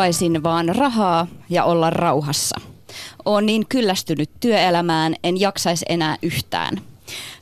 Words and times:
Haluaisin 0.00 0.42
vaan 0.42 0.68
rahaa 0.68 1.26
ja 1.50 1.64
olla 1.64 1.90
rauhassa. 1.90 2.60
Oon 3.24 3.46
niin 3.46 3.66
kyllästynyt 3.68 4.30
työelämään, 4.40 5.14
en 5.24 5.40
jaksaisi 5.40 5.84
enää 5.88 6.16
yhtään. 6.22 6.80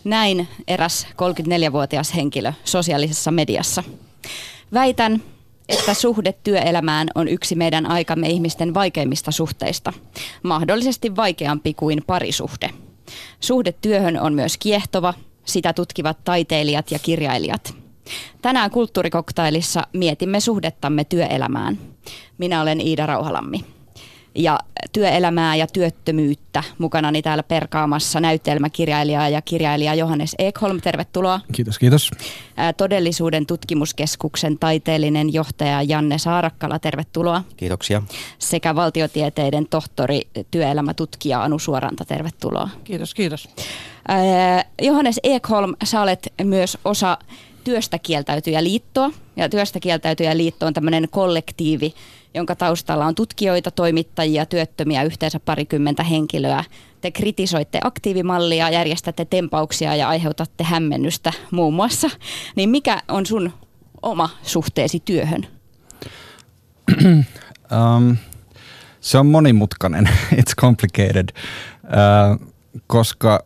Näin 0.04 0.48
eräs 0.68 1.06
34-vuotias 1.06 2.14
henkilö 2.14 2.52
sosiaalisessa 2.64 3.30
mediassa. 3.30 3.84
Väitän, 4.74 5.22
että 5.68 5.94
suhde 5.94 6.34
työelämään 6.44 7.08
on 7.14 7.28
yksi 7.28 7.54
meidän 7.54 7.86
aikamme 7.86 8.28
ihmisten 8.28 8.74
vaikeimmista 8.74 9.30
suhteista, 9.30 9.92
mahdollisesti 10.42 11.16
vaikeampi 11.16 11.74
kuin 11.74 12.02
parisuhde. 12.06 12.70
Suhde 13.40 13.72
työhön 13.72 14.20
on 14.20 14.34
myös 14.34 14.56
kiehtova, 14.56 15.14
sitä 15.44 15.72
tutkivat 15.72 16.24
taiteilijat 16.24 16.90
ja 16.90 16.98
kirjailijat. 16.98 17.74
Tänään 18.42 18.70
kulttuurikoktailissa 18.70 19.86
mietimme 19.92 20.40
suhdettamme 20.40 21.04
työelämään. 21.04 21.78
Minä 22.38 22.62
olen 22.62 22.80
Iida 22.80 23.06
Rauhalammi 23.06 23.64
ja 24.34 24.58
työelämää 24.92 25.56
ja 25.56 25.66
työttömyyttä 25.66 26.62
mukanani 26.78 27.22
täällä 27.22 27.42
perkaamassa 27.42 28.20
näytelmäkirjailija 28.20 29.28
ja 29.28 29.42
kirjailija 29.42 29.94
Johannes 29.94 30.34
Ekholm. 30.38 30.80
Tervetuloa. 30.80 31.40
Kiitos, 31.52 31.78
kiitos. 31.78 32.10
Todellisuuden 32.76 33.46
tutkimuskeskuksen 33.46 34.58
taiteellinen 34.58 35.32
johtaja 35.32 35.82
Janne 35.82 36.18
Saarakkala, 36.18 36.78
tervetuloa. 36.78 37.42
Kiitoksia. 37.56 38.02
Sekä 38.38 38.74
valtiotieteiden 38.74 39.66
tohtori, 39.68 40.22
työelämätutkija 40.50 41.42
Anu 41.42 41.58
Suoranta, 41.58 42.04
tervetuloa. 42.04 42.68
Kiitos, 42.84 43.14
kiitos. 43.14 43.48
Johannes 44.82 45.20
Ekholm, 45.22 45.74
sä 45.84 46.00
olet 46.00 46.32
myös 46.44 46.78
osa 46.84 47.18
työstä 47.68 47.98
kieltäytyjä 47.98 48.64
liittoa. 48.64 49.10
Ja 49.36 49.48
työstä 49.48 49.80
kieltäytyjä 49.80 50.36
liitto 50.36 50.66
on 50.66 50.74
tämmöinen 50.74 51.08
kollektiivi, 51.10 51.94
jonka 52.34 52.56
taustalla 52.56 53.06
on 53.06 53.14
tutkijoita, 53.14 53.70
toimittajia, 53.70 54.46
työttömiä, 54.46 55.02
yhteensä 55.02 55.40
parikymmentä 55.40 56.02
henkilöä. 56.02 56.64
Te 57.00 57.10
kritisoitte 57.10 57.80
aktiivimallia, 57.84 58.70
järjestätte 58.70 59.24
tempauksia 59.24 59.96
ja 59.96 60.08
aiheutatte 60.08 60.64
hämmennystä 60.64 61.32
muun 61.50 61.74
muassa. 61.74 62.10
Niin 62.56 62.70
mikä 62.70 63.02
on 63.08 63.26
sun 63.26 63.52
oma 64.02 64.30
suhteesi 64.42 65.02
työhön? 65.04 65.46
um, 67.02 68.16
se 69.00 69.18
on 69.18 69.26
monimutkainen, 69.26 70.08
it's 70.40 70.54
complicated, 70.60 71.28
uh, 71.84 72.48
koska 72.86 73.44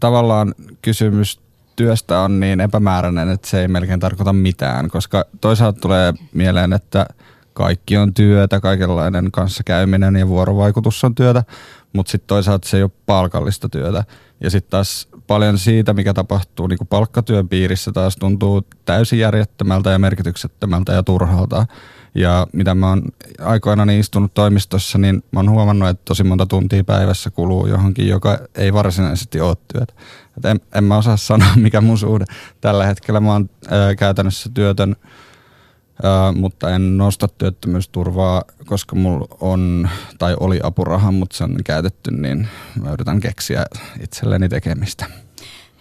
tavallaan 0.00 0.54
kysymys 0.82 1.49
työstä 1.80 2.20
on 2.20 2.40
niin 2.40 2.60
epämääräinen, 2.60 3.30
että 3.30 3.48
se 3.48 3.60
ei 3.60 3.68
melkein 3.68 4.00
tarkoita 4.00 4.32
mitään, 4.32 4.88
koska 4.88 5.24
toisaalta 5.40 5.80
tulee 5.80 6.14
mieleen, 6.34 6.72
että 6.72 7.06
kaikki 7.52 7.96
on 7.96 8.14
työtä, 8.14 8.60
kaikenlainen 8.60 9.30
kanssakäyminen 9.30 10.16
ja 10.16 10.28
vuorovaikutus 10.28 11.04
on 11.04 11.14
työtä, 11.14 11.44
mutta 11.92 12.10
sitten 12.10 12.26
toisaalta 12.26 12.68
se 12.68 12.76
ei 12.76 12.82
ole 12.82 12.90
palkallista 13.06 13.68
työtä. 13.68 14.04
Ja 14.40 14.50
sitten 14.50 14.70
taas 14.70 15.08
paljon 15.26 15.58
siitä, 15.58 15.94
mikä 15.94 16.14
tapahtuu 16.14 16.66
niin 16.66 16.78
palkkatyön 16.90 17.48
piirissä 17.48 17.92
taas 17.92 18.16
tuntuu 18.16 18.66
täysin 18.84 19.18
järjettömältä 19.18 19.90
ja 19.90 19.98
merkityksettömältä 19.98 20.92
ja 20.92 21.02
turhalta. 21.02 21.66
Ja 22.14 22.46
mitä 22.52 22.74
mä 22.74 22.88
oon 22.88 23.02
aikoinaan 23.40 23.90
istunut 23.90 24.34
toimistossa, 24.34 24.98
niin 24.98 25.22
mä 25.32 25.38
oon 25.40 25.50
huomannut, 25.50 25.88
että 25.88 26.02
tosi 26.04 26.24
monta 26.24 26.46
tuntia 26.46 26.84
päivässä 26.84 27.30
kuluu 27.30 27.66
johonkin, 27.66 28.08
joka 28.08 28.38
ei 28.54 28.72
varsinaisesti 28.72 29.40
ole 29.40 29.56
työtä. 29.72 29.92
Et 30.36 30.44
en, 30.44 30.60
en 30.74 30.84
mä 30.84 30.96
osaa 30.96 31.16
sanoa, 31.16 31.48
mikä 31.56 31.80
mun 31.80 31.98
suhde 31.98 32.24
tällä 32.60 32.86
hetkellä. 32.86 33.20
Mä 33.20 33.32
oon 33.32 33.50
ää, 33.68 33.94
käytännössä 33.94 34.50
työtön, 34.54 34.96
ää, 36.02 36.32
mutta 36.32 36.70
en 36.70 36.96
nosta 36.96 37.28
työttömyysturvaa, 37.28 38.42
koska 38.66 38.96
mulla 38.96 39.28
on 39.40 39.88
tai 40.18 40.36
oli 40.40 40.60
apuraha, 40.62 41.12
mutta 41.12 41.36
se 41.36 41.44
on 41.44 41.56
käytetty, 41.64 42.10
niin 42.10 42.48
mä 42.82 42.92
yritän 42.92 43.20
keksiä 43.20 43.64
itselleni 44.00 44.48
tekemistä. 44.48 45.06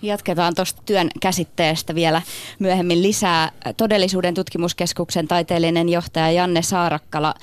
Jatketaan 0.01 0.55
tuosta 0.55 0.81
työn 0.85 1.09
käsitteestä 1.19 1.95
vielä 1.95 2.21
myöhemmin 2.59 3.03
lisää. 3.03 3.51
Todellisuuden 3.77 4.33
tutkimuskeskuksen 4.33 5.27
taiteellinen 5.27 5.89
johtaja 5.89 6.31
Janne 6.31 6.61
Saarakkala. 6.61 7.33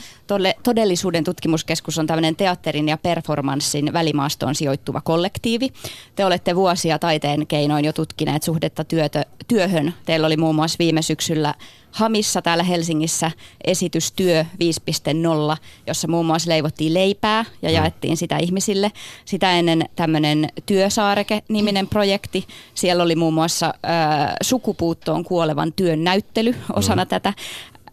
Todellisuuden 0.62 1.24
tutkimuskeskus 1.24 1.98
on 1.98 2.06
tämmöinen 2.06 2.36
teatterin 2.36 2.88
ja 2.88 2.96
performanssin 2.96 3.92
välimaastoon 3.92 4.54
sijoittuva 4.54 5.00
kollektiivi. 5.00 5.68
Te 6.14 6.24
olette 6.24 6.56
vuosia 6.56 6.98
taiteen 6.98 7.46
keinoin 7.46 7.84
jo 7.84 7.92
tutkineet 7.92 8.42
suhdetta 8.42 8.84
työtö, 8.84 9.24
työhön. 9.48 9.94
Teillä 10.04 10.26
oli 10.26 10.36
muun 10.36 10.54
muassa 10.54 10.76
viime 10.78 11.02
syksyllä 11.02 11.54
Hamissa 11.96 12.42
täällä 12.42 12.62
Helsingissä 12.62 13.30
esitys 13.64 14.12
Työ 14.12 14.42
5.0, 14.42 15.56
jossa 15.86 16.08
muun 16.08 16.26
muassa 16.26 16.50
leivottiin 16.50 16.94
leipää 16.94 17.44
ja 17.62 17.68
mm. 17.68 17.74
jaettiin 17.74 18.16
sitä 18.16 18.38
ihmisille. 18.38 18.92
Sitä 19.24 19.52
ennen 19.52 19.84
tämmöinen 19.96 20.48
Työsaareke-niminen 20.66 21.88
projekti. 21.88 22.46
Siellä 22.74 23.02
oli 23.02 23.16
muun 23.16 23.34
muassa 23.34 23.66
äh, 23.66 24.34
sukupuuttoon 24.42 25.24
kuolevan 25.24 25.72
työn 25.72 26.04
näyttely 26.04 26.54
osana 26.72 27.04
mm. 27.04 27.08
tätä. 27.08 27.32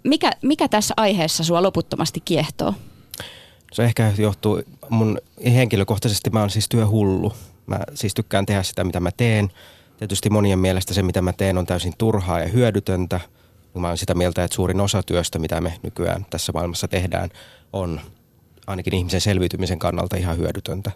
Mikä, 0.04 0.32
mikä 0.42 0.68
tässä 0.68 0.94
aiheessa 0.98 1.44
sua 1.44 1.64
loputtomasti 1.64 2.20
kiehtoo? 2.20 2.74
Se 3.72 3.84
ehkä 3.84 4.14
johtuu 4.18 4.62
mun 4.90 5.18
henkilökohtaisesti, 5.46 6.30
mä 6.30 6.40
oon 6.40 6.50
siis 6.50 6.70
työhullu. 6.70 7.34
Mä 7.66 7.80
siis 7.94 8.14
tykkään 8.14 8.46
tehdä 8.46 8.64
sitä, 8.64 8.84
mitä 8.84 9.00
mä 9.00 9.12
teen. 9.12 9.52
Tietysti 9.98 10.30
monien 10.30 10.60
mielestä 10.60 10.94
se, 10.94 11.04
mitä 11.04 11.22
mä 11.22 11.34
teen, 11.34 11.58
on 11.58 11.66
täysin 11.66 11.94
turhaa 11.98 12.40
ja 12.40 12.48
hyödytöntä– 12.48 13.20
Mä 13.80 13.88
olen 13.88 13.98
sitä 13.98 14.14
mieltä, 14.14 14.44
että 14.44 14.56
suurin 14.56 14.82
osa 14.82 15.04
työstä, 15.04 15.40
mitä 15.40 15.62
me 15.62 15.74
nykyään 15.84 16.26
tässä 16.30 16.52
maailmassa 16.52 16.88
tehdään, 16.88 17.30
on 17.74 18.02
ainakin 18.68 18.96
ihmisen 18.96 19.22
selviytymisen 19.22 19.80
kannalta 19.80 20.18
ihan 20.18 20.38
hyödytöntä. 20.38 20.92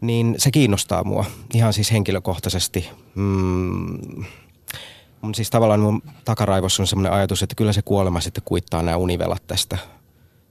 Niin 0.00 0.34
se 0.38 0.50
kiinnostaa 0.50 1.04
mua 1.04 1.24
ihan 1.54 1.72
siis 1.72 1.92
henkilökohtaisesti. 1.92 2.90
Mm, 3.14 4.24
mun 5.22 5.34
siis 5.34 5.50
tavallaan 5.50 5.80
mun 5.80 6.02
takaraivossa 6.24 6.82
on 6.82 6.86
semmoinen 6.86 7.12
ajatus, 7.12 7.42
että 7.42 7.54
kyllä 7.54 7.72
se 7.72 7.82
kuolema 7.82 8.20
sitten 8.20 8.42
kuittaa 8.44 8.82
nämä 8.82 8.96
univelat 8.96 9.46
tästä. 9.46 9.78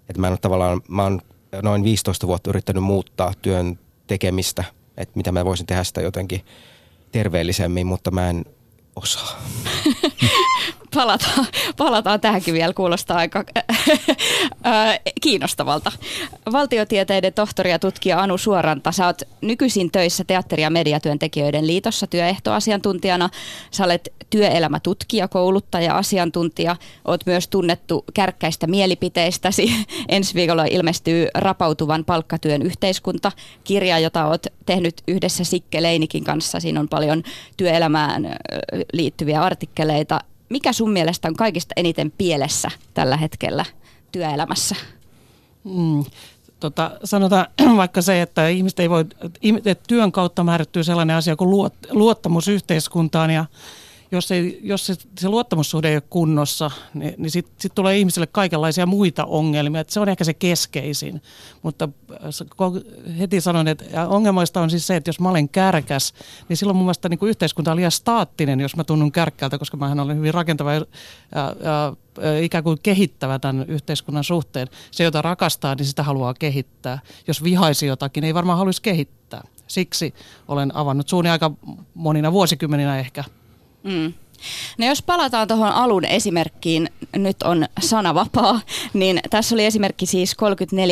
Että 0.10 0.22
mä 0.22 0.28
en 0.28 0.34
ole 0.34 0.40
tavallaan, 0.42 0.82
mä 0.88 1.04
oon 1.04 1.22
noin 1.62 1.84
15 1.84 2.28
vuotta 2.28 2.50
yrittänyt 2.50 2.84
muuttaa 2.84 3.34
työn 3.42 3.80
tekemistä, 4.08 4.64
että 4.98 5.18
mitä 5.18 5.32
mä 5.32 5.46
voisin 5.46 5.66
tehdä 5.66 5.84
sitä 5.84 6.02
jotenkin 6.02 6.46
terveellisemmin, 7.12 7.88
mutta 7.88 8.12
mä 8.12 8.30
en 8.30 8.46
osaa. 8.96 9.42
palataan, 10.96 11.48
palataan 11.78 12.22
tähänkin 12.22 12.54
vielä, 12.54 12.74
kuulostaa 12.74 13.18
aika 13.18 13.44
kiinnostavalta. 15.22 15.92
Valtiotieteiden 16.52 17.34
tohtori 17.34 17.72
ja 17.72 17.80
tutkija 17.80 18.22
Anu 18.22 18.38
Suoranta, 18.38 18.92
sä 18.92 19.06
oot 19.06 19.22
nykyisin 19.42 19.92
töissä 19.92 20.24
teatteri- 20.24 20.62
ja 20.62 20.70
mediatyöntekijöiden 20.70 21.68
liitossa 21.68 22.08
työehtoasiantuntijana. 22.08 23.30
Sä 23.72 23.84
olet 23.84 24.14
työelämätutkija, 24.30 25.28
kouluttaja, 25.28 25.98
asiantuntija. 25.98 26.76
Oot 27.06 27.26
myös 27.26 27.48
tunnettu 27.48 28.06
kärkkäistä 28.14 28.68
mielipiteistäsi. 28.68 29.72
Ensi 30.10 30.34
viikolla 30.34 30.66
ilmestyy 30.66 31.28
Rapautuvan 31.34 32.06
palkkatyön 32.06 32.62
yhteiskunta, 32.62 33.32
kirja, 33.64 34.00
jota 34.00 34.26
oot 34.26 34.48
tehnyt 34.66 35.02
yhdessä 35.08 35.44
Sikke 35.44 35.82
Leinikin 35.82 36.24
kanssa. 36.24 36.60
Siinä 36.60 36.80
on 36.80 36.90
paljon 36.90 37.24
työelämään 37.58 38.36
liittyviä 38.94 39.42
artikkeleita 39.42 40.20
mikä 40.50 40.74
sun 40.74 40.92
mielestä 40.92 41.28
on 41.28 41.36
kaikista 41.36 41.74
eniten 41.76 42.12
pielessä 42.18 42.72
tällä 42.94 43.18
hetkellä 43.18 43.66
työelämässä? 44.12 44.76
Mm, 45.64 46.06
tota, 46.60 46.92
sanotaan 47.04 47.48
vaikka 47.78 48.02
se, 48.02 48.22
että 48.22 48.48
ihmiset 48.48 48.80
ei 48.80 48.90
voi, 48.90 49.06
että 49.66 49.84
työn 49.88 50.12
kautta 50.12 50.44
määrittyy 50.44 50.84
sellainen 50.84 51.16
asia 51.16 51.36
kuin 51.36 51.72
luottamus 51.92 52.48
yhteiskuntaan 52.48 53.30
ja 53.32 53.46
jos, 54.12 54.32
ei, 54.32 54.60
jos 54.64 54.86
se, 54.86 54.96
se 55.20 55.30
luottamussuhde 55.30 55.90
ei 55.90 55.96
ole 55.96 56.04
kunnossa, 56.10 56.72
niin, 56.94 57.14
niin 57.18 57.32
sitten 57.32 57.56
sit 57.58 57.76
tulee 57.76 57.98
ihmisille 57.98 58.28
kaikenlaisia 58.28 58.86
muita 58.86 59.26
ongelmia. 59.26 59.82
Et 59.82 59.90
se 59.90 60.00
on 60.00 60.10
ehkä 60.10 60.24
se 60.24 60.34
keskeisin. 60.34 61.22
Mutta 61.62 61.90
äh, 62.12 63.18
heti 63.20 63.42
sanon, 63.42 63.68
että 63.68 64.08
ongelmoista 64.08 64.62
on 64.62 64.70
siis 64.70 64.88
se, 64.88 64.96
että 64.96 65.10
jos 65.10 65.20
mä 65.20 65.30
olen 65.30 65.50
kärkäs, 65.50 66.14
niin 66.50 66.58
silloin 66.58 66.78
mun 66.78 66.86
mielestä 66.86 67.10
niin 67.10 67.20
kuin 67.20 67.30
yhteiskunta 67.30 67.72
on 67.72 67.78
liian 67.78 67.92
staattinen, 67.92 68.60
jos 68.60 68.76
mä 68.76 68.84
tunnun 68.84 69.12
kärkkältä, 69.12 69.58
koska 69.58 69.78
mä 69.78 69.92
olen 70.02 70.18
hyvin 70.18 70.34
rakentava 70.34 70.74
ja, 70.74 70.86
ja, 71.36 71.56
ja 71.64 71.96
ikään 72.40 72.64
kuin 72.64 72.78
kehittävä 72.84 73.40
tämän 73.40 73.66
yhteiskunnan 73.68 74.24
suhteen. 74.24 74.68
Se, 74.92 75.04
jota 75.04 75.22
rakastaa, 75.22 75.76
niin 75.76 75.86
sitä 75.86 76.04
haluaa 76.04 76.34
kehittää. 76.34 77.00
Jos 77.28 77.44
vihaisi 77.44 77.86
jotakin, 77.86 78.24
ei 78.24 78.34
varmaan 78.34 78.58
haluaisi 78.58 78.82
kehittää. 78.82 79.44
Siksi 79.68 80.14
olen 80.48 80.76
avannut 80.76 81.08
suuni 81.08 81.30
aika 81.30 81.52
monina 81.94 82.32
vuosikymmeninä 82.32 83.00
ehkä 83.00 83.24
Mm. 83.84 84.14
No 84.78 84.86
jos 84.86 85.02
palataan 85.02 85.48
tuohon 85.48 85.72
alun 85.72 86.06
esimerkkiin, 86.06 86.90
nyt 87.16 87.44
on 87.44 87.66
sanavapaa, 87.82 88.62
niin 88.94 89.20
tässä 89.30 89.56
oli 89.56 89.66
esimerkki 89.66 90.06
siis 90.06 90.36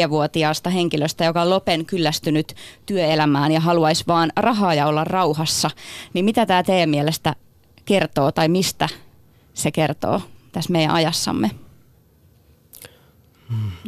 34-vuotiaasta 0.05 0.69
henkilöstä, 0.69 1.25
joka 1.25 1.41
on 1.41 1.49
lopen 1.49 1.85
kyllästynyt 1.85 2.55
työelämään 2.85 3.51
ja 3.51 3.59
haluaisi 3.59 4.03
vaan 4.07 4.31
rahaa 4.35 4.73
ja 4.73 4.87
olla 4.87 5.03
rauhassa. 5.03 5.71
Niin 6.13 6.25
mitä 6.25 6.45
tämä 6.45 6.63
teidän 6.63 6.89
mielestä 6.89 7.35
kertoo 7.85 8.31
tai 8.31 8.47
mistä 8.47 8.89
se 9.53 9.71
kertoo 9.71 10.21
tässä 10.51 10.71
meidän 10.71 10.91
ajassamme? 10.91 11.51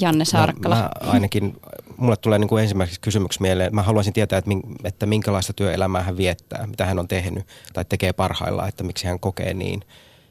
Janne 0.01 0.25
Saarakkala? 0.25 0.75
Mä, 0.75 0.81
mä 0.81 1.11
ainakin, 1.11 1.55
mulle 1.97 2.17
tulee 2.17 2.39
niin 2.39 2.47
kuin 2.47 2.61
ensimmäiseksi 2.63 3.01
kysymyksi 3.01 3.41
mieleen, 3.41 3.75
mä 3.75 3.83
haluaisin 3.83 4.13
tietää, 4.13 4.39
että, 4.39 4.51
että 4.83 5.05
minkälaista 5.05 5.53
työelämää 5.53 6.03
hän 6.03 6.17
viettää, 6.17 6.67
mitä 6.67 6.85
hän 6.85 6.99
on 6.99 7.07
tehnyt 7.07 7.47
tai 7.73 7.85
tekee 7.85 8.13
parhaillaan, 8.13 8.69
että 8.69 8.83
miksi 8.83 9.07
hän 9.07 9.19
kokee 9.19 9.53
niin. 9.53 9.81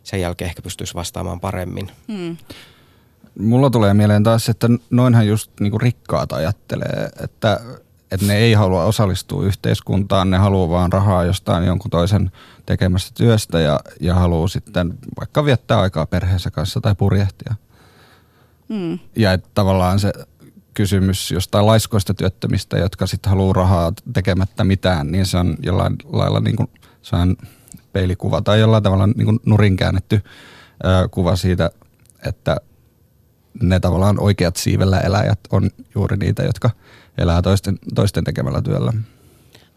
Sen 0.03 0.21
jälkeen 0.21 0.49
ehkä 0.49 0.63
pystyisi 0.63 0.95
vastaamaan 0.95 1.41
paremmin. 1.41 1.91
Hmm. 2.09 2.37
Mulla 3.39 3.71
tulee 3.71 3.95
mieleen 3.95 4.23
taas, 4.23 4.49
että 4.49 4.69
noinhan 4.91 5.27
just 5.27 5.51
niin 5.61 5.71
kuin 5.71 5.81
rikkaat 5.81 6.33
ajattelee, 6.33 7.11
että, 7.21 7.61
että 8.11 8.27
ne 8.27 8.37
ei 8.37 8.53
halua 8.53 8.85
osallistua 8.85 9.45
yhteiskuntaan, 9.45 10.31
ne 10.31 10.37
haluaa 10.37 10.69
vaan 10.69 10.93
rahaa 10.93 11.25
jostain 11.25 11.65
jonkun 11.65 11.91
toisen 11.91 12.33
tekemästä 12.67 13.11
työstä 13.15 13.61
ja, 13.61 13.81
ja 14.01 14.15
haluaa 14.15 14.49
sitten 14.49 14.99
vaikka 15.21 15.45
viettää 15.45 15.81
aikaa 15.81 16.07
perheensä 16.07 16.51
kanssa 16.51 16.81
tai 16.81 16.95
purjehtia. 16.95 17.55
Mm. 18.69 18.99
Ja 19.17 19.33
että 19.33 19.49
tavallaan 19.55 20.01
se 20.01 20.13
kysymys 20.75 21.31
jostain 21.31 21.67
laiskoista 21.67 22.15
työttömistä, 22.15 22.79
jotka 22.79 23.07
sitten 23.07 23.31
haluaa 23.31 23.53
rahaa 23.53 23.93
tekemättä 24.13 24.65
mitään, 24.65 25.13
niin 25.13 25.27
se 25.27 25.37
on 25.37 25.57
jollain 25.63 25.97
lailla 26.05 26.41
niin 26.41 26.57
kuin, 26.57 26.71
se 27.03 27.17
on 27.17 27.37
peilikuva 27.93 28.41
tai 28.41 28.61
jollain 28.61 28.83
tavalla 28.83 29.07
niin 29.07 29.25
kuin 29.25 29.41
nurin 29.47 29.77
käännetty 29.77 30.21
ö, 30.85 31.09
kuva 31.11 31.37
siitä, 31.37 31.71
että 32.27 32.57
ne 33.63 33.81
tavallaan 33.81 34.21
oikeat 34.21 34.57
siivellä 34.57 35.01
eläjät 35.01 35.41
on 35.51 35.71
juuri 35.95 36.17
niitä, 36.17 36.43
jotka 36.43 36.71
elää 37.19 37.43
toisten, 37.43 37.79
toisten 37.95 38.25
tekemällä 38.25 38.63
työllä. 38.63 38.93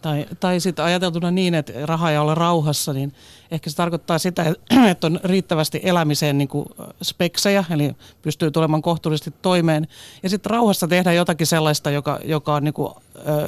Tai, 0.02 0.26
tai 0.40 0.60
sitten 0.60 0.86
ajateltuna 0.86 1.32
niin, 1.32 1.56
että 1.56 1.74
raha 1.86 2.12
ei 2.12 2.18
ole 2.18 2.36
rauhassa, 2.36 2.94
niin 2.94 3.14
ehkä 3.52 3.70
se 3.70 3.76
tarkoittaa 3.76 4.20
sitä, 4.20 4.46
että 4.92 5.08
on 5.08 5.20
riittävästi 5.24 5.80
elämiseen 5.84 6.38
niin 6.38 6.48
kuin 6.48 6.66
speksejä, 7.02 7.64
eli 7.70 7.96
pystyy 8.22 8.52
tulemaan 8.52 8.82
kohtuullisesti 8.82 9.34
toimeen. 9.42 9.88
Ja 10.24 10.30
sitten 10.30 10.50
rauhassa 10.50 10.88
tehdään 10.88 11.16
jotakin 11.16 11.48
sellaista, 11.48 11.92
joka, 11.92 12.20
joka 12.26 12.56
on 12.56 12.64
niin 12.64 12.74
kuin, 12.74 12.94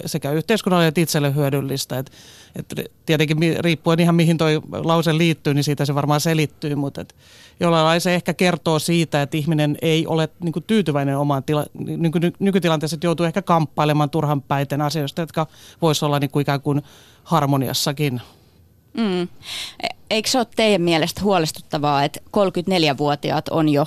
sekä 0.06 0.32
yhteiskunnalle 0.32 0.88
että 0.88 1.02
itselle 1.02 1.36
hyödyllistä. 1.36 1.98
Et, 1.98 2.12
et 2.56 2.92
tietenkin 3.06 3.38
riippuen 3.60 4.00
ihan 4.00 4.16
mihin 4.16 4.38
tuo 4.38 4.48
lause 4.72 5.18
liittyy, 5.18 5.54
niin 5.54 5.64
siitä 5.64 5.86
se 5.86 5.96
varmaan 5.96 6.22
selittyy, 6.22 6.76
mutta 6.76 7.02
et 7.02 7.16
jollain 7.60 7.86
lailla 7.86 8.00
se 8.00 8.16
ehkä 8.16 8.34
kertoo 8.34 8.80
siitä, 8.80 9.22
että 9.22 9.38
ihminen 9.38 9.78
ei 9.82 10.08
ole 10.08 10.30
niin 10.44 10.54
kuin 10.54 10.64
tyytyväinen 10.68 11.18
omaan 11.18 11.44
tila, 11.44 11.66
niin 11.74 12.12
kuin 12.12 12.34
nykytilanteessa, 12.40 12.96
että 12.96 13.08
joutuu 13.08 13.26
ehkä 13.26 13.42
kamppailemaan 13.42 14.10
turhan 14.10 14.42
päiten 14.42 14.82
asioista, 14.82 15.22
jotka 15.22 15.48
voisi 15.82 16.06
olla 16.06 16.20
niin 16.20 16.32
kuin 16.32 16.42
ikään 16.42 16.62
kuin 16.62 16.82
harmoniassakin. 17.24 18.22
Mm. 18.98 19.22
E, 19.84 19.88
eikö 20.10 20.30
se 20.30 20.38
ole 20.38 20.48
teidän 20.56 20.82
mielestä 20.82 21.22
huolestuttavaa, 21.22 22.04
että 22.04 22.20
34-vuotiaat 22.38 23.50
on 23.50 23.70
jo, 23.70 23.86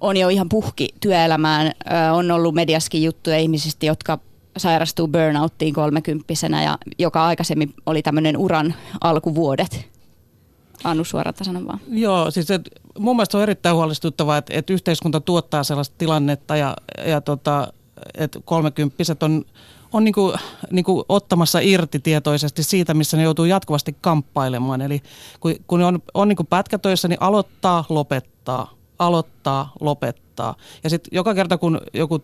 on 0.00 0.16
jo 0.16 0.28
ihan 0.28 0.48
puhki 0.48 0.88
työelämään? 1.00 1.72
On 2.12 2.30
ollut 2.30 2.54
mediaskin 2.54 3.02
juttuja 3.02 3.38
ihmisistä, 3.38 3.86
jotka 3.86 4.18
sairastuu 4.56 5.08
burnouttiin 5.08 5.74
kolmekymppisenä 5.74 6.62
ja 6.62 6.78
joka 6.98 7.26
aikaisemmin 7.26 7.74
oli 7.86 8.02
tämmöinen 8.02 8.36
uran 8.36 8.74
alkuvuodet. 9.00 9.97
Anu 10.84 11.04
suoralta 11.04 11.44
sanon 11.44 11.66
vaan. 11.66 11.80
Joo, 11.88 12.30
siis 12.30 12.50
et, 12.50 12.68
mun 12.98 13.16
mielestä 13.16 13.36
on 13.36 13.42
erittäin 13.42 13.76
huolestuttavaa, 13.76 14.36
että, 14.36 14.54
että 14.56 14.72
yhteiskunta 14.72 15.20
tuottaa 15.20 15.64
sellaista 15.64 15.94
tilannetta 15.98 16.56
ja, 16.56 16.76
ja 17.06 17.20
tota, 17.20 17.72
että 18.14 18.40
kolmekymppiset 18.44 19.22
on, 19.22 19.44
on 19.92 20.04
niinku, 20.04 20.34
niinku 20.70 21.04
ottamassa 21.08 21.58
irti 21.58 21.98
tietoisesti 21.98 22.62
siitä, 22.62 22.94
missä 22.94 23.16
ne 23.16 23.22
joutuu 23.22 23.44
jatkuvasti 23.44 23.96
kamppailemaan. 24.00 24.80
Eli 24.80 25.02
kun, 25.40 25.54
kun 25.66 25.82
on, 25.82 25.98
on 26.14 26.28
niinku 26.28 26.44
pätkätöissä, 26.44 27.08
niin 27.08 27.22
aloittaa, 27.22 27.84
lopettaa, 27.88 28.74
aloittaa, 28.98 29.72
lopettaa. 29.80 30.54
Ja 30.84 30.90
sitten 30.90 31.08
joka 31.12 31.34
kerta, 31.34 31.58
kun 31.58 31.80
joku 31.94 32.22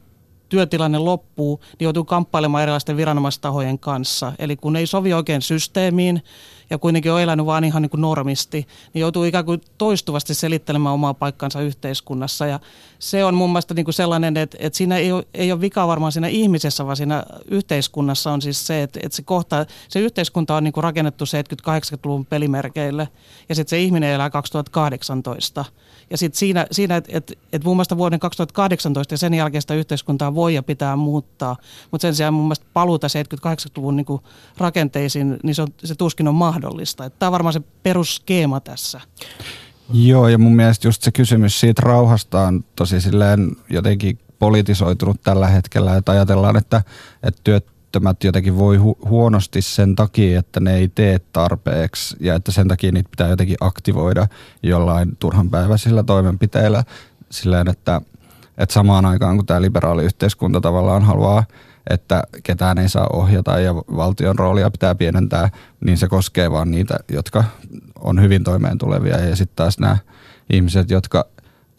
työtilanne 0.49 0.99
loppuu, 0.99 1.61
niin 1.79 1.85
joutuu 1.85 2.05
kamppailemaan 2.05 2.63
erilaisten 2.63 2.97
viranomaistahojen 2.97 3.79
kanssa. 3.79 4.33
Eli 4.39 4.57
kun 4.57 4.77
ei 4.77 4.87
sovi 4.87 5.15
oikein 5.15 5.43
systeemiin, 5.43 6.23
ja 6.71 6.79
kuitenkin 6.79 7.13
on 7.13 7.21
elänyt 7.21 7.47
vaan 7.47 7.65
ihan 7.65 7.83
niin 7.83 7.91
kuin 7.91 8.01
normisti, 8.01 8.67
niin 8.95 9.01
joutuu 9.01 9.25
ikään 9.25 9.45
kuin 9.45 9.61
toistuvasti 9.79 10.35
selittelemään 10.35 10.95
omaa 10.95 11.15
paikkansa 11.15 11.61
yhteiskunnassa. 11.61 12.47
Ja 12.47 12.61
se 12.99 13.25
on 13.25 13.35
mun 13.35 13.51
mielestä 13.51 13.75
niin 13.75 13.85
kuin 13.85 13.95
sellainen, 13.95 14.37
että, 14.37 14.57
että 14.61 14.77
siinä 14.77 14.97
ei 14.97 15.13
ole, 15.13 15.27
ei 15.35 15.53
ole 15.53 15.61
vika 15.61 15.87
varmaan 15.87 16.13
siinä 16.13 16.29
ihmisessä, 16.29 16.87
vaan 16.87 16.97
siinä 16.97 17.25
yhteiskunnassa 17.51 18.33
on 18.33 18.43
siis 18.43 18.67
se, 18.67 18.83
että, 18.83 19.01
että 19.03 19.17
se, 19.17 19.23
kohta, 19.23 19.67
se 19.89 20.01
yhteiskunta 20.01 20.57
on 20.57 20.65
niin 20.65 20.73
kuin 20.73 20.85
rakennettu 20.85 21.25
70-80-luvun 21.25 22.27
pelimerkeille 22.27 23.09
ja 23.49 23.55
sitten 23.55 23.71
se 23.71 23.81
ihminen 23.83 24.11
elää 24.11 24.31
2018. 24.31 25.65
Ja 26.11 26.19
sitten 26.19 26.39
siinä, 26.39 26.67
siinä 26.71 26.97
että 26.97 27.11
et, 27.15 27.39
et 27.53 27.65
mun 27.65 27.77
mielestä 27.77 27.97
vuoden 27.97 28.21
2018 28.21 29.15
ja 29.15 29.19
sen 29.19 29.35
jälkeen 29.35 29.63
sitä 29.63 29.75
yhteiskuntaa 29.75 30.34
voi 30.35 30.55
ja 30.55 30.63
pitää 30.63 30.97
muuttaa, 30.97 31.57
mutta 31.91 32.03
sen 32.03 32.15
sijaan 32.15 32.35
mun 32.35 32.45
mielestä 32.45 32.67
paluuta 32.73 33.07
70-80-luvun 33.07 33.97
niin 33.97 34.07
rakenteisiin, 34.59 35.37
niin 35.43 35.55
se, 35.55 35.63
on, 35.63 35.69
se 35.85 35.95
tuskin 35.95 36.29
on 36.29 36.35
mahdollista. 36.35 37.11
Tämä 37.11 37.29
on 37.29 37.33
varmaan 37.33 37.53
se 37.53 37.61
perusskeema 37.83 38.61
tässä. 38.61 39.01
Joo, 39.93 40.29
ja 40.29 40.39
mun 40.39 40.57
mielestä 40.57 40.89
just 40.89 41.03
se 41.03 41.13
kysymys 41.13 41.61
siitä 41.61 41.83
rauhasta 41.85 42.41
on 42.41 42.65
tosi 42.77 43.01
silleen 43.01 43.57
jotenkin 43.71 44.19
politisoitunut 44.39 45.23
tällä 45.23 45.49
hetkellä, 45.49 45.97
että 45.97 46.13
ajatellaan, 46.13 46.57
että, 46.57 46.83
että 47.23 47.41
työttömät 47.45 48.25
jotenkin 48.25 48.59
voi 48.59 48.79
hu- 48.79 49.09
huonosti 49.09 49.63
sen 49.63 49.95
takia, 49.95 50.39
että 50.39 50.61
ne 50.61 50.75
ei 50.75 50.89
tee 50.89 51.19
tarpeeksi 51.19 52.17
ja 52.21 52.35
että 52.35 52.53
sen 52.53 52.69
takia 52.69 52.93
niitä 52.93 53.11
pitää 53.11 53.29
jotenkin 53.29 53.57
aktivoida 53.61 54.27
jollain 54.63 55.17
turhanpäiväisillä 55.19 56.03
toimenpiteillä 56.03 56.85
silleen, 57.31 57.69
että, 57.69 58.01
että 58.59 58.73
samaan 58.73 59.07
aikaan 59.07 59.37
kun 59.37 59.47
tämä 59.47 59.63
liberaali 59.63 60.05
yhteiskunta 60.05 60.61
tavallaan 60.61 61.03
haluaa 61.03 61.45
että 61.91 62.23
ketään 62.43 62.79
ei 62.79 62.89
saa 62.89 63.07
ohjata 63.13 63.61
ja 63.61 63.75
valtion 63.75 64.39
roolia 64.39 64.71
pitää 64.71 64.95
pienentää, 64.95 65.51
niin 65.85 65.99
se 65.99 66.09
koskee 66.09 66.51
vaan 66.51 66.71
niitä, 66.71 66.97
jotka 67.13 67.45
on 68.01 68.23
hyvin 68.23 68.45
toimeen 68.45 68.79
tulevia. 68.79 69.19
Ja 69.19 69.37
sitten 69.37 69.57
taas 69.57 69.79
nämä 69.79 69.97
ihmiset, 70.53 70.91
jotka 70.91 71.27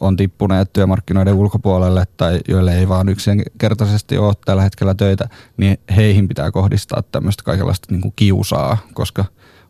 on 0.00 0.16
tippuneet 0.16 0.72
työmarkkinoiden 0.72 1.34
ulkopuolelle 1.34 2.04
tai 2.16 2.40
joille 2.48 2.78
ei 2.78 2.88
vaan 2.88 3.08
yksinkertaisesti 3.08 4.18
ole 4.18 4.34
tällä 4.44 4.62
hetkellä 4.62 4.94
töitä, 4.94 5.28
niin 5.56 5.78
heihin 5.96 6.28
pitää 6.28 6.50
kohdistaa 6.50 7.02
tämmöistä 7.02 7.42
kaikenlaista 7.42 7.88
niin 7.90 8.02
kuin 8.02 8.12
kiusaa, 8.16 8.78
koska 8.94 9.24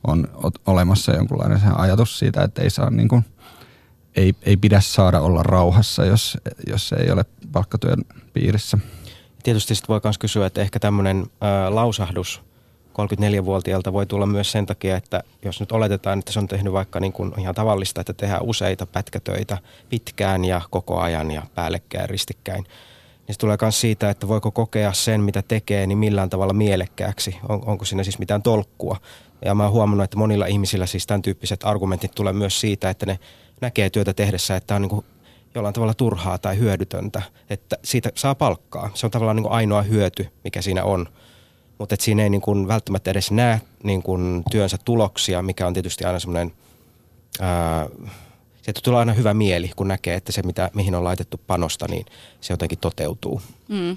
on 0.06 0.28
olemassa 0.66 1.12
jonkunlainen 1.12 1.60
ajatus 1.76 2.18
siitä, 2.18 2.42
että 2.42 2.62
ei 2.62 2.70
saa 2.70 2.90
niin 2.90 3.08
kuin, 3.08 3.24
ei, 4.16 4.34
ei 4.42 4.56
pidä 4.56 4.80
saada 4.80 5.20
olla 5.20 5.42
rauhassa, 5.42 6.04
jos, 6.04 6.38
jos 6.66 6.92
ei 6.92 7.10
ole 7.10 7.24
palkkatyön 7.52 7.98
piirissä 8.32 8.78
tietysti 9.46 9.74
sitten 9.74 9.88
voi 9.88 10.00
myös 10.04 10.18
kysyä, 10.18 10.46
että 10.46 10.60
ehkä 10.60 10.78
tämmöinen 10.78 11.26
lausahdus 11.68 12.42
34-vuotiaalta 12.92 13.92
voi 13.92 14.06
tulla 14.06 14.26
myös 14.26 14.52
sen 14.52 14.66
takia, 14.66 14.96
että 14.96 15.22
jos 15.44 15.60
nyt 15.60 15.72
oletetaan, 15.72 16.18
että 16.18 16.32
se 16.32 16.38
on 16.38 16.48
tehnyt 16.48 16.72
vaikka 16.72 17.00
niin 17.00 17.12
kuin 17.12 17.32
ihan 17.38 17.54
tavallista, 17.54 18.00
että 18.00 18.12
tehdään 18.12 18.42
useita 18.42 18.86
pätkätöitä 18.86 19.58
pitkään 19.88 20.44
ja 20.44 20.60
koko 20.70 21.00
ajan 21.00 21.30
ja 21.30 21.42
päällekkäin 21.54 22.08
ristikkäin, 22.08 22.64
niin 23.26 23.34
se 23.34 23.38
tulee 23.38 23.56
myös 23.62 23.80
siitä, 23.80 24.10
että 24.10 24.28
voiko 24.28 24.50
kokea 24.50 24.92
sen, 24.92 25.20
mitä 25.20 25.42
tekee, 25.42 25.86
niin 25.86 25.98
millään 25.98 26.30
tavalla 26.30 26.52
mielekkääksi. 26.52 27.36
On, 27.48 27.62
onko 27.66 27.84
siinä 27.84 28.04
siis 28.04 28.18
mitään 28.18 28.42
tolkkua? 28.42 28.96
Ja 29.44 29.54
mä 29.54 29.62
oon 29.62 29.72
huomannut, 29.72 30.04
että 30.04 30.18
monilla 30.18 30.46
ihmisillä 30.46 30.86
siis 30.86 31.06
tämän 31.06 31.22
tyyppiset 31.22 31.60
argumentit 31.64 32.14
tulee 32.14 32.32
myös 32.32 32.60
siitä, 32.60 32.90
että 32.90 33.06
ne 33.06 33.18
näkee 33.60 33.90
työtä 33.90 34.14
tehdessä, 34.14 34.56
että 34.56 34.74
on 34.74 34.82
niin 34.82 34.90
kuin 34.90 35.04
jollain 35.54 35.74
tavalla 35.74 35.94
turhaa 35.94 36.38
tai 36.38 36.58
hyödytöntä, 36.58 37.22
että 37.50 37.76
siitä 37.84 38.10
saa 38.14 38.34
palkkaa. 38.34 38.90
Se 38.94 39.06
on 39.06 39.10
tavallaan 39.10 39.36
niin 39.36 39.42
kuin 39.44 39.52
ainoa 39.52 39.82
hyöty, 39.82 40.28
mikä 40.44 40.62
siinä 40.62 40.84
on. 40.84 41.08
Mutta 41.78 41.96
siinä 41.98 42.22
ei 42.22 42.30
niin 42.30 42.40
kuin 42.40 42.68
välttämättä 42.68 43.10
edes 43.10 43.30
näe 43.30 43.60
niin 43.82 44.02
kuin 44.02 44.42
työnsä 44.50 44.78
tuloksia, 44.84 45.42
mikä 45.42 45.66
on 45.66 45.74
tietysti 45.74 46.04
aina 46.04 46.18
semmoinen, 46.18 46.52
sieltä 48.62 48.80
tulee 48.84 48.98
aina 48.98 49.12
hyvä 49.12 49.34
mieli, 49.34 49.70
kun 49.76 49.88
näkee, 49.88 50.14
että 50.14 50.32
se 50.32 50.42
mitä, 50.42 50.70
mihin 50.74 50.94
on 50.94 51.04
laitettu 51.04 51.40
panosta, 51.46 51.86
niin 51.88 52.06
se 52.40 52.52
jotenkin 52.52 52.78
toteutuu. 52.78 53.42
Mm. 53.68 53.96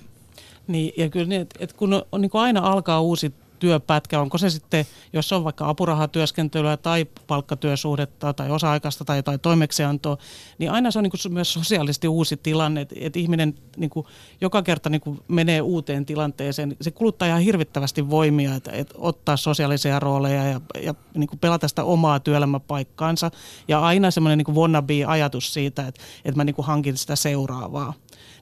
Niin, 0.68 0.94
ja 0.98 1.10
kyllä 1.10 1.28
niin, 1.28 1.42
että, 1.42 1.60
että 1.64 1.76
kun 1.78 1.94
on, 1.94 2.04
on 2.12 2.22
niin 2.22 2.30
kuin 2.30 2.42
aina 2.42 2.72
alkaa 2.72 3.02
uusi 3.02 3.34
työpätkä, 3.60 4.22
onko 4.22 4.38
se 4.38 4.50
sitten, 4.50 4.86
jos 5.14 5.34
on 5.34 5.44
vaikka 5.44 5.70
apurahatyöskentelyä 5.70 6.78
tai 6.78 7.06
palkkatyösuhdetta 7.28 8.34
tai 8.34 8.52
osa-aikaista 8.52 9.06
tai 9.06 9.18
jotain 9.18 9.40
toimeksiantoa, 9.40 10.18
niin 10.58 10.72
aina 10.72 10.92
se 10.92 11.00
on 11.00 11.04
niin 11.04 11.12
kuin 11.12 11.34
myös 11.34 11.54
sosiaalisesti 11.54 12.08
uusi 12.08 12.38
tilanne, 12.38 12.82
että, 12.82 12.96
että 13.00 13.20
ihminen 13.20 13.56
niin 13.78 13.90
kuin 13.90 14.06
joka 14.42 14.62
kerta 14.62 14.90
niin 14.90 15.02
kuin 15.02 15.20
menee 15.28 15.62
uuteen 15.62 16.06
tilanteeseen. 16.06 16.76
Se 16.82 16.92
kuluttaa 16.92 17.28
ihan 17.28 17.42
hirvittävästi 17.42 18.10
voimia, 18.10 18.56
että, 18.56 18.72
että 18.72 18.96
ottaa 18.98 19.38
sosiaalisia 19.38 20.00
rooleja 20.00 20.44
ja, 20.44 20.62
ja 20.82 20.94
niin 21.14 21.28
kuin 21.28 21.40
pelata 21.40 21.68
sitä 21.68 21.84
omaa 21.84 22.20
työelämäpaikkaansa 22.20 23.32
ja 23.68 23.80
aina 23.80 24.12
semmoinen 24.12 24.38
niin 24.38 24.56
wannabe-ajatus 24.56 25.54
siitä, 25.54 25.88
että, 25.88 26.02
että 26.26 26.38
mä 26.38 26.44
niin 26.44 26.56
kuin 26.56 26.66
hankin 26.66 26.98
sitä 26.98 27.16
seuraavaa. 27.16 27.94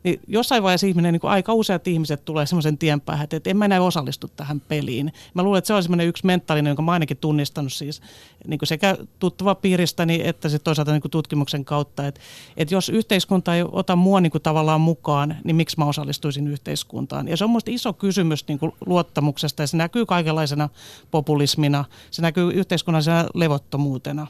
Niin 0.08 0.20
jossain 0.28 0.64
vaiheessa 0.64 0.88
ihminen, 0.88 1.14
niin 1.14 1.22
kuin 1.22 1.32
aika 1.32 1.54
useat 1.54 1.88
ihmiset 1.88 2.26
tulee 2.26 2.46
semmoisen 2.46 2.78
tien 2.78 3.02
päähän, 3.02 3.28
että 3.32 3.50
en 3.50 3.58
mä 3.58 3.66
enää 3.66 3.82
osallistu 3.82 4.28
tähän 4.28 4.60
peliin. 4.62 5.14
Mä 5.34 5.44
luulen, 5.44 5.58
että 5.58 5.68
se 5.68 5.74
on 5.74 5.84
semmoinen 5.84 6.08
yksi 6.08 6.26
mentaalinen, 6.26 6.70
jonka 6.70 6.82
mä 6.82 6.92
ainakin 6.92 7.18
tunnistanut 7.18 7.74
siis 7.74 8.02
niin 8.48 8.60
kuin 8.60 8.68
sekä 8.68 8.98
tuttava 9.20 9.56
piiristäni 9.56 10.22
että 10.24 10.50
sitten 10.50 10.64
toisaalta 10.64 10.92
niin 10.92 11.02
kuin 11.02 11.12
tutkimuksen 11.12 11.66
kautta. 11.66 12.08
Että, 12.08 12.22
että 12.58 12.74
jos 12.74 12.90
yhteiskunta 12.90 13.56
ei 13.56 13.64
ota 13.72 13.96
mua 13.96 14.22
niin 14.22 14.32
kuin 14.32 14.42
tavallaan 14.42 14.82
mukaan, 14.82 15.36
niin 15.44 15.56
miksi 15.56 15.78
mä 15.80 15.86
osallistuisin 15.86 16.48
yhteiskuntaan? 16.48 17.28
Ja 17.28 17.38
se 17.38 17.44
on 17.44 17.50
minusta 17.50 17.72
iso 17.72 17.94
kysymys 17.94 18.48
niin 18.48 18.60
kuin 18.60 18.72
luottamuksesta 18.86 19.64
ja 19.64 19.68
se 19.68 19.78
näkyy 19.78 20.06
kaikenlaisena 20.06 20.70
populismina, 21.12 21.86
se 22.12 22.22
näkyy 22.22 22.52
yhteiskunnallisena 22.52 23.26
levottomuutena. 23.34 24.28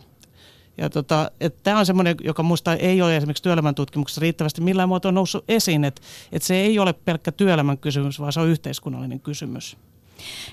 Ja 0.77 0.89
tota, 0.89 1.31
tämä 1.63 1.79
on 1.79 1.85
semmoinen, 1.85 2.15
joka 2.23 2.43
minusta 2.43 2.75
ei 2.75 3.01
ole 3.01 3.17
esimerkiksi 3.17 3.43
työelämän 3.43 3.75
tutkimuksessa 3.75 4.21
riittävästi 4.21 4.61
millään 4.61 4.89
muotoa 4.89 5.11
noussut 5.11 5.43
esiin, 5.47 5.83
että, 5.83 6.01
että 6.31 6.47
se 6.47 6.55
ei 6.55 6.79
ole 6.79 6.93
pelkkä 6.93 7.31
työelämän 7.31 7.77
kysymys, 7.77 8.19
vaan 8.19 8.33
se 8.33 8.39
on 8.39 8.47
yhteiskunnallinen 8.47 9.19
kysymys. 9.19 9.77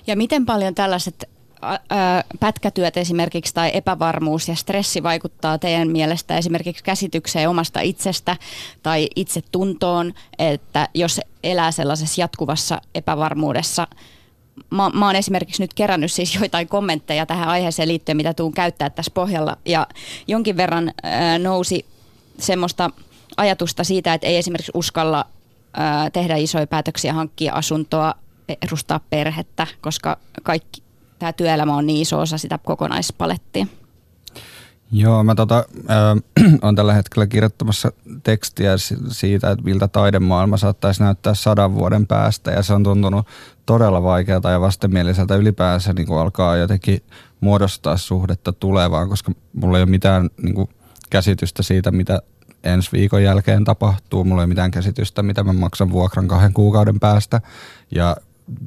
Ja 0.06 0.16
miten 0.16 0.46
paljon 0.46 0.74
tällaiset 0.74 1.28
pätkätyöt 2.40 2.96
esimerkiksi 2.96 3.54
tai 3.54 3.70
epävarmuus 3.74 4.48
ja 4.48 4.54
stressi 4.54 5.02
vaikuttaa 5.02 5.58
teidän 5.58 5.88
mielestä 5.88 6.38
esimerkiksi 6.38 6.84
käsitykseen 6.84 7.48
omasta 7.48 7.80
itsestä 7.80 8.36
tai 8.82 9.08
itsetuntoon, 9.16 10.14
että 10.38 10.88
jos 10.94 11.20
elää 11.44 11.72
sellaisessa 11.72 12.20
jatkuvassa 12.20 12.80
epävarmuudessa– 12.94 13.86
mä, 14.70 14.90
mä 14.90 15.06
oon 15.06 15.16
esimerkiksi 15.16 15.62
nyt 15.62 15.74
kerännyt 15.74 16.12
siis 16.12 16.34
joitain 16.34 16.68
kommentteja 16.68 17.26
tähän 17.26 17.48
aiheeseen 17.48 17.88
liittyen, 17.88 18.16
mitä 18.16 18.34
tuun 18.34 18.52
käyttää 18.52 18.90
tässä 18.90 19.10
pohjalla. 19.14 19.56
Ja 19.64 19.86
jonkin 20.26 20.56
verran 20.56 20.92
ää, 21.02 21.38
nousi 21.38 21.86
semmoista 22.38 22.90
ajatusta 23.36 23.84
siitä, 23.84 24.14
että 24.14 24.26
ei 24.26 24.36
esimerkiksi 24.36 24.72
uskalla 24.74 25.26
ää, 25.74 26.10
tehdä 26.10 26.36
isoja 26.36 26.66
päätöksiä, 26.66 27.12
hankkia 27.12 27.54
asuntoa, 27.54 28.14
perustaa 28.46 29.00
perhettä, 29.10 29.66
koska 29.80 30.18
kaikki 30.42 30.82
tämä 31.18 31.32
työelämä 31.32 31.76
on 31.76 31.86
niin 31.86 32.02
iso 32.02 32.20
osa 32.20 32.38
sitä 32.38 32.58
kokonaispalettia. 32.58 33.66
Joo, 34.96 35.24
mä 35.24 35.34
tota, 35.34 35.64
äh, 35.90 36.52
on 36.68 36.74
tällä 36.74 36.92
hetkellä 36.92 37.26
kirjoittamassa 37.26 37.92
tekstiä 38.22 38.72
siitä, 39.08 39.50
että 39.50 39.64
miltä 39.64 39.88
taidemaailma 39.88 40.56
saattaisi 40.56 41.02
näyttää 41.02 41.34
sadan 41.34 41.74
vuoden 41.74 42.06
päästä 42.06 42.50
ja 42.50 42.62
se 42.62 42.74
on 42.74 42.82
tuntunut 42.82 43.26
todella 43.66 44.02
vaikealta 44.02 44.50
ja 44.50 44.60
vastenmieliseltä 44.60 45.36
ylipäänsä 45.36 45.92
niin 45.92 46.06
kuin 46.06 46.18
alkaa 46.18 46.56
jotenkin 46.56 47.02
muodostaa 47.40 47.96
suhdetta 47.96 48.52
tulevaan, 48.52 49.08
koska 49.08 49.32
mulla 49.52 49.78
ei 49.78 49.82
ole 49.82 49.90
mitään 49.90 50.30
niin 50.42 50.54
kuin, 50.54 50.68
käsitystä 51.10 51.62
siitä, 51.62 51.90
mitä 51.90 52.22
ensi 52.64 52.92
viikon 52.92 53.22
jälkeen 53.22 53.64
tapahtuu. 53.64 54.24
Mulla 54.24 54.42
ei 54.42 54.44
ole 54.44 54.48
mitään 54.48 54.70
käsitystä, 54.70 55.22
mitä 55.22 55.44
mä 55.44 55.52
maksan 55.52 55.90
vuokran 55.90 56.28
kahden 56.28 56.52
kuukauden 56.52 57.00
päästä 57.00 57.40
ja 57.90 58.16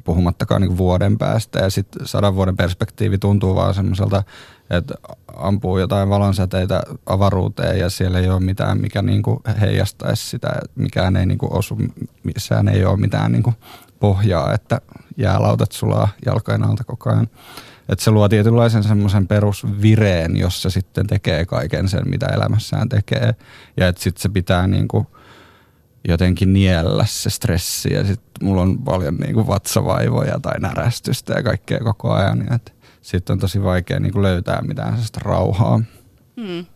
puhumattakaan 0.04 0.62
niin 0.62 0.78
vuoden 0.78 1.18
päästä. 1.18 1.58
Ja 1.58 1.70
sitten 1.70 2.06
sadan 2.06 2.34
vuoden 2.34 2.56
perspektiivi 2.56 3.18
tuntuu 3.18 3.54
vaan 3.54 3.74
semmoiselta, 3.74 4.22
että 4.70 4.94
ampuu 5.36 5.78
jotain 5.78 6.08
valonsäteitä 6.08 6.82
avaruuteen 7.06 7.78
ja 7.78 7.90
siellä 7.90 8.18
ei 8.18 8.30
ole 8.30 8.40
mitään, 8.40 8.80
mikä 8.80 9.02
niin 9.02 9.22
kuin 9.22 9.40
heijastaisi 9.60 10.26
sitä. 10.26 10.48
Mikään 10.74 11.16
ei 11.16 11.26
niin 11.26 11.38
kuin 11.38 11.52
osu, 11.52 11.78
missään 12.22 12.68
ei 12.68 12.84
ole 12.84 12.96
mitään 12.96 13.32
niin 13.32 13.42
kuin 13.42 13.56
pohjaa, 14.00 14.52
että 14.52 14.80
jäälautat 15.16 15.72
sulaa 15.72 16.08
jalkojen 16.26 16.64
alta 16.64 16.84
koko 16.84 17.10
ajan. 17.10 17.28
Että 17.88 18.04
se 18.04 18.10
luo 18.10 18.28
tietynlaisen 18.28 18.82
semmoisen 18.82 19.26
perusvireen, 19.26 20.36
jossa 20.36 20.70
sitten 20.70 21.06
tekee 21.06 21.46
kaiken 21.46 21.88
sen, 21.88 22.10
mitä 22.10 22.26
elämässään 22.26 22.88
tekee. 22.88 23.34
Ja 23.76 23.88
että 23.88 24.02
sitten 24.02 24.22
se 24.22 24.28
pitää 24.28 24.66
niin 24.66 24.88
kuin 24.88 25.06
jotenkin 26.08 26.52
niellä 26.52 27.04
se 27.06 27.30
stressi 27.30 27.94
ja 27.94 28.04
sitten 28.04 28.46
mulla 28.48 28.62
on 28.62 28.78
paljon 28.78 29.14
niin 29.14 29.34
kuin 29.34 29.46
vatsavaivoja 29.46 30.40
tai 30.40 30.60
närästystä 30.60 31.32
ja 31.32 31.42
kaikkea 31.42 31.78
koko 31.78 32.12
ajan. 32.12 32.46
Sitten 33.08 33.34
on 33.34 33.38
tosi 33.38 33.62
vaikea 33.62 34.00
niin 34.00 34.12
kuin 34.12 34.22
löytää 34.22 34.62
mitään 34.62 34.88
sellaista 34.88 35.20
rauhaa. 35.22 35.80
Hmm. 36.36 36.66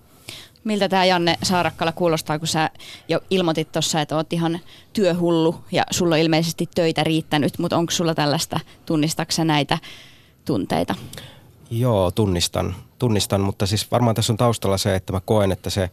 Miltä 0.64 0.88
tämä 0.88 1.04
Janne 1.04 1.38
Saarakkala 1.42 1.92
kuulostaa, 1.92 2.38
kun 2.38 2.48
sä 2.48 2.70
jo 3.08 3.20
ilmoitit 3.30 3.72
tuossa, 3.72 4.00
että 4.00 4.16
oot 4.16 4.32
ihan 4.32 4.60
työhullu 4.92 5.64
ja 5.72 5.84
sulla 5.90 6.14
on 6.14 6.20
ilmeisesti 6.20 6.68
töitä 6.74 7.04
riittänyt, 7.04 7.58
mutta 7.58 7.76
onko 7.76 7.90
sulla 7.90 8.14
tällaista, 8.14 8.60
tunnistaksä 8.86 9.44
näitä 9.44 9.78
tunteita? 10.44 10.94
Joo, 11.70 12.10
tunnistan, 12.10 12.74
tunnistan, 12.98 13.40
mutta 13.40 13.66
siis 13.66 13.90
varmaan 13.90 14.16
tässä 14.16 14.32
on 14.32 14.36
taustalla 14.36 14.78
se, 14.78 14.94
että 14.94 15.12
mä 15.12 15.20
koen, 15.20 15.52
että 15.52 15.70
se 15.70 15.90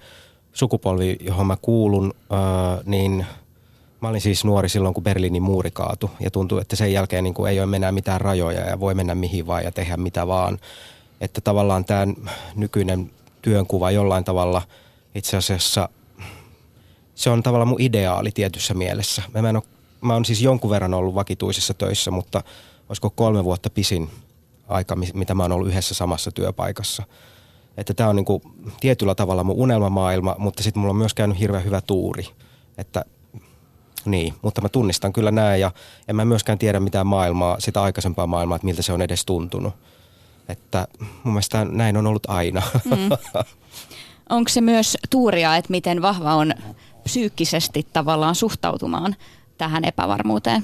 sukupolvi, 0.53 1.17
johon 1.19 1.47
mä 1.47 1.57
kuulun, 1.61 2.13
ää, 2.29 2.39
niin 2.85 3.25
mä 4.01 4.07
olin 4.07 4.21
siis 4.21 4.45
nuori 4.45 4.69
silloin, 4.69 4.93
kun 4.93 5.03
Berliinin 5.03 5.43
muuri 5.43 5.71
kaatui 5.71 6.09
ja 6.19 6.31
tuntuu, 6.31 6.57
että 6.57 6.75
sen 6.75 6.93
jälkeen 6.93 7.23
niin 7.23 7.33
kuin 7.33 7.51
ei 7.51 7.61
ole 7.61 7.75
enää 7.75 7.91
mitään 7.91 8.21
rajoja 8.21 8.61
ja 8.61 8.79
voi 8.79 8.93
mennä 8.93 9.15
mihin 9.15 9.47
vaan 9.47 9.63
ja 9.63 9.71
tehdä 9.71 9.97
mitä 9.97 10.27
vaan. 10.27 10.59
Että 11.21 11.41
tavallaan 11.41 11.85
tämä 11.85 12.07
nykyinen 12.55 13.11
työnkuva 13.41 13.91
jollain 13.91 14.23
tavalla 14.23 14.61
itse 15.15 15.37
asiassa, 15.37 15.89
se 17.15 17.29
on 17.29 17.43
tavallaan 17.43 17.67
mun 17.67 17.81
ideaali 17.81 18.31
tietyssä 18.31 18.73
mielessä. 18.73 19.21
Mä, 19.33 19.49
en 19.49 19.55
ole, 19.55 19.63
mä 20.01 20.13
oon 20.13 20.25
siis 20.25 20.41
jonkun 20.41 20.69
verran 20.69 20.93
ollut 20.93 21.15
vakituisessa 21.15 21.73
töissä, 21.73 22.11
mutta 22.11 22.43
olisiko 22.89 23.09
kolme 23.09 23.43
vuotta 23.43 23.69
pisin 23.69 24.09
aika, 24.67 24.95
mitä 25.13 25.33
mä 25.33 25.43
oon 25.43 25.51
ollut 25.51 25.67
yhdessä 25.67 25.95
samassa 25.95 26.31
työpaikassa. 26.31 27.03
Että 27.77 27.93
tämä 27.93 28.09
on 28.09 28.15
niinku 28.15 28.41
tietyllä 28.79 29.15
tavalla 29.15 29.43
mun 29.43 29.55
unelmamaailma, 29.55 30.35
mutta 30.37 30.63
sitten 30.63 30.79
mulla 30.81 30.91
on 30.91 30.97
myös 30.97 31.13
käynyt 31.13 31.39
hirveän 31.39 31.65
hyvä 31.65 31.81
tuuri. 31.81 32.25
Että 32.77 33.05
niin, 34.05 34.33
mutta 34.41 34.61
mä 34.61 34.69
tunnistan 34.69 35.13
kyllä 35.13 35.31
näin 35.31 35.61
ja 35.61 35.71
en 36.07 36.15
mä 36.15 36.25
myöskään 36.25 36.57
tiedä 36.57 36.79
mitään 36.79 37.07
maailmaa, 37.07 37.59
sitä 37.59 37.81
aikaisempaa 37.81 38.27
maailmaa, 38.27 38.55
että 38.55 38.65
miltä 38.65 38.81
se 38.81 38.93
on 38.93 39.01
edes 39.01 39.25
tuntunut. 39.25 39.73
Että 40.49 40.87
mun 41.23 41.33
mielestä 41.33 41.65
näin 41.65 41.97
on 41.97 42.07
ollut 42.07 42.29
aina. 42.29 42.61
Mm. 42.85 43.09
Onko 44.29 44.49
se 44.49 44.61
myös 44.61 44.97
tuuria, 45.09 45.55
että 45.55 45.71
miten 45.71 46.01
vahva 46.01 46.35
on 46.35 46.53
psyykkisesti 47.03 47.87
tavallaan 47.93 48.35
suhtautumaan 48.35 49.15
tähän 49.57 49.85
epävarmuuteen? 49.85 50.63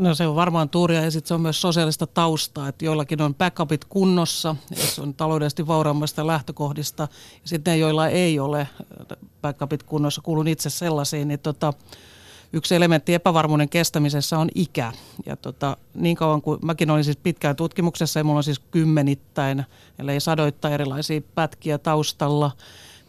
No 0.00 0.14
se 0.14 0.26
on 0.26 0.34
varmaan 0.34 0.68
tuuria 0.68 1.02
ja 1.02 1.10
sitten 1.10 1.28
se 1.28 1.34
on 1.34 1.40
myös 1.40 1.60
sosiaalista 1.60 2.06
taustaa, 2.06 2.68
että 2.68 2.84
joillakin 2.84 3.22
on 3.22 3.34
backupit 3.34 3.84
kunnossa, 3.84 4.56
jos 4.76 4.98
on 4.98 5.14
taloudellisesti 5.14 5.66
vauraammasta 5.66 6.26
lähtökohdista. 6.26 7.02
Ja 7.42 7.48
sitten 7.48 7.72
ne, 7.72 7.78
joilla 7.78 8.08
ei 8.08 8.38
ole 8.38 8.68
backupit 9.42 9.82
kunnossa, 9.82 10.20
kuulun 10.20 10.48
itse 10.48 10.70
sellaisiin, 10.70 11.28
niin 11.28 11.40
tota, 11.40 11.72
yksi 12.52 12.74
elementti 12.74 13.14
epävarmuuden 13.14 13.68
kestämisessä 13.68 14.38
on 14.38 14.48
ikä. 14.54 14.92
Ja 15.26 15.36
tota, 15.36 15.76
niin 15.94 16.16
kauan 16.16 16.42
kuin 16.42 16.58
mäkin 16.62 16.90
olin 16.90 17.04
siis 17.04 17.16
pitkään 17.16 17.56
tutkimuksessa 17.56 18.20
ja 18.20 18.24
mulla 18.24 18.38
on 18.38 18.44
siis 18.44 18.58
kymmenittäin, 18.58 19.64
ellei 19.98 20.20
sadoittain 20.20 20.74
erilaisia 20.74 21.20
pätkiä 21.34 21.78
taustalla, 21.78 22.50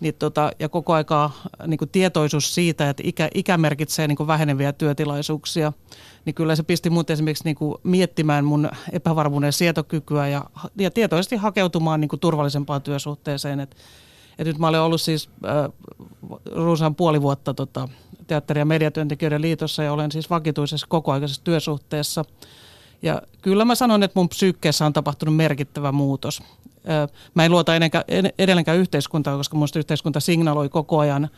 niin 0.02 0.16
tota, 0.16 0.52
ja 0.60 0.70
koko 0.70 0.94
aikaa 0.94 1.34
niin 1.68 1.78
kuin 1.78 1.90
tietoisuus 1.90 2.56
siitä, 2.56 2.90
että 2.90 3.04
ikä, 3.06 3.30
ikä 3.34 3.58
merkitsee 3.58 4.08
niin 4.08 4.28
väheneviä 4.28 4.74
työtilaisuuksia, 4.74 5.74
niin 6.26 6.34
kyllä 6.34 6.56
se 6.56 6.64
pisti 6.64 6.90
mut 6.90 7.10
esimerkiksi 7.10 7.44
niin 7.44 7.58
miettimään 7.84 8.46
mun 8.46 8.70
epävarmuuden 8.92 9.54
sietokykyä 9.54 10.28
ja, 10.28 10.46
ja 10.78 10.92
tietoisesti 10.92 11.36
hakeutumaan 11.36 12.02
niin 12.02 12.20
turvallisempaan 12.22 12.82
työsuhteeseen. 12.82 13.60
Et, 13.60 13.76
et 14.40 14.48
nyt 14.48 14.58
mä 14.58 14.68
olen 14.68 14.82
ollut 14.82 15.02
siis 15.02 15.30
äh, 15.46 15.72
runsaan 16.56 16.96
puoli 16.96 17.22
vuotta 17.22 17.54
tota, 17.54 17.90
teatteri- 18.28 18.60
ja 18.60 18.66
mediatyöntekijöiden 18.66 19.42
liitossa 19.42 19.84
ja 19.84 19.94
olen 19.94 20.12
siis 20.12 20.30
vakituisessa 20.30 20.88
kokoaikaisessa 20.90 21.44
työsuhteessa. 21.44 22.26
Ja 23.02 23.22
kyllä 23.42 23.66
mä 23.66 23.76
sanon, 23.76 24.04
että 24.04 24.20
mun 24.20 24.30
psyykkeessä 24.30 24.86
on 24.86 24.94
tapahtunut 24.94 25.36
merkittävä 25.36 25.92
muutos. 25.92 26.44
Mä 27.34 27.46
en 27.46 27.52
luota 27.52 27.72
edelleenkään 28.38 28.78
yhteiskuntaa, 28.78 29.38
koska 29.38 29.58
mun 29.58 29.68
yhteiskunta 29.78 30.20
signaloi 30.20 30.70
koko 30.70 31.00
ajan, 31.00 31.30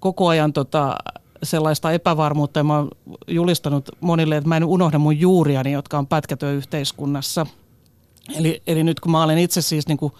koko 0.00 0.28
ajan 0.28 0.52
tota, 0.52 0.96
sellaista 1.42 1.92
epävarmuutta. 1.92 2.60
Ja 2.60 2.64
mä 2.64 2.76
oon 2.76 2.90
julistanut 3.28 3.88
monille, 4.00 4.36
että 4.36 4.48
mä 4.48 4.56
en 4.56 4.64
unohda 4.64 4.98
mun 4.98 5.20
juuriani, 5.20 5.72
jotka 5.72 5.98
on 5.98 6.06
pätkätyöyhteiskunnassa. 6.06 7.46
Eli, 8.36 8.62
eli 8.66 8.84
nyt 8.84 9.00
kun 9.00 9.12
mä 9.12 9.24
olen 9.24 9.38
itse 9.38 9.62
siis 9.62 9.88
niin 9.88 9.98
kuin 9.98 10.12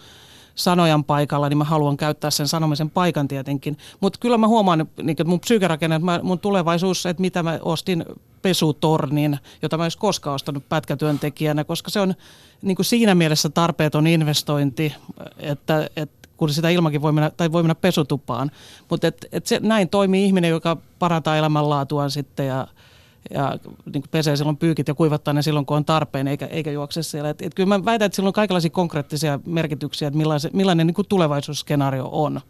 sanojan 0.55 1.03
paikalla, 1.03 1.49
niin 1.49 1.57
mä 1.57 1.63
haluan 1.63 1.97
käyttää 1.97 2.31
sen 2.31 2.47
sanomisen 2.47 2.89
paikan 2.89 3.27
tietenkin. 3.27 3.77
Mutta 3.99 4.19
kyllä 4.19 4.37
mä 4.37 4.47
huomaan, 4.47 4.87
niin 4.97 5.09
että 5.09 5.23
mun 5.23 5.39
psyykerakenne, 5.39 5.95
että 5.95 6.19
mun 6.23 6.39
tulevaisuus, 6.39 7.05
että 7.05 7.21
mitä 7.21 7.43
mä 7.43 7.59
ostin 7.61 8.05
pesutornin, 8.41 9.39
jota 9.61 9.77
mä 9.77 9.85
en 9.85 9.91
koskaan 9.97 10.35
ostanut 10.35 10.69
pätkätyöntekijänä, 10.69 11.63
koska 11.63 11.91
se 11.91 11.99
on 11.99 12.13
niin 12.61 12.75
kuin 12.75 12.85
siinä 12.85 13.15
mielessä 13.15 13.49
tarpeeton 13.49 14.07
investointi, 14.07 14.93
että, 15.37 15.89
että 15.95 16.29
kun 16.37 16.49
sitä 16.49 16.69
ilmakin 16.69 17.01
voi 17.01 17.11
mennä, 17.11 17.29
tai 17.29 17.51
voi 17.51 17.63
mennä 17.63 17.75
pesutupaan. 17.75 18.51
Mutta 18.89 19.07
et, 19.07 19.25
et 19.31 19.45
näin 19.61 19.89
toimii 19.89 20.25
ihminen, 20.25 20.49
joka 20.49 20.77
parantaa 20.99 21.37
elämänlaatuaan 21.37 22.11
sitten 22.11 22.47
ja, 22.47 22.67
ja 23.31 23.57
niin 23.93 24.03
pesee 24.11 24.35
silloin 24.35 24.57
pyykit 24.57 24.87
ja 24.87 24.93
kuivattaa 24.93 25.33
ne 25.33 25.41
silloin, 25.41 25.65
kun 25.65 25.77
on 25.77 25.85
tarpeen, 25.85 26.27
eikä, 26.27 26.45
eikä 26.45 26.71
juokse 26.71 27.03
siellä. 27.03 27.29
Et, 27.29 27.41
et 27.41 27.53
kyllä 27.53 27.67
mä 27.67 27.85
väitän, 27.85 28.05
että 28.05 28.15
sillä 28.15 28.27
on 28.27 28.33
kaikenlaisia 28.33 28.69
konkreettisia 28.69 29.39
merkityksiä, 29.45 30.07
että 30.07 30.17
millainen, 30.17 30.51
millainen 30.53 30.87
niin 30.87 30.95
kuin 30.95 31.07
tulevaisuusskenaario 31.07 32.09
on. 32.11 32.41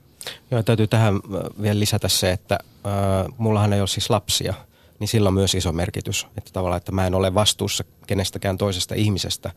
Joo, 0.51 0.63
täytyy 0.63 0.87
tähän 0.87 1.19
vielä 1.61 1.79
lisätä 1.79 2.07
se, 2.07 2.31
että 2.31 2.59
äh, 2.85 2.91
mullahan 3.37 3.73
ei 3.73 3.79
ole 3.79 3.87
siis 3.87 4.09
lapsia, 4.09 4.53
niin 4.99 5.07
sillä 5.07 5.27
on 5.27 5.33
myös 5.33 5.55
iso 5.55 5.71
merkitys. 5.71 6.27
Että 6.37 6.49
tavallaan, 6.53 6.77
että 6.77 6.91
mä 6.91 7.07
en 7.07 7.15
ole 7.15 7.33
vastuussa 7.33 7.83
kenestäkään 8.07 8.57
toisesta 8.57 8.95
ihmisestä, 8.95 9.51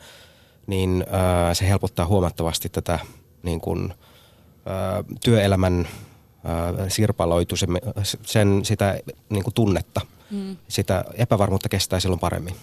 niin 0.66 1.04
äh, 1.14 1.52
se 1.56 1.68
helpottaa 1.68 2.06
huomattavasti 2.06 2.68
tätä 2.68 2.98
niin 3.42 3.60
kuin, 3.60 3.90
äh, 3.90 5.04
työelämän 5.24 5.88
äh, 6.46 6.86
sirpaloitu, 6.88 7.56
sen, 7.56 7.68
sen 8.22 8.64
sitä 8.64 8.98
niin 9.28 9.44
kuin 9.44 9.54
tunnetta. 9.54 10.00
Mm. 10.30 10.56
Sitä 10.68 11.04
epävarmuutta 11.14 11.68
kestää 11.68 12.00
silloin 12.00 12.20
paremmin 12.20 12.54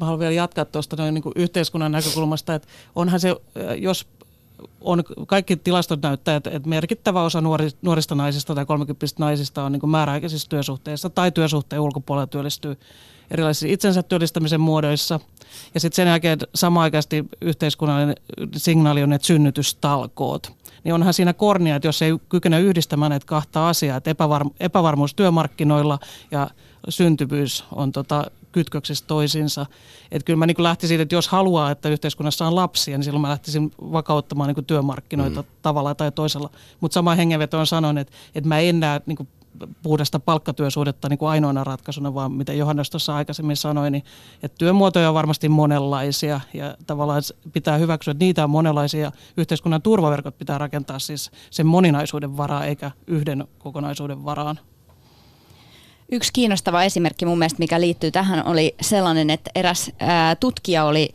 mä 0.00 0.06
haluan 0.06 0.18
vielä 0.18 0.32
jatkaa 0.32 0.64
tuosta 0.64 0.96
noin 0.96 1.14
niin 1.14 1.22
yhteiskunnan 1.36 1.92
näkökulmasta, 1.92 2.54
että 2.54 2.68
onhan 2.94 3.20
se, 3.20 3.36
jos 3.78 4.06
on, 4.80 5.04
kaikki 5.26 5.56
tilastot 5.56 6.02
näyttää, 6.02 6.36
että, 6.36 6.50
että 6.50 6.68
merkittävä 6.68 7.22
osa 7.22 7.40
nuori, 7.40 7.70
nuorista 7.82 8.14
naisista 8.14 8.54
tai 8.54 8.66
30 8.66 9.06
naisista 9.18 9.64
on 9.64 9.72
niin 9.72 9.90
määräaikaisissa 9.90 10.48
työsuhteissa 10.48 11.10
tai 11.10 11.32
työsuhteen 11.32 11.82
ulkopuolella 11.82 12.26
työllistyy 12.26 12.76
erilaisissa 13.30 13.66
itsensä 13.68 14.02
työllistämisen 14.02 14.60
muodoissa. 14.60 15.20
Ja 15.74 15.80
sitten 15.80 15.96
sen 15.96 16.08
jälkeen 16.08 16.38
samaaikaisesti 16.54 17.24
yhteiskunnallinen 17.40 18.16
signaali 18.56 19.02
on, 19.02 19.12
että 19.12 19.26
synnytystalkoot. 19.26 20.52
Niin 20.88 20.94
onhan 20.94 21.14
siinä 21.14 21.32
kornia, 21.32 21.76
että 21.76 21.88
jos 21.88 22.02
ei 22.02 22.12
kykene 22.28 22.60
yhdistämään 22.60 23.10
näitä 23.10 23.26
kahta 23.26 23.68
asiaa, 23.68 23.96
että 23.96 24.10
epävarmu- 24.12 24.54
epävarmuus 24.60 25.14
työmarkkinoilla 25.14 25.98
ja 26.30 26.50
syntyvyys 26.88 27.64
on 27.72 27.92
tota 27.92 28.30
kytköksissä 28.52 29.04
toisiinsa. 29.06 29.66
Että 30.12 30.26
kyllä 30.26 30.36
mä 30.36 30.46
niin 30.46 30.62
lähtisin 30.62 30.88
siitä, 30.88 31.02
että 31.02 31.14
jos 31.14 31.28
haluaa, 31.28 31.70
että 31.70 31.88
yhteiskunnassa 31.88 32.46
on 32.46 32.54
lapsia, 32.54 32.98
niin 32.98 33.04
silloin 33.04 33.20
mä 33.20 33.28
lähtisin 33.28 33.72
vakauttamaan 33.80 34.54
niin 34.54 34.64
työmarkkinoita 34.64 35.42
mm. 35.42 35.48
tavalla 35.62 35.94
tai 35.94 36.12
toisella. 36.12 36.50
Mutta 36.80 36.94
sama 36.94 37.14
hengenveto 37.14 37.58
on 37.58 37.66
sanon, 37.66 37.98
että, 37.98 38.12
että 38.34 38.48
mä 38.48 38.58
en 38.58 38.80
näe 38.80 39.00
niin 39.06 39.28
puhdasta 39.82 40.20
palkkatyösuhdetta 40.20 41.08
niin 41.08 41.18
kuin 41.18 41.30
ainoana 41.30 41.64
ratkaisuna, 41.64 42.14
vaan 42.14 42.32
mitä 42.32 42.52
Johannes 42.52 42.90
tuossa 42.90 43.16
aikaisemmin 43.16 43.56
sanoi, 43.56 43.90
niin 43.90 44.04
että 44.42 44.58
työmuotoja 44.58 45.08
on 45.08 45.14
varmasti 45.14 45.48
monenlaisia 45.48 46.40
ja 46.54 46.76
tavallaan 46.86 47.22
pitää 47.52 47.78
hyväksyä, 47.78 48.12
että 48.12 48.24
niitä 48.24 48.44
on 48.44 48.50
monenlaisia. 48.50 49.12
Yhteiskunnan 49.36 49.82
turvaverkot 49.82 50.38
pitää 50.38 50.58
rakentaa 50.58 50.98
siis 50.98 51.30
sen 51.50 51.66
moninaisuuden 51.66 52.36
varaa 52.36 52.64
eikä 52.64 52.90
yhden 53.06 53.44
kokonaisuuden 53.58 54.24
varaan. 54.24 54.58
Yksi 56.12 56.32
kiinnostava 56.32 56.82
esimerkki 56.82 57.26
mun 57.26 57.38
mielestä, 57.38 57.58
mikä 57.58 57.80
liittyy 57.80 58.10
tähän, 58.10 58.46
oli 58.46 58.74
sellainen, 58.80 59.30
että 59.30 59.50
eräs 59.54 59.90
ää, 59.98 60.36
tutkija 60.36 60.84
oli 60.84 61.08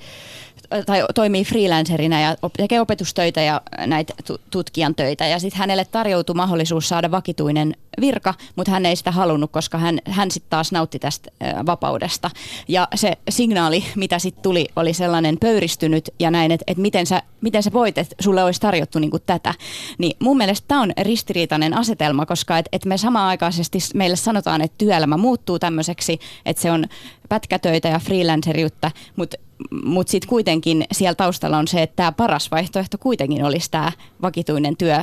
tai 0.86 1.06
toimii 1.15 1.46
freelancerina 1.46 2.22
ja 2.22 2.38
tekee 2.58 2.82
opetustöitä 2.82 3.42
ja 3.42 3.62
näitä 3.88 4.13
tutkijan 4.50 4.96
töitä. 4.96 5.27
Ja 5.27 5.39
sitten 5.39 5.60
hänelle 5.60 5.86
tarjoutui 5.86 6.36
mahdollisuus 6.36 6.89
saada 6.89 7.12
vakituinen 7.12 7.75
virka, 8.01 8.34
mutta 8.56 8.72
hän 8.72 8.86
ei 8.86 8.96
sitä 8.96 9.12
halunnut, 9.12 9.51
koska 9.51 9.77
hän, 9.77 10.00
hän 10.06 10.32
sitten 10.32 10.50
taas 10.50 10.72
nautti 10.72 11.00
tästä 11.00 11.32
vapaudesta. 11.65 12.32
Ja 12.68 12.88
se 12.96 13.18
signaali, 13.30 13.84
mitä 13.96 14.20
sitten 14.20 14.44
tuli, 14.44 14.68
oli 14.75 14.94
sellainen 14.94 15.38
pöyristynyt 15.39 16.10
ja 16.20 16.32
näin, 16.32 16.51
että, 16.51 16.63
että 16.68 16.82
miten, 16.82 17.06
sä, 17.06 17.22
miten 17.42 17.63
sä 17.63 17.74
voit, 17.74 17.98
että 17.98 18.15
sulle 18.20 18.44
olisi 18.44 18.62
tarjottu 18.62 19.00
niinku 19.00 19.20
tätä. 19.20 19.53
Niin 19.98 20.18
mun 20.20 20.38
mielestä 20.38 20.68
tämä 20.68 20.82
on 20.82 20.92
ristiriitainen 21.01 21.77
asetelma, 21.77 22.25
koska 22.25 22.58
et, 22.58 22.65
et 22.72 22.86
me 22.86 22.98
samaaikaisesti 22.98 23.80
meille 23.94 24.15
sanotaan, 24.15 24.62
että 24.62 24.77
työelämä 24.77 25.18
muuttuu 25.18 25.60
tämmöiseksi, 25.60 26.20
että 26.46 26.62
se 26.62 26.72
on 26.72 26.86
pätkätöitä 27.30 27.88
ja 27.88 28.00
freelanceriutta, 28.00 28.92
mutta 29.15 29.38
mutta 29.86 30.12
sitten 30.12 30.30
kuitenkin 30.30 30.86
siellä 30.92 31.16
taustalla 31.16 31.58
on 31.58 31.68
se, 31.68 31.82
että 31.82 31.96
tämä 31.96 32.12
paras 32.12 32.52
vaihtoehto 32.52 32.98
kuitenkin 32.98 33.46
olisi 33.46 33.72
tämä 33.72 33.92
vakituinen 34.22 34.78
työ, 34.78 34.98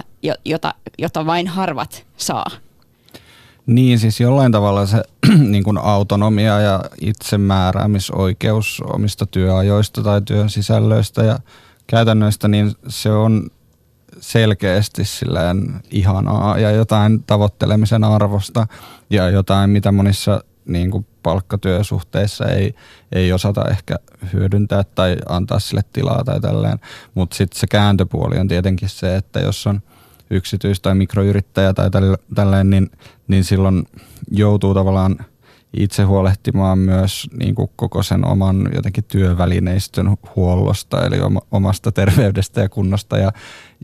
jota, 0.44 0.74
jota 0.98 1.26
vain 1.26 1.48
harvat 1.48 2.06
saa. 2.16 2.46
Niin, 3.66 3.98
siis 3.98 4.20
jollain 4.20 4.52
tavalla 4.52 4.86
se 4.86 5.02
niin 5.52 5.64
kuin 5.64 5.78
autonomia 5.78 6.60
ja 6.60 6.84
itsemääräämisoikeus 7.00 8.82
omista 8.86 9.26
työajoista 9.26 10.02
tai 10.02 10.22
työn 10.22 10.50
sisällöistä 10.50 11.22
ja 11.22 11.38
käytännöistä, 11.86 12.48
niin 12.48 12.72
se 12.88 13.12
on 13.12 13.50
selkeästi 14.20 15.04
silleen 15.04 15.80
ihanaa 15.90 16.58
ja 16.58 16.70
jotain 16.70 17.22
tavoittelemisen 17.22 18.04
arvosta 18.04 18.66
ja 19.10 19.30
jotain, 19.30 19.70
mitä 19.70 19.92
monissa 19.92 20.44
niin 20.64 20.90
kuin 20.90 21.06
palkkatyösuhteissa 21.22 22.44
ei, 22.44 22.74
ei 23.12 23.32
osata 23.32 23.68
ehkä 23.70 23.96
hyödyntää 24.32 24.84
tai 24.94 25.16
antaa 25.28 25.58
sille 25.58 25.82
tilaa 25.92 26.24
tai 26.24 26.40
tälleen. 26.40 26.78
Mutta 27.14 27.36
sitten 27.36 27.60
se 27.60 27.66
kääntöpuoli 27.66 28.38
on 28.38 28.48
tietenkin 28.48 28.88
se, 28.88 29.16
että 29.16 29.40
jos 29.40 29.66
on 29.66 29.80
yksityis- 30.30 30.80
tai 30.80 30.94
mikroyrittäjä 30.94 31.74
tai 31.74 31.90
tälleen, 32.34 32.70
niin, 32.70 32.90
niin 33.28 33.44
silloin 33.44 33.88
joutuu 34.30 34.74
tavallaan 34.74 35.16
itse 35.76 36.02
huolehtimaan 36.02 36.78
myös 36.78 37.28
niin 37.38 37.54
kuin 37.54 37.70
koko 37.76 38.02
sen 38.02 38.26
oman 38.26 38.68
jotenkin 38.74 39.04
työvälineistön 39.04 40.16
huollosta, 40.36 41.06
eli 41.06 41.16
omasta 41.50 41.92
terveydestä 41.92 42.60
ja 42.60 42.68
kunnosta 42.68 43.18
ja, 43.18 43.32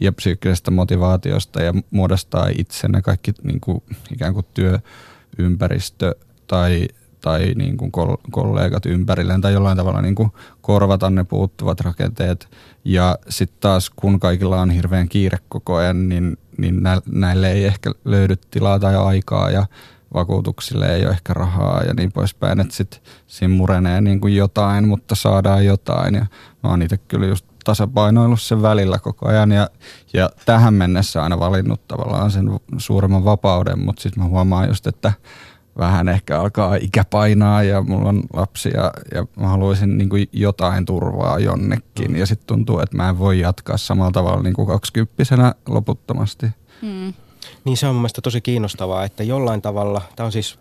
ja 0.00 0.12
psyykkisestä 0.12 0.70
motivaatiosta 0.70 1.62
ja 1.62 1.74
muodostaa 1.90 2.48
itse 2.58 2.88
ne 2.88 3.02
kaikki 3.02 3.32
niin 3.42 3.60
kuin, 3.60 3.82
ikään 4.12 4.34
kuin 4.34 4.46
työympäristö 4.54 6.14
tai 6.46 6.88
tai 7.20 7.52
niin 7.54 7.76
kuin 7.76 7.92
kollegat 8.30 8.86
ympärilleen 8.86 9.40
tai 9.40 9.52
jollain 9.52 9.76
tavalla 9.76 10.02
niin 10.02 10.14
kuin 10.14 10.32
korvata 10.60 11.10
ne 11.10 11.24
puuttuvat 11.24 11.80
rakenteet. 11.80 12.48
Ja 12.84 13.18
sitten 13.28 13.58
taas 13.60 13.90
kun 13.90 14.20
kaikilla 14.20 14.60
on 14.60 14.70
hirveän 14.70 15.08
kiire 15.08 15.38
koko 15.48 15.76
ajan, 15.76 16.08
niin, 16.08 16.38
niin 16.58 16.82
näille 17.06 17.52
ei 17.52 17.64
ehkä 17.64 17.90
löydy 18.04 18.36
tilaa 18.50 18.78
tai 18.78 18.96
aikaa 18.96 19.50
ja 19.50 19.66
vakuutuksille 20.14 20.94
ei 20.94 21.02
ole 21.02 21.10
ehkä 21.10 21.34
rahaa 21.34 21.82
ja 21.82 21.94
niin 21.94 22.12
poispäin. 22.12 22.60
Että 22.60 22.74
sitten 22.74 23.00
siinä 23.26 23.54
murenee 23.54 24.00
niin 24.00 24.20
kuin 24.20 24.36
jotain, 24.36 24.88
mutta 24.88 25.14
saadaan 25.14 25.64
jotain. 25.64 26.14
Ja 26.14 26.26
mä 26.62 26.70
oon 26.70 26.82
itse 26.82 26.96
kyllä 26.96 27.26
just 27.26 27.46
tasapainoillut 27.64 28.40
sen 28.40 28.62
välillä 28.62 28.98
koko 28.98 29.28
ajan 29.28 29.52
ja, 29.52 29.70
ja 30.12 30.30
tähän 30.44 30.74
mennessä 30.74 31.22
aina 31.22 31.38
valinnut 31.38 31.88
tavallaan 31.88 32.30
sen 32.30 32.50
suuremman 32.78 33.24
vapauden, 33.24 33.78
mutta 33.78 34.02
sitten 34.02 34.22
mä 34.22 34.28
huomaan 34.28 34.68
just, 34.68 34.86
että 34.86 35.12
vähän 35.78 36.08
ehkä 36.08 36.40
alkaa 36.40 36.76
ikä 36.76 37.04
painaa 37.10 37.62
ja 37.62 37.82
mulla 37.82 38.08
on 38.08 38.22
lapsia 38.32 38.92
ja 39.14 39.26
mä 39.36 39.48
haluaisin 39.48 39.98
niin 39.98 40.08
kuin 40.08 40.28
jotain 40.32 40.84
turvaa 40.84 41.38
jonnekin. 41.38 42.10
Mm. 42.10 42.16
Ja 42.16 42.26
sitten 42.26 42.46
tuntuu, 42.46 42.80
että 42.80 42.96
mä 42.96 43.08
en 43.08 43.18
voi 43.18 43.40
jatkaa 43.40 43.76
samalla 43.76 44.12
tavalla 44.12 44.42
niin 44.42 44.54
kuin 44.54 44.68
kaksikymppisenä 44.68 45.54
loputtomasti. 45.68 46.46
Mm. 46.82 47.12
Niin 47.64 47.76
se 47.76 47.86
on 47.86 47.94
mun 47.94 48.02
mielestä 48.02 48.20
tosi 48.20 48.40
kiinnostavaa, 48.40 49.04
että 49.04 49.22
jollain 49.22 49.62
tavalla, 49.62 50.02
tämä 50.16 50.24
on 50.24 50.32
siis 50.32 50.58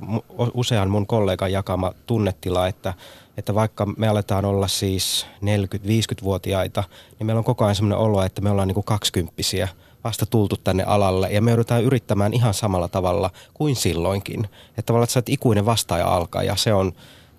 usean 0.53 0.89
mun 0.89 1.07
kollegan 1.07 1.51
jakama 1.51 1.93
tunnetila, 2.05 2.67
että, 2.67 2.93
että 3.37 3.55
vaikka 3.55 3.85
me 3.85 4.07
aletaan 4.07 4.45
olla 4.45 4.67
siis 4.67 5.25
40-50-vuotiaita, 5.41 6.83
niin 7.19 7.27
meillä 7.27 7.39
on 7.39 7.45
koko 7.45 7.65
ajan 7.65 7.75
sellainen 7.75 7.97
olo, 7.97 8.23
että 8.23 8.41
me 8.41 8.49
ollaan 8.49 8.67
niin 8.67 8.73
kuin 8.75 8.85
kaksikymppisiä– 8.85 9.67
vasta 10.05 10.25
tultu 10.25 10.57
tänne 10.57 10.83
alalle 10.83 11.29
ja 11.31 11.41
me 11.41 11.51
joudutaan 11.51 11.83
yrittämään 11.83 12.33
ihan 12.33 12.53
samalla 12.53 12.87
tavalla 12.87 13.31
kuin 13.53 13.75
silloinkin. 13.75 14.45
Että 14.69 14.81
tavallaan 14.81 15.03
että 15.03 15.13
sä 15.13 15.17
oot 15.17 15.29
ikuinen 15.29 15.65
vastaaja 15.65 16.15
alkaa 16.15 16.43
ja 16.43 16.55
se 16.55 16.73
on 16.73 16.93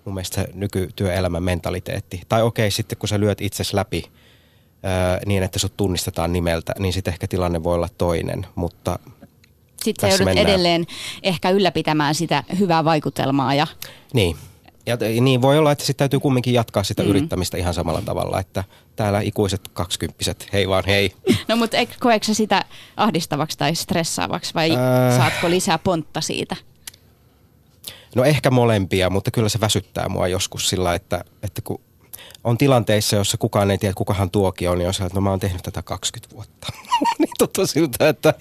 mun 0.05 0.13
mielestä 0.13 0.47
nykytyöelämän 0.53 1.43
mentaliteetti. 1.43 2.21
Tai 2.29 2.43
okei, 2.43 2.71
sitten 2.71 2.97
kun 2.97 3.09
sä 3.09 3.19
lyöt 3.19 3.41
itsesi 3.41 3.75
läpi 3.75 4.03
ää, 4.83 5.19
niin, 5.25 5.43
että 5.43 5.59
sut 5.59 5.77
tunnistetaan 5.77 6.33
nimeltä, 6.33 6.73
niin 6.79 6.93
sitten 6.93 7.11
ehkä 7.11 7.27
tilanne 7.27 7.63
voi 7.63 7.75
olla 7.75 7.89
toinen, 7.97 8.45
mutta 8.55 8.99
sitten 9.83 10.09
sä 10.09 10.13
joudut 10.13 10.25
mennään. 10.25 10.47
edelleen 10.47 10.85
ehkä 11.23 11.49
ylläpitämään 11.49 12.15
sitä 12.15 12.43
hyvää 12.59 12.85
vaikutelmaa. 12.85 13.53
Ja... 13.53 13.67
Niin, 14.13 14.37
ja 14.87 14.97
niin 15.21 15.41
voi 15.41 15.57
olla, 15.57 15.71
että 15.71 15.85
sitten 15.85 15.97
täytyy 15.97 16.19
kumminkin 16.19 16.53
jatkaa 16.53 16.83
sitä 16.83 17.03
mm. 17.03 17.09
yrittämistä 17.09 17.57
ihan 17.57 17.73
samalla 17.73 18.01
tavalla, 18.01 18.39
että 18.39 18.63
täällä 18.95 19.21
ikuiset 19.21 19.61
kaksikymppiset, 19.73 20.49
hei 20.53 20.69
vaan 20.69 20.83
hei. 20.87 21.13
No 21.47 21.55
mutta 21.55 21.77
koetko 21.99 22.33
sitä 22.33 22.65
ahdistavaksi 22.97 23.57
tai 23.57 23.75
stressaavaksi 23.75 24.53
vai 24.53 24.71
äh... 24.71 25.17
saatko 25.17 25.49
lisää 25.49 25.77
pontta 25.77 26.21
siitä? 26.21 26.55
No 28.15 28.23
ehkä 28.23 28.51
molempia, 28.51 29.09
mutta 29.09 29.31
kyllä 29.31 29.49
se 29.49 29.59
väsyttää 29.59 30.09
mua 30.09 30.27
joskus 30.27 30.69
sillä, 30.69 30.95
että, 30.95 31.23
että 31.43 31.61
kun 31.61 31.81
on 32.47 32.57
tilanteissa, 32.57 33.15
jossa 33.15 33.37
kukaan 33.37 33.71
ei 33.71 33.77
tiedä, 33.77 33.93
kukahan 33.93 34.29
tuokin 34.29 34.69
on, 34.69 34.77
niin 34.77 34.87
on 34.87 34.93
se, 34.93 35.03
että 35.03 35.15
no 35.15 35.21
mä 35.21 35.29
oon 35.29 35.39
tehnyt 35.39 35.63
tätä 35.63 35.81
20 35.81 36.35
vuotta. 36.35 36.67
niin 37.19 37.29
tuntuu 37.37 37.67
siltä, 37.67 38.09
että 38.09 38.33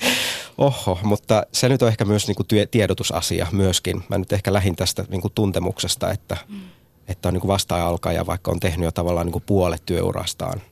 oho, 0.58 0.98
mutta 1.02 1.46
se 1.52 1.68
nyt 1.68 1.82
on 1.82 1.88
ehkä 1.88 2.04
myös 2.04 2.26
niin 2.26 2.36
kuin 2.36 2.46
tiedotusasia 2.70 3.46
myöskin. 3.52 4.04
Mä 4.08 4.18
nyt 4.18 4.32
ehkä 4.32 4.52
lähin 4.52 4.76
tästä 4.76 5.04
niin 5.08 5.20
kuin 5.20 5.32
tuntemuksesta, 5.34 6.10
että, 6.10 6.36
mm. 6.48 6.60
että 7.08 7.28
on 7.28 7.34
niin 7.34 7.40
kuin 7.40 7.48
vastaaja 7.48 8.26
vaikka 8.26 8.50
on 8.50 8.60
tehnyt 8.60 8.84
jo 8.84 8.92
tavallaan 8.92 9.26
niin 9.26 9.32
kuin 9.32 9.44
puolet 9.46 9.82
työurastaan, 9.86 10.62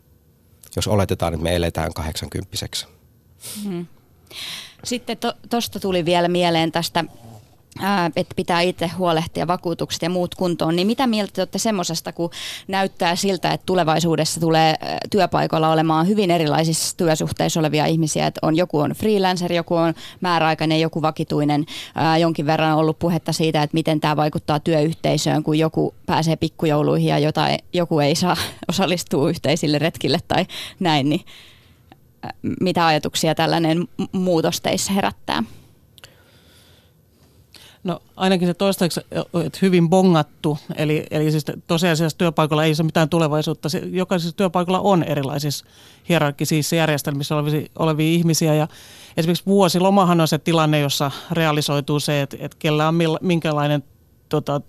jos 0.77 0.89
oletetaan, 0.89 1.35
että 1.35 1.45
me 1.45 1.57
eletään 1.57 1.95
80 1.95 2.51
mm. 3.65 3.87
Sitten 4.85 5.19
tuosta 5.51 5.81
to, 5.81 5.81
tuli 5.81 6.05
vielä 6.05 6.29
mieleen 6.29 6.73
tästä 6.73 7.05
että 8.17 8.35
pitää 8.37 8.61
itse 8.61 8.91
huolehtia 8.99 9.47
vakuutukset 9.47 10.03
ja 10.03 10.11
muut 10.11 10.35
kuntoon, 10.35 10.77
niin 10.77 10.87
mitä 10.87 11.07
mieltä 11.07 11.33
te 11.33 11.41
olette 11.41 11.59
semmoisesta, 11.59 12.13
kun 12.13 12.31
näyttää 12.69 13.17
siltä, 13.17 13.53
että 13.53 13.67
tulevaisuudessa 13.67 14.41
tulee 14.41 14.75
työpaikoilla 15.11 15.73
olemaan 15.73 16.09
hyvin 16.09 16.31
erilaisissa 16.31 16.97
työsuhteissa 16.97 17.61
olevia 17.61 17.87
ihmisiä, 17.87 18.27
että 18.27 18.39
on 18.43 18.57
joku 18.57 18.79
on 18.79 18.91
freelancer, 18.91 19.53
joku 19.53 19.75
on 19.75 19.95
määräaikainen, 20.21 20.81
joku 20.81 21.03
vakituinen, 21.03 21.67
ää, 21.95 22.19
jonkin 22.19 22.47
verran 22.47 22.73
on 22.73 22.79
ollut 22.79 22.99
puhetta 22.99 23.33
siitä, 23.33 23.63
että 23.63 23.75
miten 23.75 24.01
tämä 24.01 24.17
vaikuttaa 24.17 24.61
työyhteisöön, 24.61 25.43
kun 25.43 25.59
joku 25.59 25.95
pääsee 26.07 26.37
pikkujouluihin 26.37 27.09
ja 27.09 27.19
jota, 27.19 27.49
joku 27.73 28.01
ei 28.01 28.15
saa 28.15 28.37
osallistua 28.69 29.31
yhteisille 29.31 29.79
retkille 29.79 30.19
tai 30.29 30.47
näin, 30.81 31.09
niin 31.09 31.21
mitä 32.61 32.87
ajatuksia 32.87 33.35
tällainen 33.35 33.89
muutos 34.13 34.61
teissä 34.61 34.93
herättää? 34.93 35.43
No 37.85 38.03
ainakin 38.17 38.49
se 38.49 38.55
toistaiseksi 38.55 39.01
että 39.47 39.59
hyvin 39.63 39.91
bongattu, 39.91 40.59
eli, 40.77 41.07
eli 41.11 41.31
siis 41.31 41.45
tosiasiassa 41.67 42.19
työpaikalla 42.19 42.65
ei 42.65 42.75
ole 42.79 42.87
mitään 42.87 43.09
tulevaisuutta. 43.09 43.69
Se, 43.69 43.79
jokaisessa 43.79 44.37
työpaikalla 44.37 44.81
on 44.81 45.03
erilaisissa 45.03 45.65
hierarkisissa 46.09 46.77
järjestelmissä 46.77 47.37
olevia, 47.37 47.67
olevia 47.79 48.07
ihmisiä 48.07 48.55
ja 48.55 48.69
esimerkiksi 49.17 49.47
vuosilomahan 49.47 50.21
on 50.21 50.29
se 50.29 50.39
tilanne, 50.39 50.81
jossa 50.81 51.11
realisoituu 51.31 52.01
se, 52.01 52.23
että, 52.23 52.37
että 52.41 52.57
kellä 52.61 52.89
on 52.89 52.95
minkälainen 53.21 53.85
tota, 54.29 54.61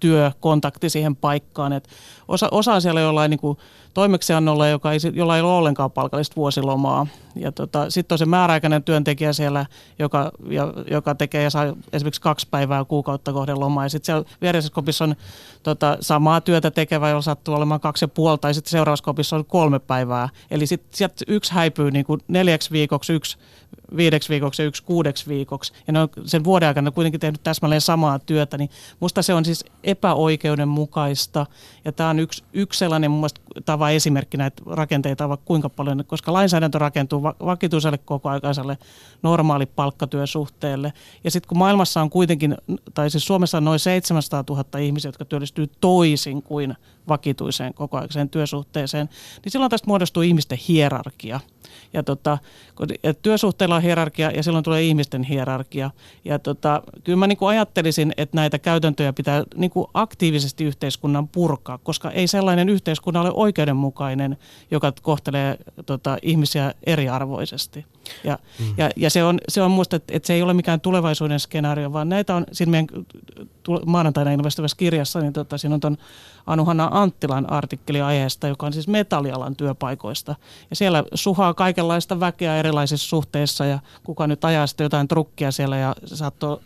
työkontakti 0.00 0.90
siihen 0.90 1.16
paikkaan. 1.16 1.72
Et 1.72 1.88
osa, 2.28 2.48
osa 2.50 2.80
siellä 2.80 3.00
jollain 3.00 3.30
niin 3.30 3.40
kuin 3.40 3.58
toimeksiannolla, 3.94 4.68
joka 4.68 4.92
ei, 4.92 4.98
jolla 5.12 5.36
ei 5.36 5.42
ole 5.42 5.52
ollenkaan 5.52 5.90
palkallista 5.90 6.36
vuosilomaa. 6.36 7.06
Ja 7.36 7.52
tota, 7.52 7.90
sitten 7.90 8.14
on 8.14 8.18
se 8.18 8.26
määräaikainen 8.26 8.82
työntekijä 8.82 9.32
siellä, 9.32 9.66
joka, 9.98 10.32
ja, 10.48 10.72
joka 10.90 11.14
tekee 11.14 11.42
ja 11.42 11.50
saa 11.50 11.74
esimerkiksi 11.92 12.20
kaksi 12.20 12.48
päivää 12.50 12.84
kuukautta 12.84 13.32
kohden 13.32 13.60
lomaa. 13.60 13.84
Ja 13.84 13.88
sitten 13.88 14.06
siellä 14.06 14.24
vieressä 14.40 14.72
kopissa 14.72 15.04
on 15.04 15.16
tota, 15.62 15.96
samaa 16.00 16.40
työtä 16.40 16.70
tekevä, 16.70 17.08
jolla 17.08 17.22
sattuu 17.22 17.54
olemaan 17.54 17.80
kaksi 17.80 18.04
ja 18.04 18.08
puoli, 18.08 18.38
tai 18.38 18.54
sitten 18.54 18.70
seuraavassa 18.70 19.04
kopissa 19.04 19.36
on 19.36 19.44
kolme 19.44 19.78
päivää. 19.78 20.28
Eli 20.50 20.66
sitten 20.66 20.96
sieltä 20.96 21.24
yksi 21.28 21.54
häipyy 21.54 21.90
niin 21.90 22.04
kuin 22.04 22.20
neljäksi 22.28 22.70
viikoksi, 22.70 23.12
yksi 23.12 23.38
viideksi 23.96 24.28
viikoksi 24.28 24.62
ja 24.62 24.66
yksi 24.66 24.82
kuudeksi 24.82 25.28
viikoksi. 25.28 25.72
Ja 25.86 25.92
ne 25.92 26.00
on 26.00 26.08
sen 26.24 26.44
vuoden 26.44 26.68
aikana 26.68 26.90
kuitenkin 26.90 27.20
tehnyt 27.20 27.42
täsmälleen 27.42 27.80
samaa 27.80 28.18
työtä, 28.18 28.58
niin 28.58 28.70
musta 29.00 29.22
se 29.22 29.34
on 29.34 29.44
siis 29.44 29.64
epäoikeudenmukaista. 29.84 31.46
Ja 31.84 31.92
tämä 31.92 32.10
on 32.10 32.20
yksi, 32.20 32.44
yksi 32.52 32.78
sellainen 32.78 33.10
mun 33.10 33.20
mielestä 33.20 33.40
tava 33.64 33.90
esimerkki 33.90 34.36
näitä 34.36 34.62
rakenteita, 34.66 35.28
vaikka 35.28 35.46
kuinka 35.46 35.68
paljon, 35.68 36.04
koska 36.06 36.32
lainsäädäntö 36.32 36.78
rakentuu 36.78 37.22
vakituiselle 37.22 37.98
kokoaikaiselle 37.98 38.78
normaali 39.22 39.66
palkkatyösuhteelle. 39.66 40.92
Ja 41.24 41.30
sitten 41.30 41.48
kun 41.48 41.58
maailmassa 41.58 42.00
on 42.00 42.10
kuitenkin, 42.10 42.56
tai 42.94 43.10
siis 43.10 43.24
Suomessa 43.24 43.58
on 43.58 43.64
noin 43.64 43.78
700 43.78 44.44
000 44.48 44.78
ihmisiä, 44.78 45.08
jotka 45.08 45.24
työllistyy 45.24 45.66
toisin 45.80 46.42
kuin 46.42 46.74
vakituiseen 47.08 47.74
kokoaikaiseen 47.74 48.30
työsuhteeseen, 48.30 49.08
niin 49.44 49.52
silloin 49.52 49.70
tästä 49.70 49.86
muodostuu 49.86 50.22
ihmisten 50.22 50.58
hierarkia. 50.68 51.40
Ja 51.92 52.02
tota, 52.02 52.38
ja 53.02 53.14
työsuhteilla 53.14 53.76
on 53.76 53.82
hierarkia 53.82 54.30
ja 54.30 54.42
silloin 54.42 54.64
tulee 54.64 54.82
ihmisten 54.82 55.22
hierarkia. 55.22 55.90
Ja 56.24 56.38
tota, 56.38 56.82
kyllä 57.04 57.18
mä 57.18 57.26
niin 57.26 57.38
kuin 57.38 57.48
ajattelisin, 57.48 58.12
että 58.16 58.36
näitä 58.36 58.58
käytäntöjä 58.58 59.12
pitää 59.12 59.44
niin 59.54 59.70
kuin 59.70 59.86
aktiivisesti 59.94 60.64
yhteiskunnan 60.64 61.28
purkaa, 61.28 61.78
koska 61.78 62.10
ei 62.10 62.26
sellainen 62.26 62.68
yhteiskunta 62.68 63.20
ole 63.20 63.30
oikeudenmukainen, 63.34 64.36
joka 64.70 64.92
kohtelee 65.02 65.58
tota, 65.86 66.18
ihmisiä 66.22 66.74
eriarvoisesti. 66.86 67.86
Ja, 68.24 68.38
mm. 68.58 68.74
ja, 68.76 68.90
ja 68.96 69.10
se 69.10 69.24
on, 69.24 69.38
se 69.48 69.62
on 69.62 69.70
muista, 69.70 69.96
että, 69.96 70.16
että 70.16 70.26
se 70.26 70.34
ei 70.34 70.42
ole 70.42 70.54
mikään 70.54 70.80
tulevaisuuden 70.80 71.40
skenaario, 71.40 71.92
vaan 71.92 72.08
näitä 72.08 72.34
on 72.34 72.46
siinä 72.52 72.70
meidän 72.70 72.88
maanantaina 73.86 74.32
ilmestyvässä 74.32 74.76
kirjassa, 74.76 75.20
niin 75.20 75.32
tota, 75.32 75.58
siinä 75.58 75.74
on 75.74 75.80
tuon 75.80 75.96
Anuhanna 76.46 76.88
Anttilan 76.92 77.52
artikkeli 77.52 78.00
aiheesta, 78.00 78.48
joka 78.48 78.66
on 78.66 78.72
siis 78.72 78.88
metallialan 78.88 79.56
työpaikoista. 79.56 80.34
Ja 80.70 80.76
siellä 80.76 81.04
suhaa 81.14 81.54
kaikenlaista 81.60 82.20
väkeä 82.20 82.56
erilaisissa 82.56 83.08
suhteissa 83.08 83.64
ja 83.64 83.78
kuka 84.04 84.26
nyt 84.26 84.44
ajaa 84.44 84.66
sitten 84.66 84.84
jotain 84.84 85.08
trukkia 85.08 85.50
siellä 85.50 85.76
ja 85.76 85.94
saattoi, 86.04 86.60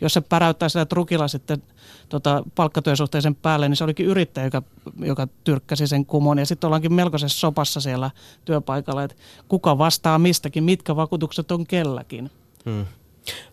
jos 0.00 0.14
se 0.14 0.20
päräyttää 0.20 0.68
sitä 0.68 0.86
trukilla 0.86 1.28
sitten 1.28 1.62
tota, 2.08 2.42
palkkatyösuhteisen 2.54 3.34
päälle, 3.34 3.68
niin 3.68 3.76
se 3.76 3.84
olikin 3.84 4.06
yrittäjä, 4.06 4.44
joka, 4.44 4.62
joka 4.98 5.28
tyrkkäsi 5.44 5.86
sen 5.86 6.06
kumon. 6.06 6.38
Ja 6.38 6.46
sitten 6.46 6.68
ollaankin 6.68 6.92
melkoisessa 6.92 7.38
sopassa 7.38 7.80
siellä 7.80 8.10
työpaikalla, 8.44 9.02
että 9.02 9.16
kuka 9.48 9.78
vastaa 9.78 10.18
mistäkin, 10.18 10.64
mitkä 10.64 10.96
vakuutukset 10.96 11.52
on 11.52 11.66
kelläkin. 11.66 12.30
Hmm. 12.64 12.86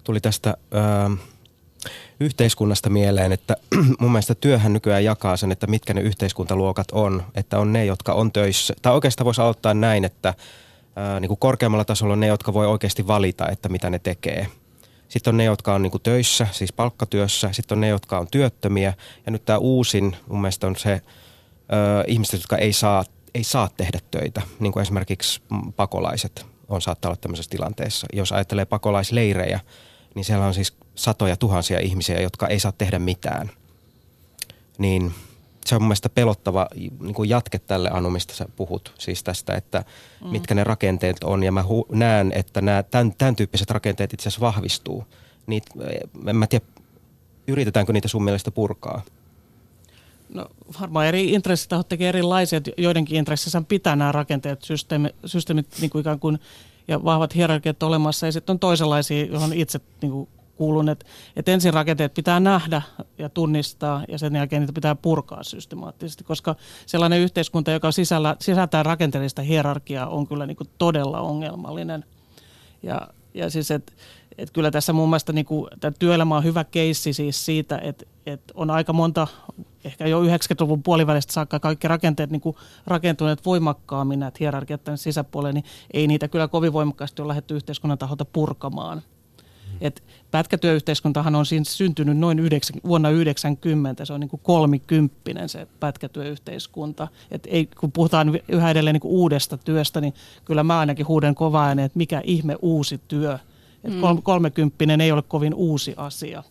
Tuli 0.03 0.19
tästä... 0.19 0.57
Äh 0.75 1.17
yhteiskunnasta 2.19 2.89
mieleen, 2.89 3.31
että 3.31 3.55
mun 3.99 4.11
mielestä 4.11 4.35
työhän 4.35 4.73
nykyään 4.73 5.03
jakaa 5.03 5.37
sen, 5.37 5.51
että 5.51 5.67
mitkä 5.67 5.93
ne 5.93 6.01
yhteiskuntaluokat 6.01 6.87
on. 6.91 7.23
Että 7.35 7.59
on 7.59 7.73
ne, 7.73 7.85
jotka 7.85 8.13
on 8.13 8.31
töissä. 8.31 8.73
Tai 8.81 8.93
oikeastaan 8.93 9.25
voisi 9.25 9.41
aloittaa 9.41 9.73
näin, 9.73 10.05
että 10.05 10.33
niin 11.19 11.27
kuin 11.27 11.39
korkeammalla 11.39 11.85
tasolla 11.85 12.13
on 12.13 12.19
ne, 12.19 12.27
jotka 12.27 12.53
voi 12.53 12.67
oikeasti 12.67 13.07
valita, 13.07 13.49
että 13.49 13.69
mitä 13.69 13.89
ne 13.89 13.99
tekee. 13.99 14.47
Sitten 15.07 15.31
on 15.31 15.37
ne, 15.37 15.43
jotka 15.43 15.73
on 15.73 15.81
niin 15.81 15.91
kuin 15.91 16.03
töissä, 16.03 16.47
siis 16.51 16.73
palkkatyössä. 16.73 17.49
Sitten 17.51 17.75
on 17.75 17.81
ne, 17.81 17.87
jotka 17.87 18.19
on 18.19 18.27
työttömiä. 18.31 18.93
Ja 19.25 19.31
nyt 19.31 19.45
tämä 19.45 19.57
uusin 19.57 20.15
mun 20.27 20.41
mielestä 20.41 20.67
on 20.67 20.75
se 20.75 20.89
ää, 20.89 22.03
ihmiset, 22.07 22.33
jotka 22.33 22.57
ei 22.57 22.73
saa, 22.73 23.03
ei 23.35 23.43
saa 23.43 23.69
tehdä 23.77 23.99
töitä. 24.11 24.41
Niin 24.59 24.73
kuin 24.73 24.81
esimerkiksi 24.81 25.41
pakolaiset 25.75 26.45
on 26.69 26.81
saattaa 26.81 27.09
olla 27.09 27.19
tämmöisessä 27.21 27.49
tilanteessa. 27.49 28.07
Jos 28.13 28.31
ajattelee 28.31 28.65
pakolaisleirejä, 28.65 29.59
niin 30.15 30.25
siellä 30.25 30.45
on 30.45 30.53
siis 30.53 30.73
satoja 30.95 31.37
tuhansia 31.37 31.79
ihmisiä, 31.79 32.21
jotka 32.21 32.47
ei 32.47 32.59
saa 32.59 32.71
tehdä 32.71 32.99
mitään. 32.99 33.51
Niin 34.77 35.13
se 35.67 35.75
on 35.75 35.81
mun 35.81 35.87
mielestä 35.87 36.09
pelottava 36.09 36.67
niin 36.75 37.13
kuin 37.13 37.29
jatke 37.29 37.59
tälle 37.59 37.89
Anu, 37.89 38.09
mistä 38.09 38.33
sä 38.33 38.45
puhut. 38.55 38.93
Siis 38.99 39.23
tästä, 39.23 39.55
että 39.55 39.83
mm. 40.23 40.29
mitkä 40.29 40.55
ne 40.55 40.63
rakenteet 40.63 41.23
on. 41.23 41.43
Ja 41.43 41.51
mä 41.51 41.61
hu- 41.61 41.95
näen, 41.95 42.31
että 42.35 42.61
nämä 42.61 42.83
tämän, 42.83 43.13
tämän 43.17 43.35
tyyppiset 43.35 43.71
rakenteet 43.71 44.13
itse 44.13 44.29
asiassa 44.29 44.45
vahvistuu. 44.45 45.03
Niit, 45.47 45.63
en 46.27 46.35
mä 46.35 46.47
tiedä, 46.47 46.65
yritetäänkö 47.47 47.93
niitä 47.93 48.07
sun 48.07 48.23
mielestä 48.23 48.51
purkaa? 48.51 49.01
No 50.29 50.45
varmaan 50.81 51.05
eri 51.05 51.31
intressitahot 51.31 51.89
tekee 51.89 52.09
erilaisia. 52.09 52.61
Joidenkin 52.77 53.17
intressissä 53.17 53.61
pitää 53.67 53.95
nämä 53.95 54.11
rakenteet, 54.11 54.61
systeemit, 54.61 55.15
systeemit 55.25 55.67
niin 55.81 55.89
kuin 55.89 55.99
ikään 55.99 56.19
kuin 56.19 56.39
ja 56.87 57.03
vahvat 57.03 57.35
hierarkiat 57.35 57.83
olemassa. 57.83 58.25
Ja 58.25 58.31
sitten 58.31 58.53
on 58.53 58.59
toisenlaisia, 58.59 59.25
johon 59.25 59.53
itse 59.53 59.79
niin 60.01 60.11
kuin 60.11 60.29
kuulun, 60.57 60.89
että, 60.89 61.05
että 61.35 61.51
ensin 61.51 61.73
rakenteet 61.73 62.13
pitää 62.13 62.39
nähdä 62.39 62.81
ja 63.17 63.29
tunnistaa 63.29 64.03
ja 64.07 64.17
sen 64.17 64.35
jälkeen 64.35 64.61
niitä 64.61 64.73
pitää 64.73 64.95
purkaa 64.95 65.43
systemaattisesti, 65.43 66.23
koska 66.23 66.55
sellainen 66.85 67.19
yhteiskunta, 67.19 67.71
joka 67.71 67.91
sisällä, 67.91 68.35
sisältää 68.39 68.83
rakenteellista 68.83 69.41
hierarkiaa, 69.41 70.07
on 70.07 70.27
kyllä 70.27 70.45
niin 70.45 70.57
kuin 70.57 70.69
todella 70.77 71.21
ongelmallinen. 71.21 72.05
Ja, 72.83 73.07
ja 73.33 73.49
siis, 73.49 73.71
että 73.71 73.93
et 74.37 74.51
kyllä 74.51 74.71
tässä 74.71 74.93
mun 74.93 75.09
mielestä 75.09 75.33
niin 75.33 75.45
kuin, 75.45 75.69
työelämä 75.99 76.37
on 76.37 76.43
hyvä 76.43 76.63
keissi 76.63 77.13
siis 77.13 77.45
siitä, 77.45 77.77
että 77.77 78.05
et 78.25 78.41
on 78.53 78.69
aika 78.69 78.93
monta, 78.93 79.27
ehkä 79.83 80.07
jo 80.07 80.23
90-luvun 80.23 80.83
puolivälistä 80.83 81.33
saakka 81.33 81.59
kaikki 81.59 81.87
rakenteet 81.87 82.29
niin 82.29 82.41
kuin 82.41 82.55
rakentuneet 82.87 83.45
voimakkaammin 83.45 84.19
näitä 84.19 84.37
hierarkiat 84.39 84.83
tänne 84.83 84.97
sisäpuolelle, 84.97 85.53
niin 85.53 85.65
ei 85.93 86.07
niitä 86.07 86.27
kyllä 86.27 86.47
kovin 86.47 86.73
voimakkaasti 86.73 87.21
ole 87.21 87.27
lähdetty 87.27 87.55
yhteiskunnan 87.55 87.97
taholta 87.97 88.25
purkamaan. 88.25 89.01
Et 89.81 90.03
pätkätyöyhteiskuntahan 90.31 91.35
on 91.35 91.45
siinä 91.45 91.65
syntynyt 91.65 92.17
noin 92.17 92.39
9, 92.39 92.75
vuonna 92.87 93.09
90, 93.09 94.05
se 94.05 94.13
on 94.13 94.19
niin 94.19 94.29
kuin 94.29 94.41
kolmikymppinen 94.43 95.49
se 95.49 95.67
pätkätyöyhteiskunta. 95.79 97.07
Et 97.31 97.47
ei, 97.51 97.65
kun 97.79 97.91
puhutaan 97.91 98.39
yhä 98.47 98.71
edelleen 98.71 98.93
niin 98.93 99.01
kuin 99.01 99.11
uudesta 99.11 99.57
työstä, 99.57 100.01
niin 100.01 100.13
kyllä 100.45 100.63
mä 100.63 100.79
ainakin 100.79 101.07
huuden 101.07 101.35
kova 101.35 101.65
ääneen, 101.65 101.85
että 101.85 101.97
mikä 101.97 102.21
ihme 102.23 102.55
uusi 102.61 103.01
työ. 103.07 103.39
Et 103.83 103.93
mm. 103.93 104.21
kolmekymppinen 104.23 105.01
ei 105.01 105.11
ole 105.11 105.21
kovin 105.21 105.53
uusi 105.53 105.93
asia. 105.97 106.43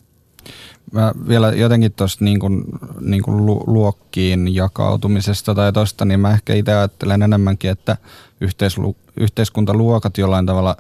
Mä 0.93 1.13
vielä 1.29 1.53
jotenkin 1.53 1.93
tuosta 1.93 2.25
niin 2.25 2.41
kuin, 2.41 2.65
niin 3.01 3.23
kuin 3.23 3.47
luokkiin 3.47 4.55
jakautumisesta 4.55 5.55
tai 5.55 5.73
tuosta, 5.73 6.05
niin 6.05 6.21
mä 6.21 6.31
ehkä 6.31 6.55
itse 6.55 6.75
ajattelen 6.75 7.23
enemmänkin, 7.23 7.71
että 7.71 7.97
yhteislu, 8.41 8.97
yhteiskuntaluokat 9.17 10.19
jollain 10.19 10.47
tavalla 10.47 10.77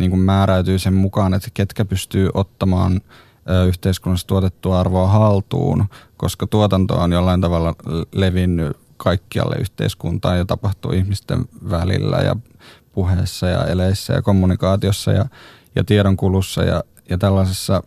niin 0.00 0.10
kuin 0.10 0.20
määräytyy 0.20 0.78
sen 0.78 0.94
mukaan, 0.94 1.34
että 1.34 1.48
ketkä 1.54 1.84
pystyy 1.84 2.28
ottamaan 2.34 3.00
yhteiskunnassa 3.66 4.26
tuotettua 4.26 4.80
arvoa 4.80 5.08
haltuun, 5.08 5.84
koska 6.16 6.46
tuotanto 6.46 6.94
on 6.94 7.12
jollain 7.12 7.40
tavalla 7.40 7.74
levinnyt 8.12 8.76
kaikkialle 8.96 9.56
yhteiskuntaan 9.60 10.38
ja 10.38 10.44
tapahtuu 10.44 10.92
ihmisten 10.92 11.44
välillä 11.70 12.16
ja 12.16 12.36
puheessa 12.92 13.46
ja 13.46 13.64
eleissä 13.64 14.12
ja 14.12 14.22
kommunikaatiossa 14.22 15.12
ja, 15.12 15.24
ja 15.74 15.84
tiedonkulussa 15.84 16.64
ja, 16.64 16.84
ja 17.10 17.18
tällaisessa, 17.18 17.82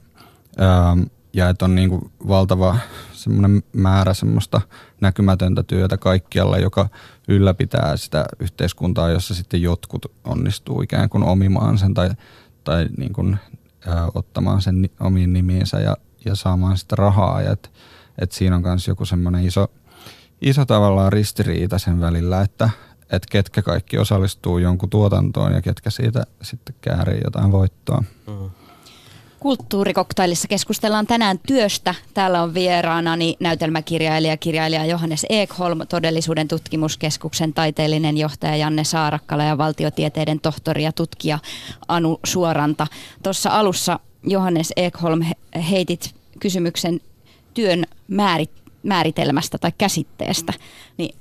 ää, 0.58 0.98
ja 1.34 1.50
että 1.50 1.66
on 1.66 1.76
niin 1.76 1.90
kuin 1.90 2.12
valtava 2.28 2.78
semmoinen 3.24 3.64
määrä 3.74 4.14
semmoista 4.14 4.62
näkymätöntä 5.02 5.64
työtä 5.64 5.98
kaikkialla, 5.98 6.58
joka 6.58 6.90
ylläpitää 7.28 7.98
sitä 7.98 8.26
yhteiskuntaa, 8.40 9.10
jossa 9.10 9.36
sitten 9.36 9.62
jotkut 9.62 10.06
onnistuu 10.24 10.82
ikään 10.82 11.10
kuin 11.10 11.24
omimaan 11.24 11.78
sen 11.78 11.94
tai, 11.94 12.10
tai 12.64 12.88
niin 12.98 13.14
kuin, 13.14 13.38
ä, 13.88 14.08
ottamaan 14.16 14.62
sen 14.62 14.90
omiin 15.00 15.34
nimiinsä 15.34 15.80
ja, 15.80 15.98
ja 16.26 16.36
saamaan 16.36 16.78
sitä 16.78 16.96
rahaa. 16.96 17.42
Ja 17.42 17.52
et, 17.52 17.72
et 18.20 18.32
siinä 18.32 18.56
on 18.56 18.62
myös 18.62 18.88
joku 18.88 19.06
semmoinen 19.06 19.46
iso, 19.46 19.68
iso 20.42 20.66
tavallaan 20.66 21.14
ristiriita 21.14 21.80
sen 21.80 22.02
välillä, 22.02 22.42
että 22.42 22.70
et 23.12 23.26
ketkä 23.26 23.62
kaikki 23.62 23.98
osallistuu 23.98 24.58
jonkun 24.58 24.90
tuotantoon 24.90 25.54
ja 25.54 25.62
ketkä 25.62 25.90
siitä 25.90 26.24
sitten 26.42 26.76
käärii 26.82 27.22
jotain 27.24 27.52
voittoa. 27.52 28.04
Mm. 28.28 28.63
Kulttuurikoktailissa 29.44 30.48
keskustellaan 30.48 31.08
tänään 31.08 31.40
työstä. 31.48 31.96
Täällä 32.14 32.42
on 32.42 32.54
vieraanani 32.54 33.36
näytelmäkirjailija 33.40 34.38
kirjailija 34.38 34.86
Johannes 34.86 35.26
Ekholm, 35.30 35.80
todellisuuden 35.90 36.48
tutkimuskeskuksen 36.48 37.54
taiteellinen 37.54 38.18
johtaja 38.18 38.56
Janne 38.56 38.84
Saarakkala 38.84 39.44
ja 39.44 39.58
valtiotieteiden 39.58 40.40
tohtori 40.40 40.84
ja 40.84 40.92
tutkija 40.92 41.40
Anu 41.88 42.20
Suoranta. 42.26 42.88
Tuossa 43.24 43.50
alussa 43.50 44.00
Johannes 44.24 44.74
Ekholm 44.76 45.22
heitit 45.70 46.16
kysymyksen 46.40 47.02
työn 47.54 47.86
määrit, 48.08 48.52
määritelmästä 48.84 49.58
tai 49.58 49.72
käsitteestä. 49.78 50.54
Niin 50.98 51.16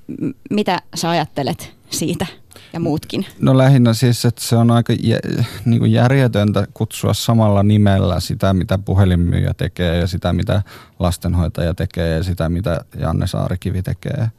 mitä 0.50 0.78
sä 0.94 1.10
ajattelet 1.10 1.74
siitä? 1.90 2.26
Ja 2.72 2.80
muutkin? 2.80 3.26
No 3.40 3.58
lähinnä 3.58 3.94
siis, 3.94 4.24
että 4.24 4.42
se 4.42 4.56
on 4.56 4.70
aika 4.70 4.92
jä, 5.00 5.18
niin 5.64 5.78
kuin 5.78 5.92
järjetöntä 5.92 6.66
kutsua 6.74 7.14
samalla 7.14 7.62
nimellä 7.62 8.20
sitä, 8.20 8.54
mitä 8.54 8.78
puhelinmyyjä 8.78 9.54
tekee 9.54 9.98
ja 9.98 10.06
sitä, 10.06 10.32
mitä 10.32 10.62
lastenhoitaja 10.98 11.74
tekee 11.74 12.16
ja 12.16 12.22
sitä, 12.22 12.48
mitä 12.48 12.84
Janne 12.98 13.26
Saarikivi 13.26 13.82
tekee. 13.82 14.30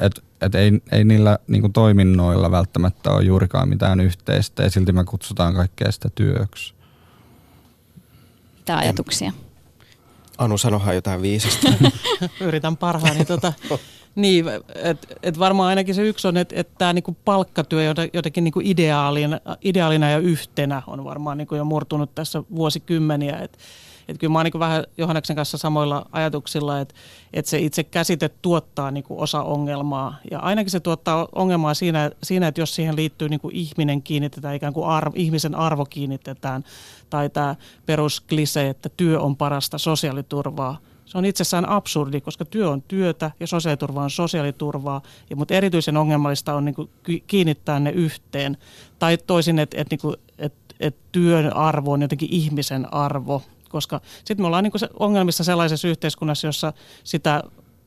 Että 0.00 0.22
et 0.40 0.54
ei, 0.54 0.72
ei 0.92 1.04
niillä 1.04 1.38
niin 1.46 1.60
kuin 1.60 1.72
toiminnoilla 1.72 2.50
välttämättä 2.50 3.10
ole 3.10 3.22
juurikaan 3.22 3.68
mitään 3.68 4.00
yhteistä 4.00 4.62
ja 4.62 4.70
silti 4.70 4.92
me 4.92 5.04
kutsutaan 5.04 5.54
kaikkea 5.54 5.92
sitä 5.92 6.08
työksi. 6.14 6.74
Mitä 8.58 8.76
ajatuksia? 8.76 9.32
Anu, 10.38 10.58
sanohan 10.58 10.94
jotain 10.94 11.22
viisasta. 11.22 11.72
Yritän 12.40 12.76
parhaani. 12.76 13.24
Tuota, 13.24 13.52
Niin, 14.14 14.44
että 14.74 15.06
et 15.22 15.38
varmaan 15.38 15.68
ainakin 15.68 15.94
se 15.94 16.08
yksi 16.08 16.28
on, 16.28 16.36
että 16.36 16.54
et 16.58 16.68
tämä 16.78 16.92
niinku 16.92 17.16
palkkatyö 17.24 17.94
jotenkin 18.12 18.44
niinku 18.44 18.60
ideaalina, 18.64 19.40
ideaalina 19.62 20.10
ja 20.10 20.18
yhtenä 20.18 20.82
on 20.86 21.04
varmaan 21.04 21.38
niinku 21.38 21.54
jo 21.54 21.64
murtunut 21.64 22.14
tässä 22.14 22.42
vuosikymmeniä. 22.54 23.38
Että 23.38 23.58
et 24.08 24.18
kyllä 24.18 24.32
mä 24.32 24.38
oon 24.38 24.44
niinku 24.44 24.58
vähän 24.58 24.84
Johanneksen 24.98 25.36
kanssa 25.36 25.58
samoilla 25.58 26.06
ajatuksilla, 26.12 26.80
että 26.80 26.94
et 27.32 27.46
se 27.46 27.58
itse 27.58 27.84
käsite 27.84 28.28
tuottaa 28.28 28.90
niinku 28.90 29.20
osa 29.20 29.42
ongelmaa. 29.42 30.16
Ja 30.30 30.38
ainakin 30.38 30.70
se 30.70 30.80
tuottaa 30.80 31.28
ongelmaa 31.32 31.74
siinä, 31.74 32.10
siinä 32.22 32.48
että 32.48 32.60
jos 32.60 32.74
siihen 32.74 32.96
liittyy 32.96 33.28
niinku 33.28 33.50
ihminen 33.52 34.02
kiinnitetään, 34.02 34.54
ikään 34.54 34.72
kuin 34.72 34.88
arvo, 34.88 35.12
ihmisen 35.14 35.54
arvo 35.54 35.84
kiinnitetään, 35.84 36.64
tai 37.10 37.30
tämä 37.30 37.56
perusklise, 37.86 38.68
että 38.68 38.88
työ 38.96 39.20
on 39.20 39.36
parasta 39.36 39.78
sosiaaliturvaa– 39.78 40.78
se 41.12 41.18
on 41.18 41.24
itsessään 41.24 41.68
absurdi, 41.68 42.20
koska 42.20 42.44
työ 42.44 42.70
on 42.70 42.82
työtä 42.82 43.30
ja 43.40 43.46
sosiaaliturva 43.46 44.02
on 44.02 44.10
sosiaaliturvaa, 44.10 45.02
ja, 45.30 45.36
mutta 45.36 45.54
erityisen 45.54 45.96
ongelmallista 45.96 46.54
on 46.54 46.64
niin 46.64 46.74
kuin, 46.74 46.90
kiinnittää 47.26 47.80
ne 47.80 47.90
yhteen. 47.90 48.56
Tai 48.98 49.18
toisin, 49.18 49.58
että 49.58 49.76
et, 49.80 49.90
niin 49.90 50.14
et, 50.38 50.54
et 50.80 50.96
työn 51.12 51.56
arvo 51.56 51.92
on 51.92 52.02
jotenkin 52.02 52.28
ihmisen 52.32 52.94
arvo, 52.94 53.42
koska 53.68 54.00
sitten 54.24 54.42
me 54.42 54.46
ollaan 54.46 54.64
niin 54.64 54.72
kuin 54.72 54.80
ongelmissa 54.98 55.44
sellaisessa 55.44 55.88
yhteiskunnassa, 55.88 56.46
jossa 56.46 56.72
sitä 57.04 57.42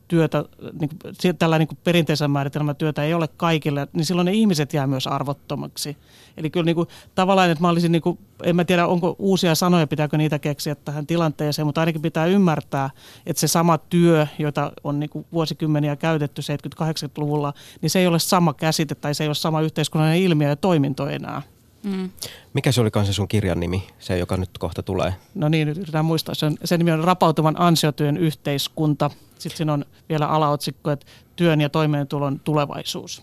työtä, 0.08 0.44
niin 0.80 0.88
kuin, 0.88 1.36
tällä 1.38 1.58
niin 1.58 1.68
kuin 1.68 1.78
perinteisen 1.84 2.30
määritelmän 2.30 2.76
työtä 2.76 3.04
ei 3.04 3.14
ole 3.14 3.28
kaikille, 3.36 3.88
niin 3.92 4.04
silloin 4.04 4.26
ne 4.26 4.32
ihmiset 4.32 4.72
jää 4.72 4.86
myös 4.86 5.06
arvottomaksi. 5.06 5.96
Eli 6.36 6.50
kyllä 6.50 6.64
niin 6.64 6.76
kuin, 6.76 6.88
tavallaan, 7.14 7.50
että 7.50 7.62
mä 7.62 7.68
olisin, 7.68 7.92
niin 7.92 8.02
kuin, 8.02 8.18
en 8.42 8.56
mä 8.56 8.64
tiedä 8.64 8.86
onko 8.86 9.16
uusia 9.18 9.54
sanoja, 9.54 9.86
pitääkö 9.86 10.16
niitä 10.16 10.38
keksiä 10.38 10.74
tähän 10.74 11.06
tilanteeseen, 11.06 11.66
mutta 11.66 11.80
ainakin 11.80 12.02
pitää 12.02 12.26
ymmärtää, 12.26 12.90
että 13.26 13.40
se 13.40 13.48
sama 13.48 13.78
työ, 13.78 14.26
jota 14.38 14.72
on 14.84 15.00
niin 15.00 15.10
kuin 15.10 15.26
vuosikymmeniä 15.32 15.96
käytetty 15.96 16.42
70-80-luvulla, 16.82 17.52
niin 17.80 17.90
se 17.90 17.98
ei 17.98 18.06
ole 18.06 18.18
sama 18.18 18.54
käsite 18.54 18.94
tai 18.94 19.14
se 19.14 19.24
ei 19.24 19.28
ole 19.28 19.34
sama 19.34 19.60
yhteiskunnallinen 19.60 20.22
ilmiö 20.22 20.48
ja 20.48 20.56
toiminto 20.56 21.08
enää. 21.08 21.42
Mm. 21.86 22.10
Mikä 22.54 22.72
se 22.72 22.80
olikaan 22.80 23.06
se 23.06 23.12
sun 23.12 23.28
kirjan 23.28 23.60
nimi, 23.60 23.86
se 23.98 24.18
joka 24.18 24.36
nyt 24.36 24.58
kohta 24.58 24.82
tulee? 24.82 25.14
No 25.34 25.48
niin, 25.48 25.68
nyt 25.68 25.76
yritetään 25.76 26.04
muistaa. 26.04 26.34
Se, 26.34 26.46
on, 26.46 26.56
se 26.64 26.78
nimi 26.78 26.92
on 26.92 27.04
Rapautuvan 27.04 27.60
ansiotyön 27.60 28.16
yhteiskunta. 28.16 29.10
Sitten 29.38 29.56
siinä 29.56 29.72
on 29.72 29.84
vielä 30.08 30.26
alaotsikko, 30.26 30.90
että 30.90 31.06
työn 31.36 31.60
ja 31.60 31.68
toimeentulon 31.68 32.40
tulevaisuus. 32.40 33.22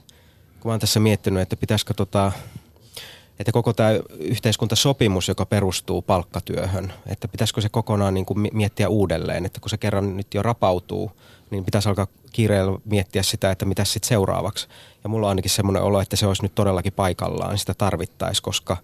Kun 0.60 0.69
mä 0.69 0.73
oon 0.73 0.80
tässä 0.80 0.99
miettinyt, 0.99 1.41
että 1.41 1.56
pitäisikö 1.56 1.93
tota, 1.93 2.32
että 3.39 3.52
koko 3.52 3.74
tämä 3.74 3.89
yhteiskuntasopimus, 4.19 5.28
joka 5.28 5.46
perustuu 5.46 6.02
palkkatyöhön, 6.02 6.93
että 7.06 7.28
pitäisikö 7.28 7.62
se 7.62 7.69
kokonaan 7.69 8.13
niin 8.13 8.26
kuin 8.26 8.50
miettiä 8.54 8.89
uudelleen, 8.89 9.46
että 9.46 9.60
kun 9.60 9.69
se 9.69 9.78
kerran 9.78 10.17
nyt 10.17 10.34
jo 10.34 10.43
rapautuu, 10.43 11.12
niin 11.52 11.65
pitäisi 11.65 11.89
alkaa 11.89 12.08
kiireellä 12.32 12.80
miettiä 12.86 13.24
sitä, 13.24 13.52
että 13.52 13.65
mitä 13.65 13.86
sitten 13.86 14.08
seuraavaksi. 14.08 14.67
Ja 15.04 15.10
mulla 15.10 15.28
on 15.28 15.30
ainakin 15.30 15.52
semmoinen 15.52 15.84
olo, 15.84 16.02
että 16.02 16.15
se 16.15 16.28
olisi 16.28 16.43
nyt 16.43 16.56
todellakin 16.56 16.93
paikallaan, 16.93 17.58
sitä 17.58 17.74
tarvittaisi, 17.74 18.41
koska 18.41 18.78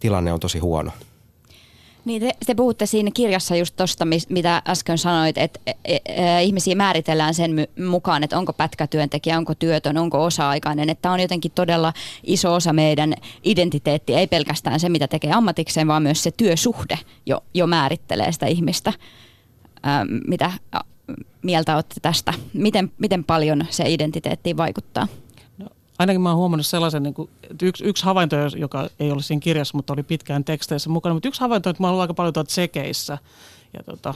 tilanne 0.00 0.32
on 0.32 0.40
tosi 0.40 0.58
huono. 0.58 0.90
Niin 2.08 2.22
te, 2.22 2.32
te 2.46 2.54
puhutte 2.54 2.86
siinä 2.86 3.10
kirjassa 3.14 3.56
just 3.56 3.76
tuosta, 3.76 4.04
mitä 4.28 4.62
äsken 4.68 4.98
sanoit, 4.98 5.38
että 5.38 5.60
e, 5.66 5.72
e, 5.84 5.98
e, 6.06 6.42
ihmisiä 6.42 6.74
määritellään 6.74 7.34
sen 7.34 7.68
mukaan, 7.88 8.24
että 8.24 8.38
onko 8.38 8.52
pätkätyöntekijä, 8.52 9.38
onko 9.38 9.54
työtön, 9.54 9.98
onko 9.98 10.24
osa-aikainen. 10.24 10.90
Että 10.90 11.10
on 11.10 11.20
jotenkin 11.20 11.52
todella 11.54 11.92
iso 12.24 12.54
osa 12.54 12.72
meidän 12.72 13.14
identiteetti, 13.44 14.14
ei 14.14 14.26
pelkästään 14.26 14.80
se, 14.80 14.88
mitä 14.88 15.08
tekee 15.08 15.32
ammatikseen, 15.32 15.88
vaan 15.88 16.02
myös 16.02 16.22
se 16.22 16.30
työsuhde 16.30 16.98
jo, 17.26 17.44
jo 17.54 17.66
määrittelee 17.66 18.32
sitä 18.32 18.46
ihmistä. 18.46 18.92
Ähm, 19.86 20.08
mitä 20.28 20.52
mieltä 21.42 21.74
olette 21.74 21.94
tästä? 22.02 22.34
Miten, 22.52 22.92
miten 22.98 23.24
paljon 23.24 23.66
se 23.70 23.84
identiteettiin 23.86 24.56
vaikuttaa? 24.56 25.08
Ainakin 25.98 26.20
mä 26.20 26.28
oon 26.28 26.38
huomannut 26.38 26.66
sellaisen, 26.66 27.02
niin 27.02 27.14
kuin, 27.14 27.30
että 27.50 27.66
yksi, 27.66 27.84
yksi 27.84 28.04
havainto, 28.04 28.36
joka 28.56 28.88
ei 29.00 29.10
ole 29.10 29.22
siinä 29.22 29.40
kirjassa, 29.40 29.76
mutta 29.76 29.92
oli 29.92 30.02
pitkään 30.02 30.44
teksteissä 30.44 30.90
mukana, 30.90 31.14
mutta 31.14 31.28
yksi 31.28 31.40
havainto, 31.40 31.70
että 31.70 31.82
mä 31.82 31.90
oon 31.90 32.00
aika 32.00 32.14
paljon 32.14 32.32
tuolla 32.32 32.46
tsekeissä. 32.46 33.18
Ja, 33.72 33.82
tota, 33.82 34.14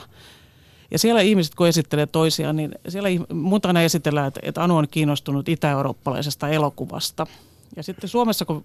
ja 0.91 0.99
siellä 0.99 1.21
ihmiset, 1.21 1.55
kun 1.55 1.67
esittelee 1.67 2.05
toisiaan, 2.05 2.55
niin 2.55 2.71
siellä 2.87 3.09
mun 3.33 3.59
aina 3.63 3.81
esitellään, 3.81 4.27
että, 4.27 4.39
että 4.43 4.63
Anu 4.63 4.77
on 4.77 4.87
kiinnostunut 4.91 5.49
itä-eurooppalaisesta 5.49 6.49
elokuvasta. 6.49 7.27
Ja 7.75 7.83
sitten 7.83 8.09
Suomessa, 8.09 8.45
kun 8.45 8.63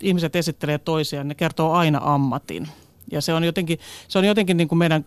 ihmiset 0.00 0.36
esittelee 0.36 0.78
toisiaan, 0.78 1.28
ne 1.28 1.34
kertoo 1.34 1.72
aina 1.72 2.00
ammatin. 2.02 2.68
Ja 3.12 3.20
se 3.20 3.34
on 3.34 3.44
jotenkin, 3.44 3.78
se 4.08 4.18
on 4.18 4.24
jotenkin 4.24 4.56
niin 4.56 4.68
kuin 4.68 4.78
meidän 4.78 5.04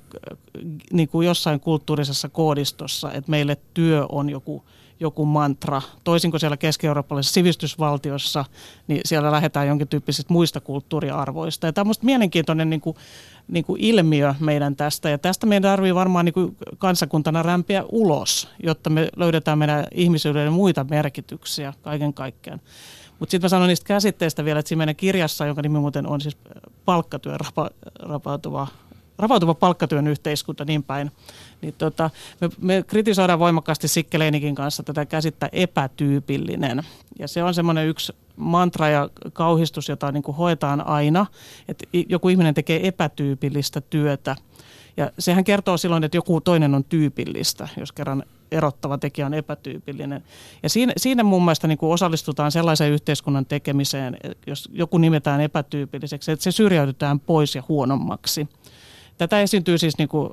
niin 0.94 1.08
kuin 1.08 1.28
jossain 1.28 1.60
kulttuurisessa 1.60 2.30
koodistossa, 2.30 3.12
että 3.12 3.32
meille 3.32 3.58
työ 3.74 4.06
on 4.10 4.30
joku– 4.30 4.64
joku 5.00 5.26
mantra. 5.26 5.82
Toisin 6.04 6.32
kuin 6.32 6.40
siellä 6.40 6.58
keski-eurooppalaisessa 6.58 7.34
sivistysvaltiossa, 7.34 8.46
niin 8.88 9.02
siellä 9.06 9.32
lähdetään 9.32 9.68
jonkin 9.68 9.88
tyyppisistä 9.88 10.34
muista 10.34 10.62
kulttuuriarvoista. 10.62 11.68
Ja 11.68 11.74
tämä 11.74 11.90
on 11.90 11.96
mielenkiintoinen 12.02 12.70
niin 12.70 12.82
kuin, 12.82 12.98
niin 13.48 13.66
kuin 13.66 13.82
ilmiö 13.82 14.36
meidän 14.40 14.76
tästä. 14.76 15.10
Ja 15.10 15.18
tästä 15.18 15.48
meidän 15.48 15.64
tarvii 15.64 15.96
varmaan 15.96 16.26
niin 16.26 16.34
kuin 16.34 16.58
kansakuntana 16.78 17.44
rämpiä 17.44 17.84
ulos, 17.92 18.50
jotta 18.64 18.90
me 18.90 19.10
löydetään 19.16 19.58
meidän 19.58 19.88
ihmisyyden 19.92 20.54
muita 20.54 20.86
merkityksiä 20.90 21.74
kaiken 21.82 22.14
kaikkiaan. 22.14 22.62
Mutta 23.20 23.32
sitten 23.32 23.46
mä 23.46 23.50
sanon 23.50 23.68
niistä 23.68 23.88
käsitteistä 23.88 24.46
vielä, 24.46 24.60
että 24.60 24.68
siinä 24.70 24.78
meidän 24.78 24.96
kirjassa, 24.96 25.46
jonka 25.46 25.62
nimi 25.62 25.80
muuten 25.80 26.08
on 26.08 26.22
siis 26.22 26.38
palkkatyön 26.86 27.40
rapa, 27.40 27.70
rapautuva 28.00 28.68
rapautuva 29.18 29.54
palkkatyön 29.54 30.08
yhteiskunta 30.08 30.66
niin 30.66 30.84
päin. 30.84 31.12
Niin 31.62 31.74
tota, 31.78 32.10
me, 32.42 32.50
me 32.62 32.84
kritisoidaan 32.88 33.40
voimakkaasti 33.40 33.88
Sikkeleinikin 33.88 34.56
kanssa 34.56 34.84
tätä 34.84 35.06
käsittää 35.06 35.50
epätyypillinen. 35.52 36.84
Ja 37.20 37.28
se 37.28 37.44
on 37.44 37.54
semmoinen 37.54 37.88
yksi 37.88 38.14
mantra 38.36 38.90
ja 38.90 39.10
kauhistus, 39.34 39.90
jota 39.90 40.12
niin 40.12 40.24
kuin 40.24 40.38
hoetaan 40.38 40.88
aina, 40.88 41.26
että 41.68 41.86
joku 42.10 42.30
ihminen 42.30 42.54
tekee 42.54 42.88
epätyypillistä 42.88 43.82
työtä. 43.82 44.36
Ja 44.98 45.12
sehän 45.20 45.44
kertoo 45.44 45.78
silloin, 45.78 46.04
että 46.04 46.18
joku 46.18 46.42
toinen 46.42 46.76
on 46.76 46.84
tyypillistä, 46.84 47.68
jos 47.78 47.92
kerran 47.92 48.24
erottava 48.52 48.98
tekijä 48.98 49.26
on 49.26 49.34
epätyypillinen. 49.34 50.24
Ja 50.64 50.70
siinä, 50.70 50.94
siinä 50.98 51.24
mun 51.24 51.46
mielestä 51.46 51.68
niin 51.68 51.78
osallistutaan 51.82 52.52
sellaiseen 52.52 52.92
yhteiskunnan 52.92 53.46
tekemiseen, 53.46 54.18
jos 54.48 54.70
joku 54.74 54.98
nimetään 54.98 55.42
epätyypilliseksi, 55.42 56.32
että 56.32 56.44
se 56.44 56.52
syrjäytetään 56.52 57.20
pois 57.20 57.56
ja 57.56 57.64
huonommaksi. 57.70 58.48
Tätä 59.18 59.42
esiintyy 59.42 59.78
siis 59.78 59.98
niin 59.98 60.10
kuin 60.10 60.30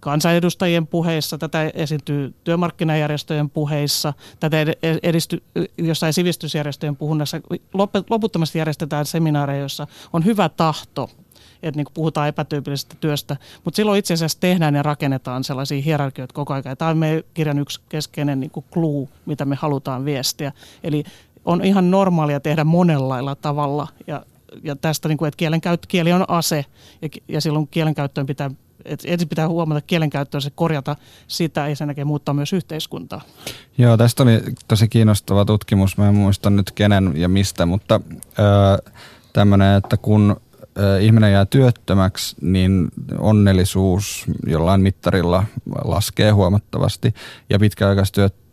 kansanedustajien 0.00 0.86
puheissa, 0.86 1.38
tätä 1.38 1.70
esiintyy 1.74 2.34
työmarkkinajärjestöjen 2.44 3.50
puheissa, 3.50 4.12
tätä 4.40 4.56
edisty, 5.02 5.42
jossain 5.78 6.12
sivistysjärjestöjen 6.12 6.96
puhunnassa. 6.96 7.40
Loputtomasti 8.10 8.58
järjestetään 8.58 9.06
seminaareja, 9.06 9.60
joissa 9.60 9.86
on 10.12 10.24
hyvä 10.24 10.48
tahto 10.48 11.10
että 11.62 11.78
niin 11.78 11.86
puhutaan 11.94 12.28
epätyypillisestä 12.28 12.96
työstä, 13.00 13.36
mutta 13.64 13.76
silloin 13.76 13.98
itse 13.98 14.14
asiassa 14.14 14.40
tehdään 14.40 14.74
ja 14.74 14.82
rakennetaan 14.82 15.44
sellaisia 15.44 15.82
hierarkioita 15.82 16.34
koko 16.34 16.54
ajan. 16.54 16.76
Tämä 16.76 16.90
on 16.90 16.98
meidän 16.98 17.22
kirjan 17.34 17.58
yksi 17.58 17.80
keskeinen 17.88 18.40
niin 18.40 18.50
clue, 18.72 19.08
mitä 19.26 19.44
me 19.44 19.56
halutaan 19.56 20.04
viestiä. 20.04 20.52
Eli 20.84 21.04
on 21.44 21.64
ihan 21.64 21.90
normaalia 21.90 22.40
tehdä 22.40 22.64
monenlailla 22.64 23.34
tavalla 23.34 23.88
ja 24.06 24.26
ja 24.62 24.76
tästä, 24.76 25.08
niin 25.08 25.18
kuin, 25.18 25.28
että 25.28 25.36
kielen 25.36 25.60
käyttö, 25.60 25.86
kieli 25.88 26.12
on 26.12 26.24
ase 26.28 26.64
ja, 27.02 27.08
ja 27.28 27.40
silloin 27.40 27.68
kielenkäyttöön 27.68 28.26
pitää 28.26 28.50
et 28.84 29.02
ensin 29.04 29.28
pitää 29.28 29.48
huomata 29.48 29.80
kielenkäyttöä, 29.80 30.40
se 30.40 30.50
korjata 30.50 30.96
sitä 31.28 31.68
ja 31.68 31.76
sen 31.76 31.88
jälkeen 31.88 32.06
muuttaa 32.06 32.34
myös 32.34 32.52
yhteiskuntaa. 32.52 33.20
Joo, 33.78 33.96
tästä 33.96 34.22
oli 34.22 34.42
tosi 34.68 34.88
kiinnostava 34.88 35.44
tutkimus. 35.44 35.96
Mä 35.96 36.08
en 36.08 36.14
muista 36.14 36.50
nyt 36.50 36.70
kenen 36.70 37.12
ja 37.16 37.28
mistä, 37.28 37.66
mutta 37.66 38.00
tämmöinen, 39.32 39.76
että 39.76 39.96
kun 39.96 40.36
ihminen 41.00 41.32
jää 41.32 41.46
työttömäksi, 41.46 42.36
niin 42.40 42.88
onnellisuus 43.18 44.24
jollain 44.46 44.80
mittarilla 44.80 45.44
laskee 45.84 46.30
huomattavasti 46.30 47.14
ja 47.50 47.60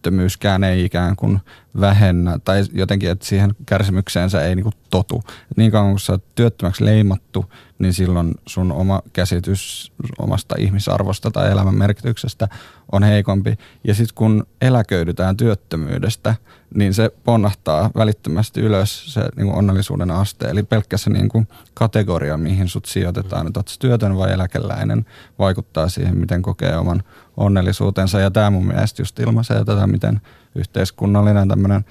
pitkäaikaistyöttömyyskään 0.01 0.63
ei 0.63 0.85
ikään 0.85 1.15
kuin 1.15 1.39
vähennä 1.79 2.39
tai 2.43 2.63
jotenkin, 2.73 3.09
että 3.09 3.25
siihen 3.25 3.55
kärsimykseensä 3.65 4.41
ei 4.43 4.55
niin 4.55 4.63
kuin 4.63 4.73
totu. 4.89 5.23
Niin 5.57 5.71
kauan 5.71 5.91
kun 5.91 5.99
sä 5.99 6.13
oot 6.13 6.35
työttömäksi 6.35 6.85
leimattu, 6.85 7.45
niin 7.81 7.93
silloin 7.93 8.33
sun 8.45 8.71
oma 8.71 9.01
käsitys 9.13 9.91
omasta 10.19 10.55
ihmisarvosta 10.57 11.31
tai 11.31 11.51
elämän 11.51 11.75
merkityksestä 11.75 12.47
on 12.91 13.03
heikompi. 13.03 13.57
Ja 13.83 13.93
sitten 13.93 14.15
kun 14.15 14.45
eläköidytään 14.61 15.37
työttömyydestä, 15.37 16.35
niin 16.75 16.93
se 16.93 17.11
ponnahtaa 17.23 17.89
välittömästi 17.95 18.61
ylös 18.61 19.13
se 19.13 19.21
niin 19.35 19.47
kuin 19.47 19.57
onnellisuuden 19.57 20.11
aste. 20.11 20.49
Eli 20.49 20.63
pelkkä 20.63 20.97
se 20.97 21.09
niin 21.09 21.29
kuin 21.29 21.47
kategoria, 21.73 22.37
mihin 22.37 22.67
sut 22.67 22.85
sijoitetaan, 22.85 23.47
että 23.47 23.59
oot 23.59 23.75
työtön 23.79 24.17
vai 24.17 24.33
eläkeläinen, 24.33 25.05
vaikuttaa 25.39 25.89
siihen, 25.89 26.17
miten 26.17 26.41
kokee 26.41 26.77
oman 26.77 27.03
onnellisuutensa. 27.37 28.19
Ja 28.19 28.31
tämä 28.31 28.49
mun 28.49 28.67
mielestä 28.67 29.01
just 29.01 29.19
ilmaisee 29.19 29.65
tätä, 29.65 29.87
miten 29.87 30.21
yhteiskunnallinen 30.55 31.47
tämmöinen 31.47 31.85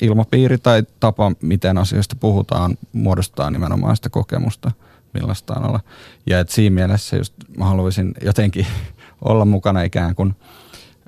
ilmapiiri 0.00 0.58
tai 0.58 0.82
tapa, 1.00 1.32
miten 1.42 1.78
asioista 1.78 2.16
puhutaan, 2.20 2.76
muodostaa 2.92 3.50
nimenomaan 3.50 3.96
sitä 3.96 4.10
kokemusta, 4.10 4.70
millaista 5.14 5.54
on 5.54 5.68
olla. 5.68 5.80
Ja 6.26 6.40
et 6.40 6.48
siinä 6.50 6.74
mielessä 6.74 7.16
just 7.16 7.34
mä 7.58 7.64
haluaisin 7.64 8.14
jotenkin 8.22 8.66
olla 9.28 9.44
mukana 9.44 9.82
ikään 9.82 10.14
kuin 10.14 10.36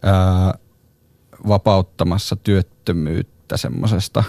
ää, 0.02 0.54
vapauttamassa 1.48 2.36
työttömyyttä 2.36 3.56
semmoisesta 3.56 4.24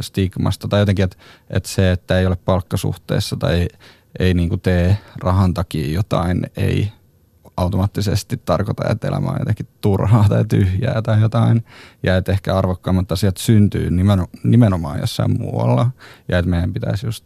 stigmasta 0.00 0.68
tai 0.68 0.80
jotenkin, 0.80 1.04
että 1.04 1.16
et 1.50 1.66
se, 1.66 1.92
että 1.92 2.18
ei 2.18 2.26
ole 2.26 2.36
palkkasuhteessa 2.36 3.36
tai 3.36 3.54
ei, 3.54 3.68
ei 4.18 4.34
niinku 4.34 4.56
tee 4.56 4.98
rahan 5.16 5.54
takia 5.54 5.92
jotain, 5.92 6.46
ei 6.56 6.92
automaattisesti 7.58 8.40
tarkoita, 8.44 8.90
että 8.90 9.08
elämä 9.08 9.28
on 9.28 9.36
jotenkin 9.38 9.68
turhaa 9.80 10.28
tai 10.28 10.44
tyhjää 10.44 11.02
tai 11.02 11.20
jotain. 11.20 11.64
Ja 12.02 12.16
että 12.16 12.32
ehkä 12.32 12.56
arvokkaammat 12.56 13.12
asiat 13.12 13.36
syntyy 13.36 13.90
nimenomaan 14.44 15.00
jossain 15.00 15.38
muualla. 15.38 15.90
Ja 16.28 16.38
että 16.38 16.50
meidän 16.50 16.72
pitäisi 16.72 17.06
just 17.06 17.24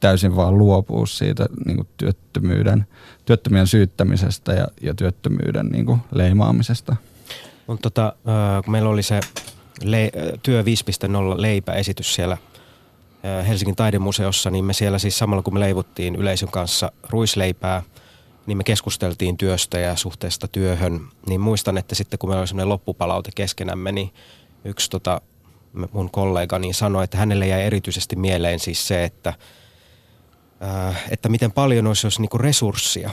täysin 0.00 0.36
vaan 0.36 0.58
luopua 0.58 1.06
siitä 1.06 1.46
niin 1.66 1.76
kuin 1.76 1.88
työttömyyden, 1.96 2.86
työttömien 3.24 3.66
syyttämisestä 3.66 4.52
ja, 4.52 4.68
ja 4.82 4.94
työttömyyden 4.94 5.66
niin 5.66 5.86
kuin 5.86 6.00
leimaamisesta. 6.12 6.96
On 7.68 7.78
tota, 7.78 8.12
kun 8.64 8.72
meillä 8.72 8.90
oli 8.90 9.02
se 9.02 9.20
le, 9.82 10.10
työ 10.42 10.62
5.0 10.62 10.66
leipäesitys 11.36 12.14
siellä 12.14 12.38
Helsingin 13.48 13.76
taidemuseossa, 13.76 14.50
niin 14.50 14.64
me 14.64 14.72
siellä 14.72 14.98
siis 14.98 15.18
samalla 15.18 15.42
kun 15.42 15.54
me 15.54 15.60
leivuttiin 15.60 16.16
yleisön 16.16 16.50
kanssa 16.50 16.92
ruisleipää– 17.10 17.82
niin 18.46 18.56
me 18.56 18.64
keskusteltiin 18.64 19.36
työstä 19.36 19.78
ja 19.78 19.96
suhteesta 19.96 20.48
työhön. 20.48 21.00
Niin 21.26 21.40
muistan, 21.40 21.78
että 21.78 21.94
sitten 21.94 22.18
kun 22.18 22.30
meillä 22.30 22.40
oli 22.40 22.48
semmoinen 22.48 22.68
loppupalaute 22.68 23.30
keskenämme, 23.34 23.92
niin 23.92 24.14
yksi 24.64 24.90
tota, 24.90 25.20
mun 25.92 26.10
kollegani 26.10 26.72
sanoi, 26.72 27.04
että 27.04 27.16
hänelle 27.16 27.46
jäi 27.46 27.62
erityisesti 27.62 28.16
mieleen 28.16 28.58
siis 28.58 28.88
se, 28.88 29.04
että, 29.04 29.32
ää, 30.60 30.94
että 31.10 31.28
miten 31.28 31.52
paljon 31.52 31.86
olisi, 31.86 32.06
olisi 32.06 32.20
niinku 32.20 32.38
resurssia. 32.38 33.10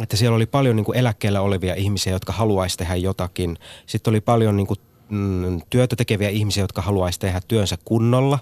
Että 0.00 0.16
siellä 0.16 0.36
oli 0.36 0.46
paljon 0.46 0.76
niinku 0.76 0.92
eläkkeellä 0.92 1.40
olevia 1.40 1.74
ihmisiä, 1.74 2.12
jotka 2.12 2.32
haluaisi 2.32 2.78
tehdä 2.78 2.94
jotakin. 2.94 3.58
Sitten 3.86 4.10
oli 4.10 4.20
paljon 4.20 4.56
niinku, 4.56 4.74
mm, 5.08 5.60
työtä 5.70 5.96
tekeviä 5.96 6.28
ihmisiä, 6.28 6.64
jotka 6.64 6.82
haluaisi 6.82 7.20
tehdä 7.20 7.40
työnsä 7.48 7.78
kunnolla. 7.84 8.38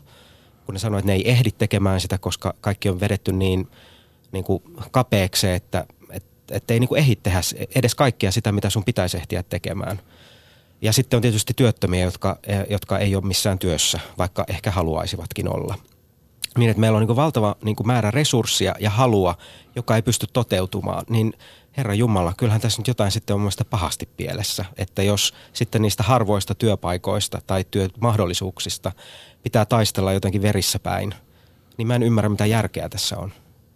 Kun 0.66 0.72
ne 0.72 0.78
sanoivat, 0.78 0.98
että 0.98 1.12
ne 1.12 1.16
ei 1.16 1.30
ehdi 1.30 1.50
tekemään 1.50 2.00
sitä, 2.00 2.18
koska 2.18 2.54
kaikki 2.60 2.88
on 2.88 3.00
vedetty 3.00 3.32
niin, 3.32 3.68
niin 4.32 4.44
kuin 4.44 4.62
kapeaksi, 4.90 5.48
että 5.48 5.86
että 6.50 6.74
ei 6.74 6.80
niin 6.80 6.88
kuin 6.88 6.98
ehdi 6.98 7.16
tehdä 7.16 7.40
edes 7.74 7.94
kaikkea 7.94 8.32
sitä, 8.32 8.52
mitä 8.52 8.70
sun 8.70 8.84
pitäisi 8.84 9.16
ehtiä 9.16 9.42
tekemään. 9.42 10.00
Ja 10.82 10.92
sitten 10.92 11.16
on 11.16 11.22
tietysti 11.22 11.52
työttömiä, 11.56 12.04
jotka, 12.04 12.38
e, 12.46 12.56
jotka 12.70 12.98
ei 12.98 13.16
ole 13.16 13.24
missään 13.24 13.58
työssä, 13.58 14.00
vaikka 14.18 14.44
ehkä 14.48 14.70
haluaisivatkin 14.70 15.48
olla. 15.48 15.74
Niin, 16.58 16.70
että 16.70 16.80
meillä 16.80 16.96
on 16.96 17.00
niin 17.00 17.06
kuin 17.06 17.16
valtava 17.16 17.56
niin 17.64 17.76
kuin 17.76 17.86
määrä 17.86 18.10
resurssia 18.10 18.74
ja 18.80 18.90
halua, 18.90 19.34
joka 19.76 19.96
ei 19.96 20.02
pysty 20.02 20.26
toteutumaan, 20.32 21.04
niin 21.10 21.32
Herra 21.76 21.94
Jumala, 21.94 22.34
kyllähän 22.36 22.60
tässä 22.60 22.80
nyt 22.80 22.88
jotain 22.88 23.10
sitten 23.10 23.34
on 23.34 23.40
mielestäni 23.40 23.68
pahasti 23.70 24.08
pielessä. 24.16 24.64
Että 24.76 25.02
jos 25.02 25.34
sitten 25.52 25.82
niistä 25.82 26.02
harvoista 26.02 26.54
työpaikoista 26.54 27.40
tai 27.46 27.64
työmahdollisuuksista 27.70 28.92
pitää 29.42 29.64
taistella 29.64 30.12
jotenkin 30.12 30.42
verissä 30.42 30.78
päin, 30.78 31.14
niin 31.76 31.88
mä 31.88 31.94
en 31.94 32.02
ymmärrä, 32.02 32.28
mitä 32.28 32.46
järkeä 32.46 32.88
tässä 32.88 33.18
on. 33.18 33.32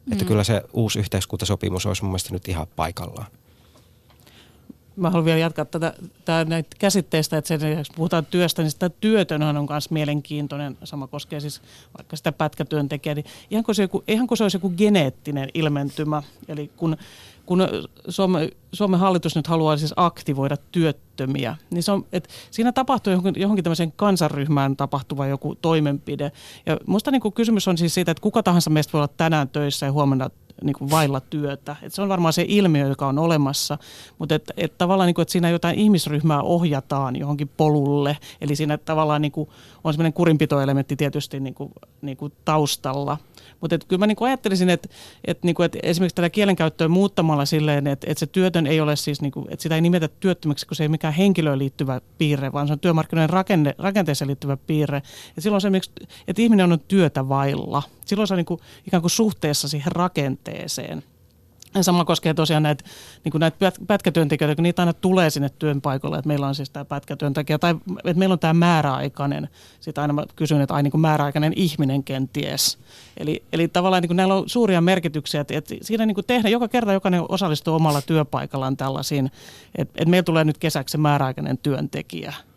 Mm. 0.07 0.13
Että 0.13 0.25
kyllä 0.25 0.45
se 0.45 0.63
uusi 0.73 0.99
yhteiskuntasopimus 0.99 1.87
olisi 1.87 2.03
mun 2.03 2.11
mielestä 2.11 2.33
nyt 2.33 2.49
ihan 2.49 2.67
paikallaan. 2.77 3.27
Mä 4.97 5.11
haluan 5.11 5.25
vielä 5.25 5.39
jatkaa 5.39 5.65
tätä, 5.65 5.95
tätä 6.25 6.45
näitä 6.45 6.77
käsitteistä, 6.79 7.39
että 7.39 7.49
sen 7.49 7.85
puhutaan 7.97 8.27
työstä, 8.27 8.63
niin 8.63 8.71
sitä 8.71 8.89
työtönhän 8.89 9.57
on 9.57 9.67
myös 9.71 9.91
mielenkiintoinen. 9.91 10.79
Sama 10.85 11.07
koskee 11.07 11.41
siis 11.41 11.63
vaikka 11.99 12.17
sitä 12.17 12.33
pätkätyöntekijää. 12.33 13.15
Niin 13.15 13.27
ihan 13.51 13.65
kuin 13.65 13.75
se, 13.75 13.83
joku, 13.83 14.05
ihan 14.09 14.27
kuin 14.27 14.39
se 14.39 14.45
olisi 14.45 14.57
joku 14.57 14.71
geneettinen 14.71 15.49
ilmentymä. 15.55 16.23
Eli 16.49 16.71
kun 16.77 16.97
kun 17.47 17.69
Suomen, 18.09 18.51
Suomen 18.73 19.01
hallitus 19.01 19.37
nyt 19.37 19.47
haluaa 19.47 19.77
siis 19.77 19.93
aktivoida 19.97 20.57
työttömiä, 20.73 21.57
niin 21.71 21.83
se 21.83 21.93
on, 21.93 22.07
että 22.13 22.29
siinä 22.51 22.73
tapahtuu 22.73 23.13
johonkin, 23.13 23.43
johonkin 23.43 23.65
tämmöiseen 23.65 23.93
kansanryhmään 23.93 24.77
tapahtuva 24.77 25.27
joku 25.27 25.55
toimenpide. 25.55 26.33
Ja 26.67 26.77
musta 26.87 27.11
niin 27.11 27.33
kysymys 27.35 27.69
on 27.69 27.79
siis 27.79 27.95
siitä, 27.95 28.11
että 28.11 28.23
kuka 28.23 28.43
tahansa 28.43 28.71
meistä 28.71 28.93
voi 28.93 28.99
olla 28.99 29.15
tänään 29.17 29.49
töissä 29.49 29.87
ja 29.87 29.93
huomenna 29.93 30.31
niin 30.63 30.75
kuin 30.79 30.91
vailla 30.91 31.21
työtä. 31.21 31.77
Et 31.83 31.95
se 31.95 32.03
on 32.03 32.09
varmaan 32.09 32.33
se 32.33 32.45
ilmiö, 32.49 32.87
joka 32.87 33.07
on 33.07 33.19
olemassa, 33.19 33.79
mutta 34.19 34.35
et, 34.35 34.51
et 34.57 34.79
tavallaan 34.79 35.07
niin 35.07 35.15
kuin, 35.15 35.23
että 35.23 35.33
siinä 35.33 35.51
jotain 35.51 35.79
ihmisryhmää 35.79 36.43
ohjataan 36.43 37.17
johonkin 37.17 37.51
polulle, 37.57 38.17
eli 38.41 38.57
siinä 38.57 38.79
tavallaan 38.79 39.23
niin 39.23 39.33
kuin 39.33 39.49
on 39.85 39.93
semmoinen 39.93 40.13
kurinpitoelementti 40.13 40.97
tietysti 40.97 41.41
niin 41.41 41.55
kuin, 41.55 41.73
niin 42.03 42.17
kuin 42.17 42.33
taustalla. 42.45 43.19
Mutta 43.61 43.79
kyllä 43.79 44.01
mä 44.01 44.07
niin 44.07 44.17
kuin 44.17 44.29
ajattelisin, 44.29 44.71
että, 44.71 44.89
että, 45.25 45.47
niin 45.47 45.55
kuin, 45.55 45.67
että 45.67 45.79
esimerkiksi 45.83 46.15
tätä 46.15 46.31
kielenkäyttöä 46.31 46.89
muuttamalla 46.89 47.45
silleen, 47.45 47.87
että, 47.87 48.07
että 48.11 48.21
se 48.21 48.27
työtön 48.27 48.67
ei 48.67 48.81
ole 48.81 48.97
siis, 48.97 49.23
niin 49.23 49.33
kuin, 49.33 49.47
että 49.51 49.63
sitä 49.63 49.75
ei 49.75 49.81
nimetä 49.81 50.09
työttömäksi, 50.09 50.67
kun 50.67 50.77
se 50.77 50.85
ei 50.85 50.89
mikään 50.89 51.15
henkilöön 51.15 51.59
liittyvä 51.59 52.01
piirre, 52.19 52.53
vaan 52.53 52.67
se 52.67 52.73
on 52.73 52.81
työmarkkinoiden 52.81 53.31
rakenne, 53.31 53.75
rakenteeseen 53.79 54.29
liittyvä 54.29 54.57
piirre. 54.57 55.03
Ja 55.37 55.43
silloin 55.43 55.61
se, 55.61 55.69
että 56.29 56.43
ihminen 56.43 56.73
on 56.73 56.81
työtä 56.81 57.29
vailla. 57.29 57.83
Silloin 58.07 58.29
se 58.29 58.35
on 58.35 58.39
niin 58.39 58.47
kuin, 58.47 58.61
ikään 58.87 59.01
kuin 59.01 59.11
suhteessa 59.11 59.69
siihen 59.69 59.93
rakenteeseen. 59.93 61.03
Ja 61.75 61.83
sama 61.83 62.05
koskee 62.05 62.35
tosiaan 62.35 62.63
näitä, 62.63 62.85
niin 63.25 63.41
näitä 63.41 63.73
pätkätyöntekijöitä, 63.87 64.55
kun 64.55 64.63
niitä 64.63 64.83
aina 64.83 64.93
tulee 64.93 65.31
sinne 65.31 65.49
työpaikalle, 65.49 66.19
että 66.19 66.29
meillä 66.29 66.47
on 66.47 66.55
siis 66.55 66.71
tämä 66.71 66.85
pätkätyöntekijä, 66.85 67.59
tai 67.59 67.75
että 68.05 68.19
meillä 68.19 68.33
on 68.33 68.39
tämä 68.39 68.55
määräaikainen, 68.55 69.49
sitä 69.81 70.03
aina 70.03 70.13
mä 70.13 70.25
kysyn, 70.37 70.61
että 70.61 70.75
ai 70.75 70.83
niin 70.83 70.91
kuin 70.91 71.01
määräaikainen 71.01 71.53
ihminen 71.57 72.05
kenties. 72.05 72.79
Eli, 73.17 73.43
eli 73.53 73.69
tavallaan 73.69 74.03
niin 74.03 74.09
kuin 74.09 74.17
näillä 74.17 74.35
on 74.35 74.49
suuria 74.49 74.81
merkityksiä, 74.81 75.41
että, 75.41 75.55
että 75.59 75.75
siinä 75.83 76.07
niin 76.07 76.15
kuin 76.15 76.27
tehdä, 76.27 76.49
joka 76.49 76.69
kerta 76.69 76.93
jokainen 76.93 77.25
osallistuu 77.29 77.75
omalla 77.75 78.03
työpaikallaan 78.03 78.77
tällaisiin, 78.77 79.27
että, 79.75 79.93
että 79.95 80.11
meillä 80.11 80.25
tulee 80.25 80.45
nyt 80.45 80.59
kesäksi 80.59 80.99
määräaikainen 80.99 81.59
työntekijä– 81.59 82.35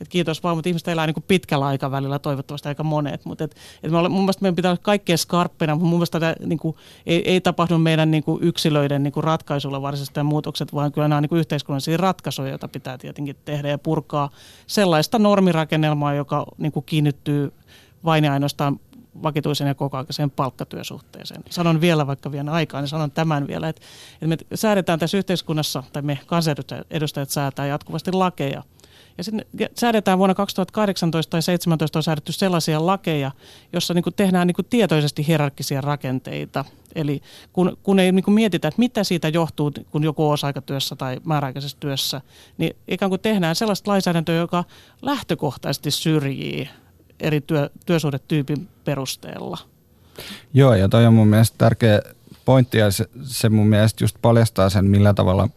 et 0.00 0.08
kiitos 0.08 0.42
vaan, 0.42 0.56
mutta 0.56 0.68
ihmiset 0.68 0.88
elää 0.88 1.06
niin 1.06 1.14
kuin 1.14 1.24
pitkällä 1.28 1.66
aikavälillä, 1.66 2.18
toivottavasti 2.18 2.68
aika 2.68 2.84
monet. 2.84 3.24
Mutta 3.24 3.44
et, 3.44 3.56
et 3.82 3.90
me 3.90 3.98
ole, 3.98 4.08
mun 4.08 4.20
mielestä 4.20 4.42
meidän 4.42 4.56
pitää 4.56 4.70
olla 4.70 4.80
kaikkein 4.82 5.18
skarppina, 5.18 5.74
mutta 5.74 5.88
mun 5.88 5.98
mielestä 5.98 6.20
tämä 6.20 6.34
niin 6.44 6.58
kuin, 6.58 6.76
ei, 7.06 7.30
ei 7.30 7.40
tapahdu 7.40 7.78
meidän 7.78 8.10
niin 8.10 8.22
kuin 8.22 8.42
yksilöiden 8.42 9.02
niin 9.02 9.12
kuin 9.12 9.24
ratkaisulla 9.24 9.82
varsinaisesti 9.82 10.22
muutokset, 10.22 10.74
vaan 10.74 10.92
kyllä 10.92 11.08
nämä 11.08 11.16
on 11.16 11.22
niin 11.22 11.28
kuin 11.28 11.38
yhteiskunnallisia 11.38 11.96
ratkaisuja, 11.96 12.48
joita 12.48 12.68
pitää 12.68 12.98
tietenkin 12.98 13.36
tehdä 13.44 13.68
ja 13.68 13.78
purkaa 13.78 14.30
sellaista 14.66 15.18
normirakennelmaa, 15.18 16.14
joka 16.14 16.44
niin 16.58 16.72
kuin 16.72 16.84
kiinnittyy 16.84 17.52
vain 18.04 18.24
ja 18.24 18.32
ainoastaan 18.32 18.80
vakituisen 19.22 19.68
ja 19.68 19.74
kokoaikaiseen 19.74 20.30
palkkatyösuhteeseen. 20.30 21.44
Sanon 21.50 21.80
vielä, 21.80 22.06
vaikka 22.06 22.32
vielä 22.32 22.50
aikaa, 22.50 22.80
niin 22.80 22.88
sanon 22.88 23.10
tämän 23.10 23.46
vielä, 23.46 23.68
että, 23.68 23.82
että 24.22 24.26
me 24.26 24.56
säädetään 24.56 24.98
tässä 24.98 25.18
yhteiskunnassa, 25.18 25.82
tai 25.92 26.02
me 26.02 26.18
kansanedustajat 26.26 27.30
säätää 27.30 27.66
jatkuvasti 27.66 28.12
lakeja– 28.12 28.62
ja 29.18 29.24
sitten 29.24 29.46
säädetään 29.74 30.18
vuonna 30.18 30.34
2018 30.34 31.30
tai 31.30 31.38
2017 31.38 31.98
on 31.98 32.02
säädetty 32.02 32.32
sellaisia 32.32 32.86
lakeja, 32.86 33.30
jossa 33.72 33.94
niin 33.94 34.04
tehdään 34.16 34.46
niin 34.46 34.66
tietoisesti 34.70 35.26
hierarkkisia 35.26 35.80
rakenteita. 35.80 36.64
Eli 36.94 37.22
kun, 37.52 37.76
kun 37.82 37.98
ei 37.98 38.12
niin 38.12 38.32
mietitä, 38.32 38.68
että 38.68 38.78
mitä 38.78 39.04
siitä 39.04 39.28
johtuu, 39.28 39.72
kun 39.90 40.04
joku 40.04 40.26
on 40.26 40.32
osa-aikatyössä 40.32 40.96
tai 40.96 41.20
määräaikaisessa 41.24 41.76
työssä, 41.80 42.20
niin 42.58 42.76
ikään 42.88 43.10
kuin 43.10 43.20
tehdään 43.20 43.56
sellaista 43.56 43.90
lainsäädäntöä, 43.90 44.36
joka 44.36 44.64
lähtökohtaisesti 45.02 45.90
syrjii 45.90 46.68
eri 47.20 47.40
työ, 47.40 47.70
työsuhdetyypin 47.86 48.68
perusteella. 48.84 49.58
Joo, 50.54 50.74
ja 50.74 50.88
toi 50.88 51.06
on 51.06 51.14
mun 51.14 51.28
mielestä 51.28 51.54
tärkeä 51.58 52.02
pointti 52.44 52.78
ja 52.78 52.90
se, 52.90 53.06
se 53.22 53.48
mun 53.48 53.66
mielestä 53.66 54.04
just 54.04 54.16
paljastaa 54.22 54.70
sen, 54.70 54.84
millä 54.84 55.14
tavalla 55.14 55.48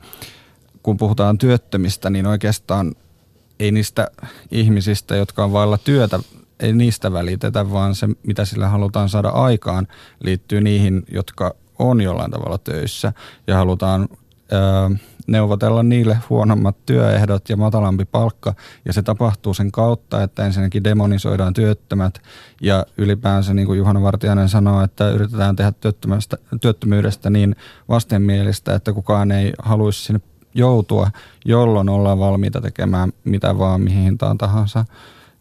kun 0.83 0.97
puhutaan 0.97 1.37
työttömistä, 1.37 2.09
niin 2.09 2.27
oikeastaan 2.27 2.95
ei 3.61 3.71
niistä 3.71 4.07
ihmisistä, 4.51 5.15
jotka 5.15 5.43
on 5.43 5.53
vailla 5.53 5.77
työtä, 5.77 6.19
ei 6.59 6.73
niistä 6.73 7.13
välitetä, 7.13 7.71
vaan 7.71 7.95
se, 7.95 8.07
mitä 8.23 8.45
sillä 8.45 8.67
halutaan 8.67 9.09
saada 9.09 9.29
aikaan, 9.29 9.87
liittyy 10.23 10.61
niihin, 10.61 11.03
jotka 11.11 11.55
on 11.79 12.01
jollain 12.01 12.31
tavalla 12.31 12.57
töissä 12.57 13.13
ja 13.47 13.55
halutaan 13.55 14.09
ö, 14.11 14.95
neuvotella 15.27 15.83
niille 15.83 16.17
huonommat 16.29 16.85
työehdot 16.85 17.49
ja 17.49 17.57
matalampi 17.57 18.05
palkka. 18.05 18.53
Ja 18.85 18.93
se 18.93 19.01
tapahtuu 19.01 19.53
sen 19.53 19.71
kautta, 19.71 20.23
että 20.23 20.45
ensinnäkin 20.45 20.83
demonisoidaan 20.83 21.53
työttömät 21.53 22.21
ja 22.61 22.85
ylipäänsä, 22.97 23.53
niin 23.53 23.65
kuin 23.65 23.77
Juhana 23.77 24.01
Vartiainen 24.01 24.49
sanoo, 24.49 24.83
että 24.83 25.09
yritetään 25.09 25.55
tehdä 25.55 25.73
työttömyydestä 26.61 27.29
niin 27.29 27.55
vastenmielistä, 27.89 28.75
että 28.75 28.93
kukaan 28.93 29.31
ei 29.31 29.53
haluaisi 29.59 30.03
sinne 30.03 30.21
joutua, 30.53 31.11
jolloin 31.45 31.89
ollaan 31.89 32.19
valmiita 32.19 32.61
tekemään 32.61 33.13
mitä 33.23 33.57
vaan 33.57 33.81
mihin 33.81 34.03
hintaan 34.03 34.37
tahansa. 34.37 34.85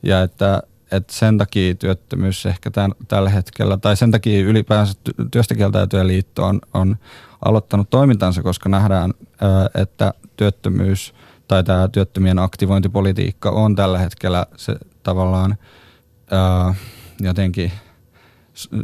Ja 0.03 0.23
että, 0.23 0.63
että 0.93 1.13
sen 1.13 1.39
takia 1.39 1.75
työttömyys 1.75 2.47
ehkä 2.47 2.71
tämän, 2.71 2.93
tällä 3.09 3.31
hetkellä, 3.31 3.77
tai 3.77 3.97
sen 3.97 4.11
takia 4.11 4.41
ylipäänsä 4.41 4.95
työstäkieltäytyjä 5.31 6.07
liitto 6.07 6.47
on, 6.47 6.61
on 6.75 6.97
aloittanut 7.45 7.91
toimintansa, 7.91 8.43
koska 8.43 8.69
nähdään, 8.69 9.15
että 9.75 10.15
työttömyys 10.37 11.15
tai 11.49 11.65
tämä 11.65 11.89
työttömien 11.89 12.39
aktivointipolitiikka 12.39 13.51
on 13.51 13.75
tällä 13.75 13.99
hetkellä 13.99 14.47
se 14.57 14.77
tavallaan 15.03 15.57
jotenkin, 17.21 17.73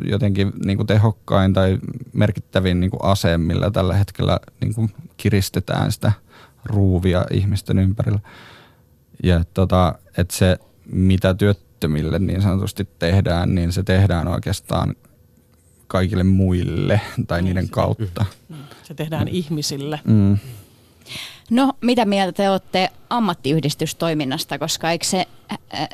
jotenkin 0.04 0.52
niin 0.64 0.76
kuin 0.76 0.86
tehokkain 0.86 1.52
tai 1.52 1.78
merkittävin 2.12 2.80
niin 2.80 2.90
kuin 2.90 3.04
ase, 3.04 3.38
millä 3.38 3.70
tällä 3.70 3.94
hetkellä 3.94 4.40
niin 4.60 4.74
kuin 4.74 4.90
kiristetään 5.16 5.92
sitä 5.92 6.12
ruuvia 6.64 7.24
ihmisten 7.30 7.78
ympärillä. 7.78 8.20
Ja 9.22 9.44
tota, 9.54 9.94
että 10.18 10.36
se, 10.36 10.58
mitä 10.92 11.34
työttömille 11.34 12.18
niin 12.18 12.42
sanotusti 12.42 12.88
tehdään, 12.98 13.54
niin 13.54 13.72
se 13.72 13.82
tehdään 13.82 14.28
oikeastaan 14.28 14.94
kaikille 15.86 16.24
muille 16.24 17.00
tai 17.26 17.42
niiden 17.42 17.64
niin, 17.64 17.70
kautta. 17.70 18.24
Mm. 18.48 18.56
Se 18.82 18.94
tehdään 18.94 19.26
mm. 19.28 19.34
ihmisille. 19.34 20.00
Mm. 20.04 20.38
No, 21.50 21.72
mitä 21.80 22.04
mieltä 22.04 22.32
te 22.32 22.50
olette 22.50 22.88
ammattiyhdistystoiminnasta, 23.10 24.58
koska 24.58 24.90
eikö 24.90 25.06
se, 25.06 25.26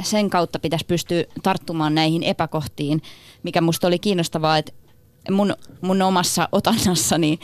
sen 0.03 0.31
kautta 0.31 0.59
pitäisi 0.59 0.87
pystyä 0.87 1.25
tarttumaan 1.43 1.95
näihin 1.95 2.23
epäkohtiin, 2.23 3.03
mikä 3.43 3.61
musta 3.61 3.87
oli 3.87 3.99
kiinnostavaa, 3.99 4.59
että 4.59 4.73
mun, 5.31 5.57
mun 5.81 6.03
omassa 6.03 6.49
otannassani 6.53 7.39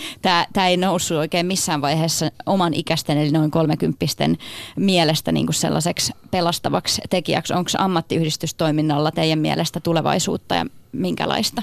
tämä 0.52 0.68
ei 0.68 0.76
noussut 0.76 1.16
oikein 1.16 1.46
missään 1.46 1.80
vaiheessa 1.80 2.30
oman 2.46 2.74
ikäisten, 2.74 3.18
eli 3.18 3.30
noin 3.30 3.50
kolmekymppisten 3.50 4.38
mielestä 4.76 5.32
niin 5.32 5.46
kuin 5.46 5.54
sellaiseksi 5.54 6.12
pelastavaksi 6.30 7.02
tekijäksi. 7.10 7.52
Onko 7.52 7.70
ammattiyhdistystoiminnalla 7.78 9.10
teidän 9.10 9.38
mielestä 9.38 9.80
tulevaisuutta 9.80 10.54
ja 10.54 10.66
minkälaista? 10.92 11.62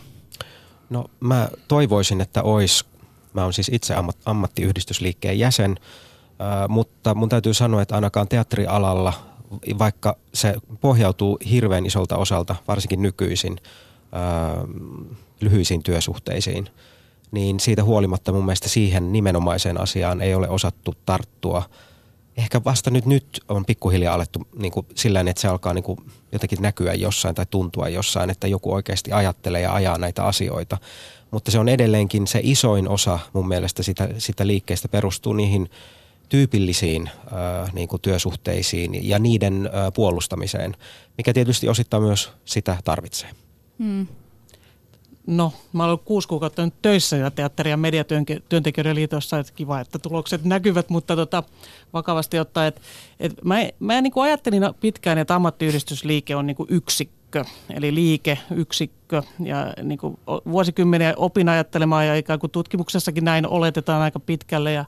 No 0.89 1.05
mä 1.19 1.49
toivoisin, 1.67 2.21
että 2.21 2.43
olisi, 2.43 2.85
mä 3.33 3.43
oon 3.43 3.53
siis 3.53 3.69
itse 3.73 3.95
ammat, 3.95 4.17
ammattiyhdistysliikkeen 4.25 5.39
jäsen, 5.39 5.77
mutta 6.69 7.15
mun 7.15 7.29
täytyy 7.29 7.53
sanoa, 7.53 7.81
että 7.81 7.95
ainakaan 7.95 8.27
teatterialalla, 8.27 9.13
vaikka 9.79 10.17
se 10.33 10.55
pohjautuu 10.81 11.39
hirveän 11.49 11.85
isolta 11.85 12.17
osalta, 12.17 12.55
varsinkin 12.67 13.01
nykyisin, 13.01 13.57
lyhyisiin 15.41 15.83
työsuhteisiin, 15.83 16.69
niin 17.31 17.59
siitä 17.59 17.83
huolimatta 17.83 18.31
mun 18.31 18.45
mielestä 18.45 18.69
siihen 18.69 19.11
nimenomaiseen 19.11 19.81
asiaan 19.81 20.21
ei 20.21 20.35
ole 20.35 20.49
osattu 20.49 20.93
tarttua– 21.05 21.63
ehkä 22.37 22.63
vasta 22.63 22.91
nyt, 22.91 23.05
nyt 23.05 23.25
on 23.49 23.65
pikkuhiljaa 23.65 24.15
alettu 24.15 24.47
niin 24.55 24.71
kuin 24.71 24.85
sillä 24.95 25.19
että 25.19 25.41
se 25.41 25.47
alkaa 25.47 25.73
niin 25.73 25.83
kuin 25.83 25.99
jotenkin 26.31 26.61
näkyä 26.61 26.93
jossain 26.93 27.35
tai 27.35 27.45
tuntua 27.49 27.89
jossain, 27.89 28.29
että 28.29 28.47
joku 28.47 28.73
oikeasti 28.73 29.11
ajattelee 29.11 29.61
ja 29.61 29.73
ajaa 29.73 29.97
näitä 29.97 30.23
asioita. 30.23 30.77
Mutta 31.31 31.51
se 31.51 31.59
on 31.59 31.69
edelleenkin 31.69 32.27
se 32.27 32.39
isoin 32.43 32.87
osa 32.87 33.19
mun 33.33 33.47
mielestä 33.47 33.83
sitä, 33.83 34.09
sitä 34.17 34.47
liikkeestä 34.47 34.87
perustuu 34.87 35.33
niihin 35.33 35.69
tyypillisiin 36.29 37.09
äh, 37.09 37.73
niin 37.73 37.87
kuin 37.87 38.01
työsuhteisiin 38.01 39.09
ja 39.09 39.19
niiden 39.19 39.65
äh, 39.65 39.93
puolustamiseen, 39.93 40.75
mikä 41.17 41.33
tietysti 41.33 41.69
osittain 41.69 42.03
myös 42.03 42.31
sitä 42.45 42.77
tarvitsee. 42.83 43.29
Hmm. 43.79 44.07
No, 45.27 45.53
mä 45.73 45.83
olen 45.83 45.89
ollut 45.89 46.05
kuusi 46.05 46.27
kuukautta 46.27 46.65
nyt 46.65 46.73
töissä 46.81 47.17
ja 47.17 47.31
teatteri- 47.31 47.69
ja 47.69 47.77
mediatyöntekijöiden 47.77 48.95
liitossa, 48.95 49.39
että 49.39 49.53
kiva, 49.55 49.79
että 49.79 49.99
tulokset 49.99 50.43
näkyvät, 50.43 50.89
mutta 50.89 51.15
tota, 51.15 51.43
vakavasti 51.93 52.39
ottaen, 52.39 52.67
että, 52.67 52.81
että 53.19 53.41
mä, 53.43 53.55
mä 53.79 54.01
niin 54.01 54.13
kuin 54.13 54.23
ajattelin 54.23 54.63
pitkään, 54.79 55.17
että 55.17 55.35
ammattiyhdistysliike 55.35 56.35
on 56.35 56.47
niin 56.47 56.55
kuin 56.55 56.67
yksikkö, 56.71 57.45
eli 57.69 57.95
liike, 57.95 58.37
yksikkö, 58.51 59.23
ja 59.39 59.73
niin 59.83 59.97
kuin 59.97 60.17
vuosikymmeniä 60.25 61.13
opin 61.17 61.49
ajattelemaan, 61.49 62.07
ja 62.07 62.15
ikään 62.15 62.39
kuin 62.39 62.51
tutkimuksessakin 62.51 63.25
näin 63.25 63.47
oletetaan 63.47 64.01
aika 64.01 64.19
pitkälle, 64.19 64.71
ja 64.71 64.85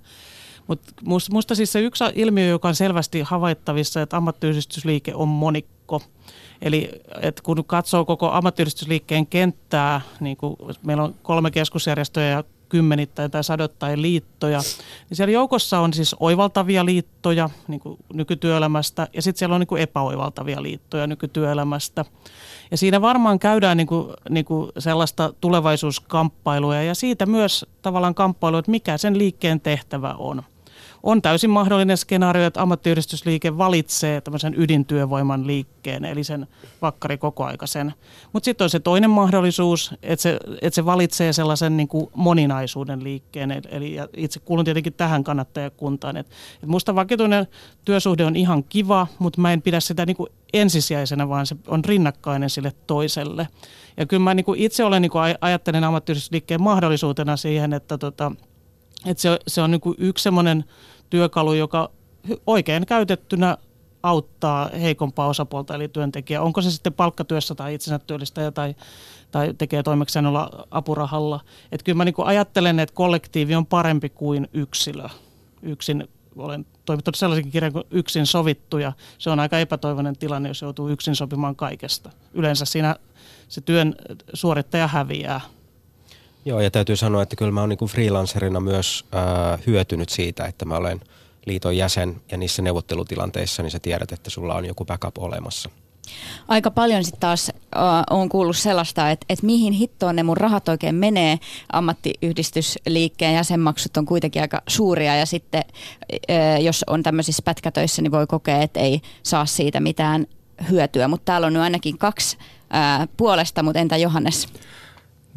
mutta 0.67 0.93
musta 1.31 1.55
siis 1.55 1.71
se 1.71 1.79
yksi 1.79 2.03
ilmiö, 2.15 2.47
joka 2.47 2.67
on 2.67 2.75
selvästi 2.75 3.21
havaittavissa, 3.21 4.01
että 4.01 4.17
ammattiyhdistysliike 4.17 5.15
on 5.15 5.27
monikko– 5.27 6.01
Eli 6.61 6.91
että 7.21 7.43
kun 7.43 7.65
katsoo 7.65 8.05
koko 8.05 8.31
ammattiyhdistysliikkeen 8.31 9.27
kenttää, 9.27 10.01
niin 10.19 10.37
kuin 10.37 10.55
meillä 10.83 11.03
on 11.03 11.15
kolme 11.23 11.51
keskusjärjestöä 11.51 12.23
ja 12.23 12.43
kymmenittäin 12.69 13.31
tai 13.31 13.43
sadottain 13.43 14.01
liittoja, 14.01 14.59
niin 15.09 15.17
siellä 15.17 15.31
joukossa 15.31 15.79
on 15.79 15.93
siis 15.93 16.15
oivaltavia 16.19 16.85
liittoja 16.85 17.49
niin 17.67 17.79
kuin 17.79 17.97
nykytyöelämästä 18.13 19.07
ja 19.13 19.21
sitten 19.21 19.39
siellä 19.39 19.55
on 19.55 19.59
niin 19.59 19.67
kuin 19.67 19.81
epäoivaltavia 19.81 20.63
liittoja 20.63 21.07
nykytyöelämästä. 21.07 22.05
Ja 22.71 22.77
siinä 22.77 23.01
varmaan 23.01 23.39
käydään 23.39 23.77
niin 23.77 23.87
kuin, 23.87 24.13
niin 24.29 24.45
kuin 24.45 24.71
sellaista 24.79 25.33
tulevaisuuskamppailua 25.41 26.75
ja 26.75 26.95
siitä 26.95 27.25
myös 27.25 27.65
tavallaan 27.81 28.15
kamppailua, 28.15 28.59
että 28.59 28.71
mikä 28.71 28.97
sen 28.97 29.17
liikkeen 29.17 29.59
tehtävä 29.59 30.13
on 30.17 30.43
on 31.03 31.21
täysin 31.21 31.49
mahdollinen 31.49 31.97
skenaario, 31.97 32.45
että 32.45 32.61
ammattiyhdistysliike 32.61 33.57
valitsee 33.57 34.21
tämmöisen 34.21 34.53
ydintyövoiman 34.57 35.47
liikkeen, 35.47 36.05
eli 36.05 36.23
sen 36.23 36.47
vakkari 36.81 37.17
kokoaikaisen. 37.17 37.93
Mutta 38.33 38.45
sitten 38.45 38.65
on 38.65 38.69
se 38.69 38.79
toinen 38.79 39.09
mahdollisuus, 39.09 39.93
että 40.03 40.23
se, 40.23 40.39
että 40.61 40.75
se 40.75 40.85
valitsee 40.85 41.33
sellaisen 41.33 41.77
niin 41.77 41.87
kuin 41.87 42.09
moninaisuuden 42.15 43.03
liikkeen, 43.03 43.51
eli 43.69 43.97
itse 44.17 44.39
kuulun 44.39 44.65
tietenkin 44.65 44.93
tähän 44.93 45.23
kannattajakuntaan. 45.23 46.17
Et, 46.17 46.27
et 46.63 46.69
musta 46.69 46.95
vakituinen 46.95 47.47
työsuhde 47.85 48.25
on 48.25 48.35
ihan 48.35 48.63
kiva, 48.63 49.07
mutta 49.19 49.41
mä 49.41 49.53
en 49.53 49.61
pidä 49.61 49.79
sitä 49.79 50.05
niin 50.05 50.17
kuin 50.17 50.29
ensisijaisena, 50.53 51.29
vaan 51.29 51.45
se 51.45 51.55
on 51.67 51.85
rinnakkainen 51.85 52.49
sille 52.49 52.73
toiselle. 52.87 53.47
Ja 53.97 54.05
kyllä 54.05 54.23
mä 54.23 54.33
niin 54.33 54.45
kuin 54.45 54.59
itse 54.59 54.83
olen 54.83 55.01
niin 55.01 55.11
kuin 55.11 55.35
ajattelen 55.41 55.83
ammattiyhdistysliikkeen 55.83 56.61
mahdollisuutena 56.61 57.37
siihen, 57.37 57.73
että 57.73 57.97
tota, 57.97 58.31
että 59.05 59.21
se, 59.21 59.39
se 59.47 59.61
on 59.61 59.71
niin 59.71 59.81
kuin 59.81 59.95
yksi 59.97 60.23
semmoinen 60.23 60.65
työkalu, 61.09 61.53
joka 61.53 61.89
oikein 62.47 62.85
käytettynä 62.85 63.57
auttaa 64.03 64.69
heikompaa 64.69 65.27
osapuolta 65.27 65.75
eli 65.75 65.87
työntekijä. 65.87 66.41
Onko 66.41 66.61
se 66.61 66.71
sitten 66.71 66.93
palkkatyössä 66.93 67.55
tai 67.55 67.73
itsensä 67.73 67.99
työllistäjä 67.99 68.51
tai, 68.51 68.75
tai 69.31 69.53
tekee 69.57 69.83
toimeksiannolla 69.83 70.67
apurahalla. 70.71 71.39
Että 71.71 71.83
kyllä 71.83 71.97
mä 71.97 72.05
niin 72.05 72.15
ajattelen, 72.17 72.79
että 72.79 72.95
kollektiivi 72.95 73.55
on 73.55 73.65
parempi 73.65 74.09
kuin 74.09 74.47
yksilö. 74.53 75.09
Yksin 75.61 76.07
olen 76.37 76.65
toimittanut 76.85 77.15
sellaisenkin 77.15 77.51
kirjan 77.51 77.73
kuin 77.73 77.83
Yksin 77.91 78.25
sovittu 78.25 78.77
ja 78.77 78.93
se 79.17 79.29
on 79.29 79.39
aika 79.39 79.59
epätoivoinen 79.59 80.17
tilanne, 80.17 80.49
jos 80.49 80.61
joutuu 80.61 80.89
yksin 80.89 81.15
sopimaan 81.15 81.55
kaikesta. 81.55 82.09
Yleensä 82.33 82.65
siinä 82.65 82.95
se 83.47 83.61
työn 83.61 83.95
suorittaja 84.33 84.87
häviää 84.87 85.41
Joo, 86.47 86.61
ja 86.61 86.71
täytyy 86.71 86.95
sanoa, 86.95 87.23
että 87.23 87.35
kyllä 87.35 87.51
mä 87.51 87.59
oon 87.59 87.69
niin 87.69 87.89
freelancerina 87.89 88.59
myös 88.59 89.05
äh, 89.15 89.59
hyötynyt 89.67 90.09
siitä, 90.09 90.45
että 90.45 90.65
mä 90.65 90.75
olen 90.75 91.01
liiton 91.45 91.77
jäsen 91.77 92.21
ja 92.31 92.37
niissä 92.37 92.61
neuvottelutilanteissa, 92.61 93.63
niin 93.63 93.71
sä 93.71 93.79
tiedät, 93.79 94.11
että 94.11 94.29
sulla 94.29 94.55
on 94.55 94.65
joku 94.65 94.85
backup 94.85 95.17
olemassa. 95.17 95.69
Aika 96.47 96.71
paljon 96.71 97.03
sitten 97.03 97.19
taas 97.19 97.49
äh, 97.49 97.83
on 98.09 98.29
kuullut 98.29 98.57
sellaista, 98.57 99.11
että, 99.11 99.25
että 99.29 99.45
mihin 99.45 99.73
hittoon 99.73 100.15
ne 100.15 100.23
mun 100.23 100.37
rahat 100.37 100.69
oikein 100.69 100.95
menee. 100.95 101.39
Ammattiyhdistysliikkeen 101.73 103.33
jäsenmaksut 103.33 103.97
on 103.97 104.05
kuitenkin 104.05 104.41
aika 104.41 104.61
suuria 104.67 105.15
ja 105.15 105.25
sitten 105.25 105.63
äh, 106.31 106.61
jos 106.61 106.83
on 106.87 107.03
tämmöisissä 107.03 107.43
pätkätöissä, 107.45 108.01
niin 108.01 108.11
voi 108.11 108.27
kokea, 108.27 108.61
että 108.61 108.79
ei 108.79 109.01
saa 109.23 109.45
siitä 109.45 109.79
mitään 109.79 110.27
hyötyä. 110.69 111.07
Mutta 111.07 111.25
täällä 111.25 111.47
on 111.47 111.53
nyt 111.53 111.63
ainakin 111.63 111.97
kaksi 111.97 112.37
äh, 112.75 113.07
puolesta, 113.17 113.63
mutta 113.63 113.79
entä 113.79 113.97
Johannes? 113.97 114.47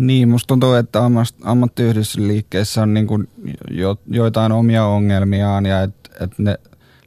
Niin, 0.00 0.28
musta 0.28 0.46
tuntuu, 0.46 0.74
että 0.74 1.00
ammattiyhdistysliikkeessä 1.44 2.82
on 2.82 2.94
niin 2.94 3.06
kuin 3.06 3.28
jo, 3.70 3.96
joitain 4.06 4.52
omia 4.52 4.84
ongelmiaan 4.84 5.66
ja 5.66 5.82
että 5.82 6.10
et 6.20 6.38
ne 6.38 6.58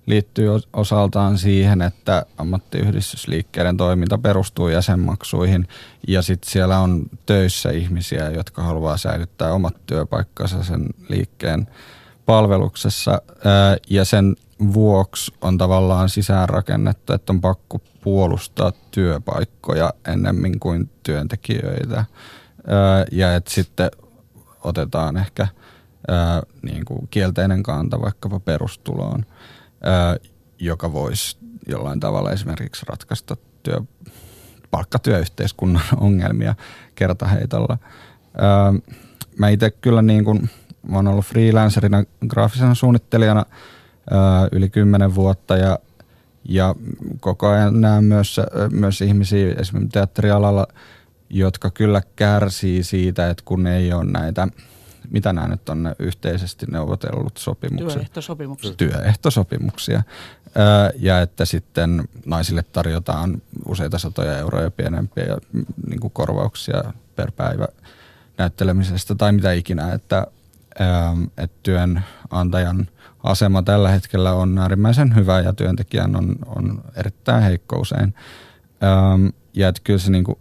liittyy 0.06 0.50
osaltaan 0.74 1.38
siihen, 1.38 1.82
että 1.82 2.26
ammattiyhdistysliikkeiden 2.38 3.78
toiminta 3.78 4.18
perustuu 4.18 4.68
jäsenmaksuihin. 4.68 5.68
Ja 6.08 6.22
sitten 6.22 6.52
siellä 6.52 6.80
on 6.80 7.04
töissä 7.26 7.72
ihmisiä, 7.72 8.30
jotka 8.30 8.64
haluaa 8.64 8.98
säilyttää 8.98 9.54
omat 9.54 9.76
työpaikkansa 9.86 10.64
sen 10.64 10.86
liikkeen 11.10 11.68
palveluksessa 12.26 13.22
ja 13.90 14.06
sen 14.06 14.36
vuoksi 14.74 15.34
on 15.42 15.58
tavallaan 15.58 16.10
sisäänrakennettu, 16.10 17.14
että 17.14 17.34
on 17.34 17.42
pakko 17.42 17.82
puolustaa 18.04 18.72
työpaikkoja 18.92 19.94
ennemmin 20.08 20.60
kuin 20.60 20.90
työntekijöitä 21.04 22.06
ja 23.12 23.36
että 23.36 23.52
sitten 23.52 23.92
otetaan 24.64 25.18
ehkä 25.18 25.48
niin 26.62 26.86
kuin 26.86 27.08
kielteinen 27.08 27.64
kanta 27.64 28.02
vaikkapa 28.02 28.40
perustuloon 28.40 29.26
joka 30.60 30.94
voisi 30.94 31.38
jollain 31.68 32.00
tavalla 32.00 32.32
esimerkiksi 32.32 32.86
ratkaista 32.90 33.38
työ, 33.64 33.82
palkkatyöyhteiskunnan 34.72 35.84
ongelmia 35.98 36.56
kertaheitolla. 36.96 37.78
Mä 39.38 39.50
itse 39.50 39.72
kyllä 39.72 40.02
niin 40.02 40.26
kuin, 40.26 40.50
mä 40.88 40.96
oon 40.96 41.08
ollut 41.08 41.26
freelancerina 41.26 42.04
graafisena 42.28 42.76
suunnittelijana 42.76 43.46
yli 44.52 44.70
kymmenen 44.70 45.16
vuotta 45.16 45.58
ja, 45.58 45.80
ja 46.50 46.76
koko 47.20 47.48
ajan 47.48 47.82
näen 47.82 48.04
myös, 48.04 48.40
myös 48.72 49.02
ihmisiä 49.02 49.56
esimerkiksi 49.58 49.92
teatterialalla, 49.94 50.68
jotka 51.34 51.72
kyllä 51.72 52.02
kärsii 52.16 52.84
siitä, 52.84 53.30
että 53.30 53.44
kun 53.46 53.68
ei 53.68 53.94
ole 53.94 54.04
näitä– 54.04 54.48
mitä 55.10 55.34
nämä 55.34 55.48
nyt 55.48 55.70
on 55.70 55.84
ne 55.84 55.96
yhteisesti 56.00 56.66
neuvotellut 56.72 57.38
sopimukset? 57.38 57.94
Työehtosopimuksia. 57.94 58.74
Työehtosopimuksia. 58.74 60.04
Ja 60.96 61.22
että 61.22 61.46
sitten 61.46 62.04
naisille 62.26 62.64
tarjotaan 62.64 63.42
useita 63.68 63.98
satoja 63.98 64.38
euroja 64.38 64.72
pienempiä 64.72 65.38
niin 65.88 66.00
kuin 66.00 66.12
korvauksia 66.12 66.84
per 67.16 67.32
päivä 67.32 67.68
näyttelemisestä 68.38 69.16
tai 69.16 69.32
mitä 69.32 69.52
ikinä, 69.52 69.94
että, 69.94 70.28
että 71.38 71.58
työnantajan 71.64 72.88
asema 73.24 73.64
tällä 73.64 73.90
hetkellä 73.90 74.34
on 74.34 74.58
äärimmäisen 74.58 75.16
hyvä 75.16 75.40
ja 75.40 75.54
työntekijän 75.54 76.16
on, 76.16 76.36
on 76.46 76.84
erittäin 76.96 77.44
heikko 77.44 77.80
usein. 77.80 78.14
Ja 79.54 79.68
että 79.68 79.82
kyllä 79.84 80.00
se 80.00 80.12
niin 80.12 80.24
kuin 80.24 80.38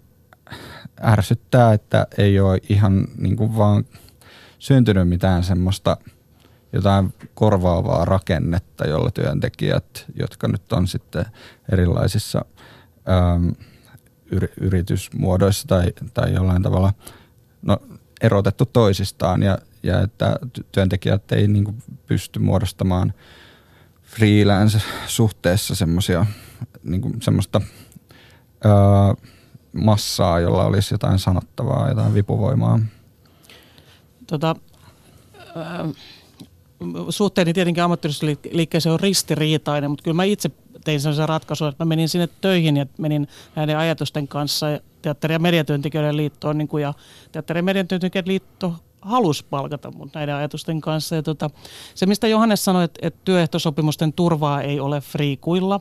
ärsyttää, 1.04 1.72
että 1.72 2.06
ei 2.18 2.40
ole 2.40 2.58
ihan 2.68 3.08
niin 3.18 3.36
kuin 3.36 3.56
vaan– 3.56 3.84
syntynyt 4.62 5.08
mitään 5.08 5.44
semmoista 5.44 5.96
jotain 6.72 7.14
korvaavaa 7.34 8.04
rakennetta, 8.04 8.88
jolla 8.88 9.10
työntekijät, 9.10 10.04
jotka 10.14 10.48
nyt 10.48 10.72
on 10.72 10.88
sitten 10.88 11.24
erilaisissa 11.72 12.44
äm, 13.08 13.52
yritysmuodoissa 14.60 15.68
tai, 15.68 15.92
tai 16.14 16.34
jollain 16.34 16.62
tavalla 16.62 16.92
no, 17.62 17.78
erotettu 18.20 18.66
toisistaan 18.66 19.42
ja, 19.42 19.58
ja 19.82 20.00
että 20.00 20.36
työntekijät 20.72 21.32
ei 21.32 21.48
niin 21.48 21.64
kuin 21.64 21.82
pysty 22.06 22.38
muodostamaan 22.38 23.12
freelance-suhteessa 24.02 25.74
semmoisia 25.74 26.26
niin 26.82 27.22
semmoista 27.22 27.60
ää, 28.64 29.14
massaa, 29.72 30.40
jolla 30.40 30.64
olisi 30.64 30.94
jotain 30.94 31.18
sanottavaa, 31.18 31.88
jotain 31.88 32.14
vipuvoimaa. 32.14 32.80
Tota, 34.26 34.56
äh, 35.56 35.92
suhteeni 37.08 37.52
tietenkin 37.52 37.84
ammattiyhdistysliikkeeseen 37.84 38.92
on 38.92 39.00
ristiriitainen, 39.00 39.90
mutta 39.90 40.02
kyllä 40.02 40.14
mä 40.14 40.24
itse 40.24 40.50
tein 40.84 41.00
sellaisen 41.00 41.28
ratkaisun, 41.28 41.68
että 41.68 41.84
mä 41.84 41.88
menin 41.88 42.08
sinne 42.08 42.28
töihin 42.40 42.76
ja 42.76 42.86
menin 42.98 43.28
näiden 43.56 43.78
ajatusten 43.78 44.28
kanssa 44.28 44.66
teatteri- 45.02 45.32
ja 45.32 45.38
mediatyöntekijöiden 45.38 46.16
liittoon 46.16 46.58
niin 46.58 46.68
kuin, 46.68 46.82
ja 46.82 46.94
teatteri- 47.32 47.58
ja 47.58 47.62
mediatyöntekijöiden 47.62 48.32
liitto 48.32 48.74
halusi 49.00 49.44
palkata 49.50 49.90
mut 49.90 50.14
näiden 50.14 50.34
ajatusten 50.34 50.80
kanssa. 50.80 51.14
Ja 51.14 51.22
tota, 51.22 51.50
se, 51.94 52.06
mistä 52.06 52.28
Johannes 52.28 52.64
sanoi, 52.64 52.84
että, 52.84 52.98
että 53.02 53.20
työehtosopimusten 53.24 54.12
turvaa 54.12 54.62
ei 54.62 54.80
ole 54.80 55.00
friikuilla, 55.00 55.80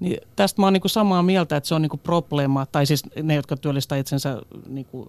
niin 0.00 0.20
tästä 0.36 0.62
mä 0.62 0.66
oon 0.66 0.72
niin 0.72 0.80
kuin 0.80 0.90
samaa 0.90 1.22
mieltä, 1.22 1.56
että 1.56 1.68
se 1.68 1.74
on 1.74 1.82
niin 1.82 1.90
kuin 1.90 2.00
probleema, 2.00 2.66
tai 2.66 2.86
siis 2.86 3.02
ne, 3.22 3.34
jotka 3.34 3.56
työllistää 3.56 3.98
itsensä 3.98 4.42
niin 4.66 4.86
kuin 4.86 5.08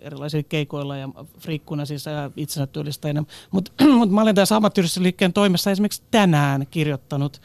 erilaisilla 0.00 0.44
keikoilla 0.48 0.96
ja 0.96 1.08
friikkuna 1.38 1.84
siis 1.84 2.04
itsensä 2.36 2.66
työllistäjänä. 2.66 3.24
Mutta 3.50 3.72
mut 3.98 4.10
mä 4.10 4.22
olen 4.22 4.34
tässä 4.34 4.56
ammattiyhdistysliikkeen 4.56 5.32
toimessa 5.32 5.70
esimerkiksi 5.70 6.02
tänään 6.10 6.66
kirjoittanut 6.70 7.40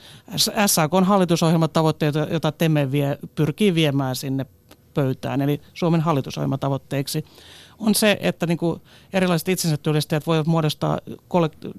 SAK 0.66 0.94
on 0.94 1.04
hallitusohjelmatavoitteet, 1.04 2.16
jota 2.32 2.52
Teme 2.52 2.92
vie, 2.92 3.18
pyrkii 3.36 3.76
viemään 3.76 4.16
sinne 4.16 4.46
pöytään, 4.94 5.42
eli 5.42 5.62
Suomen 5.74 6.02
hallitusohjelmatavoitteeksi 6.02 7.26
on 7.80 7.96
se, 7.96 8.18
että 8.22 8.46
niin 8.46 8.58
kuin 8.58 8.82
erilaiset 9.14 9.50
itsensä 9.50 9.78
työllistäjät 9.78 10.28
voivat 10.28 10.48
muodostaa 10.48 11.00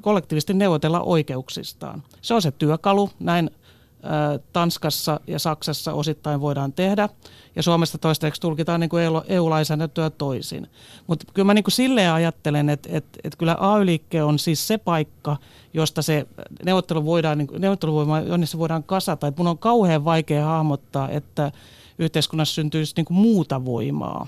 kollektiivisesti 0.00 0.54
neuvotella 0.54 1.00
oikeuksistaan. 1.00 2.02
Se 2.20 2.34
on 2.34 2.42
se 2.42 2.50
työkalu, 2.50 3.10
näin 3.20 3.50
Tanskassa 4.52 5.20
ja 5.26 5.38
Saksassa 5.38 5.92
osittain 5.92 6.40
voidaan 6.40 6.72
tehdä, 6.72 7.08
ja 7.56 7.62
Suomesta 7.62 7.98
toistaiseksi 7.98 8.40
tulkitaan 8.40 8.80
niin 8.80 8.90
kuin 8.90 9.02
EU-lainsäädäntöä 9.28 10.10
toisin. 10.10 10.66
Mutta 11.06 11.26
kyllä 11.34 11.46
mä 11.46 11.54
niin 11.54 11.64
kuin 11.64 11.72
silleen 11.72 12.12
ajattelen, 12.12 12.68
että, 12.68 12.88
että, 12.92 13.18
että 13.24 13.36
kyllä 13.36 13.56
AY-liikke 13.60 14.22
on 14.22 14.38
siis 14.38 14.66
se 14.66 14.78
paikka, 14.78 15.36
josta 15.74 16.02
se 16.02 16.26
neuvottelu 16.64 17.04
voidaan, 17.04 17.38
niin 17.38 17.48
neuvotteluvoima, 17.58 18.20
jonne 18.20 18.46
se 18.46 18.58
voidaan 18.58 18.84
kasata. 18.84 19.26
Että 19.26 19.42
mun 19.42 19.50
on 19.50 19.58
kauhean 19.58 20.04
vaikea 20.04 20.44
hahmottaa, 20.44 21.08
että 21.10 21.52
yhteiskunnassa 21.98 22.54
syntyisi 22.54 22.92
niin 22.96 23.04
kuin 23.04 23.18
muuta 23.18 23.64
voimaa. 23.64 24.26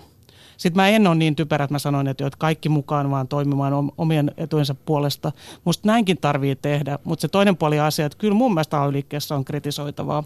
Sitten 0.60 0.82
mä 0.82 0.88
en 0.88 1.06
ole 1.06 1.14
niin 1.14 1.36
typerä, 1.36 1.64
että 1.64 1.74
mä 1.74 1.78
sanoin, 1.78 2.08
että 2.08 2.30
kaikki 2.38 2.68
mukaan 2.68 3.10
vaan 3.10 3.28
toimimaan 3.28 3.92
omien 3.98 4.32
etujensa 4.36 4.74
puolesta. 4.74 5.32
Musta 5.64 5.88
näinkin 5.88 6.18
tarvii 6.18 6.56
tehdä, 6.56 6.98
mutta 7.04 7.20
se 7.20 7.28
toinen 7.28 7.56
puoli 7.56 7.80
asia, 7.80 8.06
että 8.06 8.18
kyllä 8.18 8.34
mun 8.34 8.54
mielestä 8.54 8.82
ay 8.82 8.92
on 9.36 9.44
kritisoitavaa. 9.44 10.24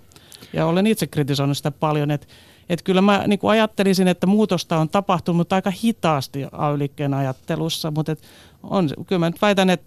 Ja 0.52 0.66
olen 0.66 0.86
itse 0.86 1.06
kritisoinut 1.06 1.56
sitä 1.56 1.70
paljon, 1.70 2.10
että 2.10 2.26
että 2.68 2.84
kyllä 2.84 3.02
mä 3.02 3.24
niin 3.26 3.40
ajattelisin, 3.42 4.08
että 4.08 4.26
muutosta 4.26 4.78
on 4.78 4.88
tapahtunut, 4.88 5.36
mutta 5.36 5.54
aika 5.54 5.72
hitaasti 5.84 6.44
ay 6.52 6.78
ajattelussa. 7.14 7.90
Mutta 7.90 8.12
et 8.12 8.22
on, 8.62 8.90
kyllä 9.06 9.18
mä 9.18 9.30
nyt 9.30 9.42
väitän, 9.42 9.70
että, 9.70 9.86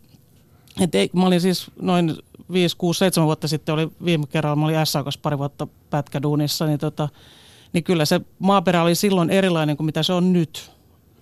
että 0.81 0.97
ei, 0.97 1.09
mä 1.13 1.25
olin 1.25 1.41
siis 1.41 1.71
noin 1.81 2.15
5, 2.51 2.77
6, 2.77 2.97
7 2.97 3.25
vuotta 3.25 3.47
sitten, 3.47 3.75
oli 3.75 3.89
viime 4.05 4.27
kerralla, 4.27 4.55
mä 4.55 4.65
olin 4.65 4.85
SAKassa 4.85 5.19
pari 5.23 5.37
vuotta 5.37 5.67
pätkäduunissa, 5.89 6.65
niin 6.65 6.79
tota, 6.79 7.09
niin 7.73 7.83
kyllä 7.83 8.05
se 8.05 8.21
maaperä 8.39 8.83
oli 8.83 8.95
silloin 8.95 9.29
erilainen 9.29 9.77
kuin 9.77 9.85
mitä 9.85 10.03
se 10.03 10.13
on 10.13 10.33
nyt. 10.33 10.71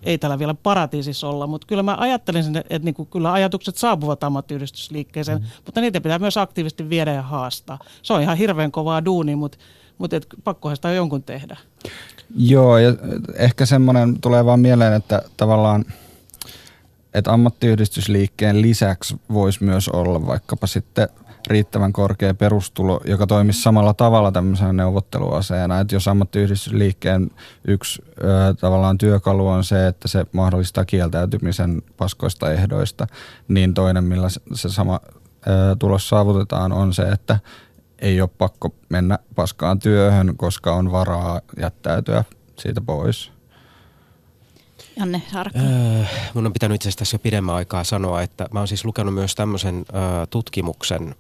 Ei 0.04 0.18
täällä 0.18 0.40
vielä 0.40 0.54
paratiisissa 0.54 1.28
olla, 1.28 1.48
mutta 1.48 1.68
kyllä 1.68 1.84
mä 1.84 1.98
ajattelin, 2.00 2.46
että, 2.46 2.60
että 2.70 2.86
niin 2.86 2.96
kuin 2.96 3.08
kyllä 3.12 3.34
ajatukset 3.34 3.78
saapuvat 3.78 4.24
ammattiyhdistysliikkeeseen, 4.24 5.38
mm-hmm. 5.38 5.52
mutta 5.66 5.82
niitä 5.82 6.02
pitää 6.02 6.20
myös 6.20 6.38
aktiivisesti 6.38 6.90
viedä 6.90 7.14
ja 7.14 7.22
haastaa. 7.22 7.80
Se 8.02 8.14
on 8.14 8.22
ihan 8.22 8.38
hirveän 8.38 8.72
kovaa 8.72 9.06
duuni, 9.06 9.36
mutta, 9.36 9.58
mutta 9.98 10.16
et 10.16 10.28
pakkohan 10.44 10.76
sitä 10.76 10.92
jonkun 10.92 11.24
tehdä. 11.24 11.58
Joo, 12.38 12.78
ja 12.78 12.96
ehkä 13.36 13.66
semmoinen 13.66 14.22
tulee 14.22 14.46
vaan 14.46 14.60
mieleen, 14.60 14.94
että 14.94 15.22
tavallaan 15.38 15.86
että 17.14 17.34
ammattiyhdistysliikkeen 17.34 18.62
lisäksi 18.62 19.16
voisi 19.34 19.64
myös 19.64 19.90
olla 19.90 20.28
vaikkapa 20.28 20.68
sitten– 20.68 21.08
riittävän 21.48 21.94
korkea 21.94 22.34
perustulo, 22.34 23.02
joka 23.06 23.28
toimisi 23.28 23.62
samalla 23.62 23.94
tavalla 23.94 24.32
tämmöisenä 24.32 24.74
neuvotteluaseena. 24.74 25.80
Että 25.80 25.96
jos 25.96 26.08
ammattiyhdistysliikkeen 26.08 27.32
yksi 27.68 28.02
ö, 28.24 28.54
tavallaan 28.60 28.98
työkalu 28.98 29.48
on 29.48 29.64
se, 29.64 29.88
että 29.88 30.08
se 30.08 30.26
mahdollistaa 30.32 30.86
kieltäytymisen 30.86 31.82
paskoista 31.98 32.52
ehdoista, 32.52 33.08
niin 33.48 33.74
toinen, 33.74 34.04
millä 34.04 34.30
se 34.54 34.70
sama 34.70 35.00
ö, 35.48 35.76
tulos 35.80 36.10
saavutetaan, 36.10 36.72
on 36.72 36.94
se, 36.94 37.04
että 37.04 37.40
ei 38.00 38.22
ole 38.22 38.30
pakko 38.38 38.76
mennä 38.90 39.20
paskaan 39.36 39.80
työhön, 39.80 40.38
koska 40.38 40.76
on 40.76 40.92
varaa 40.92 41.42
jättäytyä 41.60 42.24
siitä 42.60 42.82
pois. 42.82 43.32
Janne 44.98 45.22
Sarkka. 45.32 45.60
Öö, 45.60 46.04
mun 46.34 46.46
on 46.46 46.54
pitänyt 46.54 46.76
itse 46.76 46.90
asiassa 46.90 47.16
jo 47.16 47.20
pidemmän 47.20 47.56
aikaa 47.56 47.84
sanoa, 47.84 48.22
että 48.22 48.48
mä 48.52 48.60
oon 48.60 48.68
siis 48.68 48.86
lukenut 48.86 49.14
myös 49.14 49.36
tämmöisen 49.36 49.86
ö, 49.90 50.26
tutkimuksen 50.30 51.16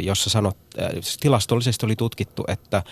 jossa 0.00 0.30
sanot, 0.30 0.56
siis 0.92 1.16
tilastollisesti 1.16 1.86
oli 1.86 1.96
tutkittu, 1.96 2.44
että 2.48 2.82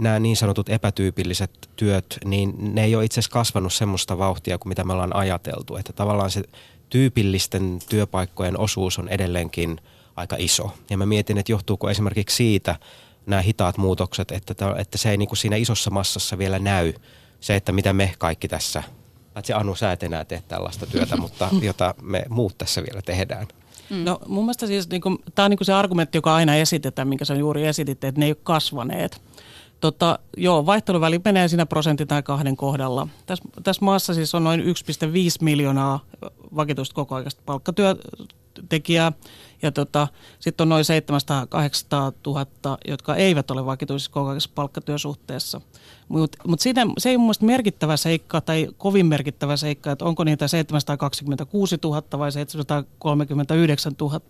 nämä 0.00 0.18
niin 0.18 0.36
sanotut 0.36 0.68
epätyypilliset 0.68 1.70
työt, 1.76 2.18
niin 2.24 2.54
ne 2.74 2.84
ei 2.84 2.96
ole 2.96 3.04
itse 3.04 3.20
asiassa 3.20 3.32
kasvanut 3.32 3.72
semmoista 3.72 4.18
vauhtia 4.18 4.58
kuin 4.58 4.68
mitä 4.68 4.84
me 4.84 4.92
ollaan 4.92 5.16
ajateltu. 5.16 5.76
Että 5.76 5.92
tavallaan 5.92 6.30
se 6.30 6.42
tyypillisten 6.90 7.78
työpaikkojen 7.88 8.58
osuus 8.58 8.98
on 8.98 9.08
edelleenkin 9.08 9.80
aika 10.16 10.36
iso. 10.38 10.74
Ja 10.90 10.98
mä 10.98 11.06
mietin, 11.06 11.38
että 11.38 11.52
johtuuko 11.52 11.90
esimerkiksi 11.90 12.36
siitä 12.36 12.76
nämä 13.26 13.42
hitaat 13.42 13.76
muutokset, 13.76 14.32
että, 14.32 14.54
että 14.78 14.98
se 14.98 15.10
ei 15.10 15.16
niin 15.16 15.28
kuin 15.28 15.38
siinä 15.38 15.56
isossa 15.56 15.90
massassa 15.90 16.38
vielä 16.38 16.58
näy. 16.58 16.92
Se, 17.40 17.56
että 17.56 17.72
mitä 17.72 17.92
me 17.92 18.14
kaikki 18.18 18.48
tässä, 18.48 18.82
että 19.26 19.46
se 19.46 19.54
Anu, 19.54 19.74
sä 19.74 19.92
et 19.92 20.02
enää 20.02 20.24
tee 20.24 20.42
tällaista 20.48 20.86
työtä, 20.86 21.16
mutta 21.24 21.48
jota 21.62 21.94
me 22.02 22.24
muut 22.28 22.58
tässä 22.58 22.82
vielä 22.82 23.02
tehdään. 23.02 23.46
Mm. 23.90 24.04
No 24.04 24.18
mun 24.26 24.44
mielestä 24.44 24.66
siis, 24.66 24.88
niin 24.88 25.02
tämä 25.34 25.44
on 25.44 25.50
niin 25.50 25.58
se 25.62 25.72
argumentti, 25.72 26.18
joka 26.18 26.34
aina 26.34 26.54
esitetään, 26.54 27.08
minkä 27.08 27.24
sä 27.24 27.34
juuri 27.34 27.66
esititte, 27.66 28.08
että 28.08 28.18
ne 28.18 28.26
ei 28.26 28.32
ole 28.32 28.38
kasvaneet. 28.42 29.20
Tota, 29.80 30.18
joo, 30.36 30.66
vaihteluväli 30.66 31.20
menee 31.24 31.48
siinä 31.48 31.66
prosentin 31.66 32.08
tai 32.08 32.22
kahden 32.22 32.56
kohdalla. 32.56 33.08
Tässä, 33.26 33.44
tässä 33.62 33.84
maassa 33.84 34.14
siis 34.14 34.34
on 34.34 34.44
noin 34.44 34.60
1,5 34.60 34.66
miljoonaa 35.40 36.00
vakituista 36.56 36.94
kokoaikaista 36.94 37.42
palkkatyötekijää 37.46 39.12
ja 39.62 39.72
tota, 39.72 40.08
sitten 40.40 40.64
on 40.64 40.68
noin 40.68 40.84
700-800 40.84 42.14
000, 42.26 42.46
jotka 42.88 43.16
eivät 43.16 43.50
ole 43.50 43.66
vakituisessa 43.66 44.10
kokoaikaisessa 44.10 44.54
palkkatyösuhteessa. 44.54 45.60
Mutta 46.08 46.38
mut 46.46 46.60
se 46.98 47.10
ei 47.10 47.16
mun 47.16 47.26
mielestä 47.26 47.44
merkittävä 47.44 47.96
seikka 47.96 48.40
tai 48.40 48.68
kovin 48.78 49.06
merkittävä 49.06 49.56
seikka, 49.56 49.92
että 49.92 50.04
onko 50.04 50.24
niitä 50.24 50.48
726 50.48 51.76
000 51.84 52.02
vai 52.18 52.32
739 52.32 53.92
000, 54.00 54.20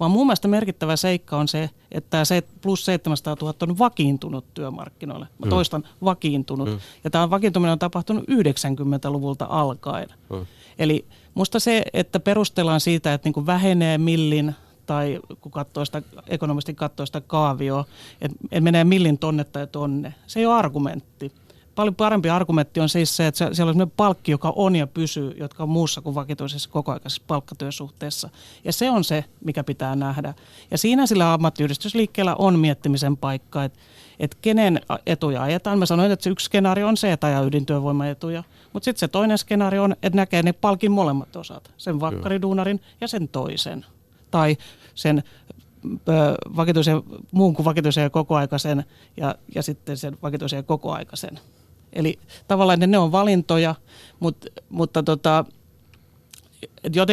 vaan 0.00 0.10
mun 0.10 0.26
mielestä 0.26 0.48
merkittävä 0.48 0.96
seikka 0.96 1.36
on 1.36 1.48
se, 1.48 1.70
että 1.92 2.24
se 2.24 2.42
plus 2.60 2.84
700 2.84 3.36
000 3.40 3.54
on 3.62 3.78
vakiintunut 3.78 4.44
työmarkkinoille. 4.54 5.26
Mä 5.38 5.46
mm. 5.46 5.50
toistan, 5.50 5.80
mm. 5.80 6.04
vakiintunut. 6.04 6.68
Mm. 6.68 6.78
Ja 7.04 7.10
tämä 7.10 7.30
vakiintuminen 7.30 7.72
on 7.72 7.78
tapahtunut 7.78 8.24
90-luvulta 8.24 9.46
alkaen. 9.48 10.08
Mm. 10.30 10.46
Eli 10.78 11.04
musta 11.34 11.60
se, 11.60 11.82
että 11.92 12.20
perustellaan 12.20 12.80
siitä, 12.80 13.14
että 13.14 13.28
niin 13.28 13.46
vähenee 13.46 13.98
millin 13.98 14.54
tai 14.86 15.20
kun 15.40 15.52
katsoo 15.52 15.84
sitä, 15.84 16.02
ekonomisti 16.28 16.74
katsoo 16.74 17.06
sitä 17.06 17.20
kaavioa, 17.20 17.84
että 18.20 18.38
et 18.52 18.64
menee 18.64 18.84
millin 18.84 19.18
tonne 19.18 19.44
tai 19.44 19.66
tonne. 19.66 20.14
Se 20.26 20.40
ei 20.40 20.46
ole 20.46 20.54
argumentti. 20.54 21.32
Paljon 21.74 21.94
parempi 21.94 22.30
argumentti 22.30 22.80
on 22.80 22.88
siis 22.88 23.16
se, 23.16 23.26
että 23.26 23.38
siellä 23.38 23.50
on 23.50 23.56
sellainen 23.56 23.90
palkki, 23.90 24.30
joka 24.30 24.52
on 24.56 24.76
ja 24.76 24.86
pysyy, 24.86 25.34
jotka 25.38 25.62
on 25.62 25.68
muussa 25.68 26.00
kuin 26.00 26.14
vakituisessa 26.14 26.70
kokoaikaisessa 26.70 27.22
palkkatyösuhteessa. 27.26 28.30
Ja 28.64 28.72
se 28.72 28.90
on 28.90 29.04
se, 29.04 29.24
mikä 29.44 29.64
pitää 29.64 29.96
nähdä. 29.96 30.34
Ja 30.70 30.78
siinä 30.78 31.06
sillä 31.06 31.32
ammattiyhdistysliikkeellä 31.32 32.34
on 32.34 32.58
miettimisen 32.58 33.16
paikka, 33.16 33.64
että 33.64 33.78
että 34.18 34.36
kenen 34.42 34.80
etuja 35.06 35.42
ajetaan. 35.42 35.78
Mä 35.78 35.86
sanoin, 35.86 36.12
että 36.12 36.24
se 36.24 36.30
yksi 36.30 36.44
skenaario 36.44 36.88
on 36.88 36.96
se, 36.96 37.12
että 37.12 37.26
ajaa 37.26 37.42
ydintyövoimaetuja, 37.42 38.42
mutta 38.72 38.84
sitten 38.84 39.00
se 39.00 39.08
toinen 39.08 39.38
skenaario 39.38 39.82
on, 39.82 39.92
että 40.02 40.16
näkee 40.16 40.42
ne 40.42 40.52
palkin 40.52 40.92
molemmat 40.92 41.36
osat, 41.36 41.70
sen 41.76 42.00
vakkariduunarin 42.00 42.80
ja 43.00 43.08
sen 43.08 43.28
toisen 43.28 43.86
tai 44.34 44.56
sen 44.94 45.22
vakituisen, 46.56 47.02
muun 47.32 47.54
kuin 47.54 47.64
vakituisen 47.64 48.02
ja 48.02 48.10
kokoaikaisen 48.10 48.84
ja, 49.16 49.34
ja 49.54 49.62
sitten 49.62 49.96
sen 49.96 50.18
vakituisen 50.22 50.56
ja 50.56 50.62
kokoaikaisen. 50.62 51.38
Eli 51.92 52.18
tavallaan 52.48 52.78
ne, 52.78 52.86
ne 52.86 52.98
on 52.98 53.12
valintoja, 53.12 53.74
mutta, 54.20 54.46
mutta 54.68 55.02
tota, 55.02 55.44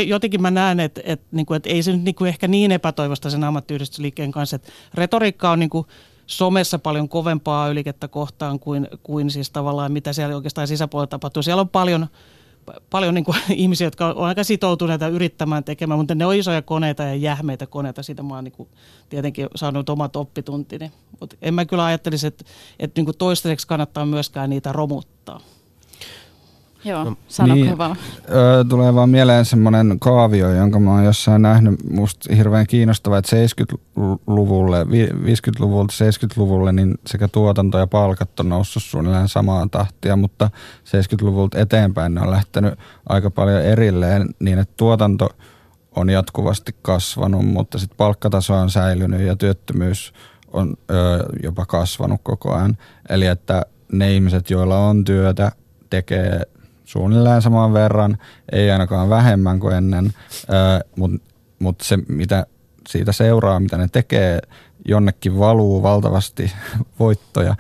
jotenkin 0.08 0.42
mä 0.42 0.52
näen, 0.52 0.80
että, 0.80 1.02
että, 1.04 1.26
niin 1.32 1.46
kuin, 1.46 1.56
että 1.56 1.70
ei 1.70 1.84
se 1.84 1.92
nyt 1.92 2.04
niin 2.04 2.16
kuin 2.16 2.30
ehkä 2.30 2.48
niin 2.48 2.72
epätoivosta 2.72 3.30
sen 3.30 3.44
ammattiyhdistysliikkeen 3.44 4.32
kanssa, 4.32 4.56
että 4.56 4.72
retoriikka 4.94 5.52
on 5.52 5.60
niin 5.60 5.70
kuin 5.70 5.88
somessa 6.28 6.80
paljon 6.80 7.10
kovempaa 7.10 7.70
ylikettä 7.70 8.08
kohtaan 8.08 8.60
kuin, 8.60 8.88
kuin 9.04 9.32
siis 9.32 9.50
tavallaan 9.50 9.92
mitä 9.92 10.14
siellä 10.14 10.36
oikeastaan 10.36 10.68
sisäpuolella 10.68 11.08
tapahtuu. 11.08 11.44
Siellä 11.44 11.62
on 11.62 11.70
paljon 11.70 12.08
paljon 12.90 13.14
niin 13.14 13.26
kuin, 13.26 13.38
ihmisiä, 13.56 13.88
jotka 13.88 14.08
on 14.08 14.28
aika 14.28 14.44
sitoutuneita 14.44 15.08
yrittämään 15.08 15.64
tekemään, 15.64 16.00
mutta 16.00 16.16
ne 16.16 16.26
on 16.26 16.36
isoja 16.36 16.62
koneita 16.62 17.04
ja 17.04 17.16
jähmeitä 17.16 17.68
koneita. 17.68 18.04
Siitä 18.04 18.24
mä 18.24 18.36
oon 18.36 18.44
niin 18.44 18.52
kuin, 18.52 18.70
tietenkin 19.10 19.48
saanut 19.56 19.90
omat 19.90 20.16
oppituntini. 20.16 20.92
Mutta 21.20 21.36
en 21.42 21.54
mä 21.54 21.66
kyllä 21.66 21.86
ajattelisi, 21.86 22.28
että, 22.28 22.46
että 22.80 23.00
niin 23.00 23.06
kuin 23.06 23.18
toistaiseksi 23.18 23.68
kannattaa 23.68 24.06
myöskään 24.06 24.50
niitä 24.50 24.72
romuttaa. 24.72 25.40
Joo, 26.84 27.04
no, 27.04 27.16
sano 27.28 27.56
niin, 27.56 27.78
vaan. 27.78 27.96
Ö, 28.30 28.66
tulee 28.70 28.96
vaan 28.96 29.10
mieleen 29.10 29.46
semmoinen 29.46 29.98
kaavio, 30.00 30.54
jonka 30.54 30.80
mä 30.80 30.92
oon 30.92 31.06
jossain 31.06 31.42
nähnyt, 31.42 31.90
musta 31.92 32.36
hirveän 32.36 32.68
kiinnostava, 32.68 33.18
että 33.18 33.36
70-luvulle, 33.36 34.84
50-luvulta 34.84 35.94
70-luvulle, 35.94 36.72
niin 36.72 36.96
sekä 37.08 37.28
tuotanto 37.28 37.78
ja 37.78 37.88
palkat 37.88 38.40
on 38.40 38.50
noussut 38.50 38.84
suunnilleen 38.84 39.28
samaan 39.28 39.70
tahtia, 39.70 40.16
mutta 40.16 40.50
70-luvulta 40.86 41.60
eteenpäin 41.60 42.14
ne 42.14 42.22
on 42.22 42.32
lähtenyt 42.32 42.74
aika 43.10 43.32
paljon 43.32 43.62
erilleen, 43.62 44.30
niin 44.40 44.60
että 44.60 44.74
tuotanto 44.78 45.30
on 45.96 46.10
jatkuvasti 46.10 46.76
kasvanut, 46.82 47.46
mutta 47.46 47.78
sitten 47.78 47.98
palkkataso 47.98 48.54
on 48.54 48.70
säilynyt 48.70 49.22
ja 49.22 49.36
työttömyys 49.36 50.14
on 50.54 50.74
ö, 50.92 50.94
jopa 51.44 51.66
kasvanut 51.66 52.22
koko 52.24 52.54
ajan. 52.54 52.78
Eli 53.10 53.26
että 53.26 53.66
ne 53.92 54.14
ihmiset, 54.14 54.50
joilla 54.50 54.78
on 54.78 55.04
työtä, 55.04 55.52
tekee 55.90 56.42
suunnilleen 56.92 57.42
saman 57.42 57.74
verran, 57.74 58.18
ei 58.52 58.72
ainakaan 58.72 59.10
vähemmän 59.10 59.60
kuin 59.60 59.76
ennen, 59.76 60.14
mutta 60.96 61.28
mut 61.60 61.82
se 61.82 61.98
mitä 62.08 62.46
siitä 62.90 63.12
seuraa, 63.12 63.60
mitä 63.60 63.78
ne 63.78 63.88
tekee, 63.92 64.40
jonnekin 64.86 65.40
valuu 65.40 65.84
valtavasti 65.84 66.52
voittoja 67.00 67.56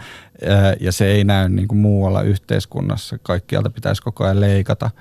ja 0.79 0.91
se 0.91 1.07
ei 1.07 1.23
näy 1.23 1.49
niin 1.49 1.67
kuin 1.67 1.79
muualla 1.79 2.21
yhteiskunnassa. 2.21 3.17
Kaikkialta 3.23 3.69
pitäisi 3.69 4.01
koko 4.01 4.23
ajan 4.23 4.41
leikata. 4.41 4.91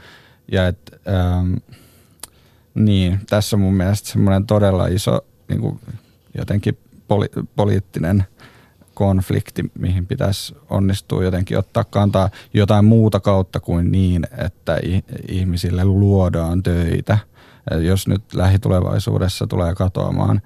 Ja 0.53 0.67
et, 0.67 1.01
ähm, 1.09 1.55
niin, 2.75 3.21
tässä 3.31 3.57
on 3.57 3.61
mun 3.61 3.75
mielestä 3.75 4.09
semmoinen 4.09 4.47
todella 4.47 4.87
iso 4.87 5.21
niin 5.49 5.61
kuin 5.61 5.81
jotenkin 6.39 6.79
poli- 7.09 7.47
poliittinen– 7.57 8.25
konflikti, 9.01 9.71
mihin 9.79 10.07
pitäisi 10.07 10.57
onnistua 10.71 11.25
jotenkin 11.25 11.59
ottaa 11.59 11.85
kantaa 11.85 12.31
jotain 12.55 12.85
muuta 12.85 13.21
kautta 13.21 13.61
kuin 13.61 13.93
niin, 13.93 14.27
että 14.39 14.79
ihmisille 15.29 15.85
luodaan 15.85 16.63
töitä. 16.63 17.19
Jos 17.81 18.09
nyt 18.09 18.35
lähitulevaisuudessa 18.35 19.47
tulee 19.47 19.75
katoamaan 19.75 20.43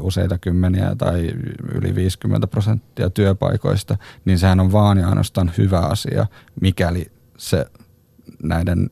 useita 0.00 0.38
kymmeniä 0.38 0.94
tai 0.98 1.30
yli 1.74 1.94
50 1.94 2.46
prosenttia 2.46 3.10
työpaikoista, 3.10 3.96
niin 4.24 4.38
sehän 4.38 4.60
on 4.60 4.72
vaan 4.72 4.98
ja 4.98 5.08
ainoastaan 5.08 5.52
hyvä 5.58 5.78
asia, 5.78 6.26
mikäli 6.60 7.06
se 7.38 7.66
näiden 8.42 8.90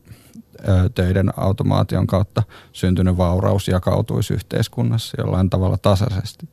töiden 0.95 1.33
automaation 1.37 2.07
kautta 2.07 2.43
syntynyt 2.71 3.17
vauraus 3.17 3.67
jakautuisi 3.67 4.33
yhteiskunnassa 4.33 5.21
jollain 5.21 5.49
tavalla 5.49 5.77
tasaisesti 5.77 6.49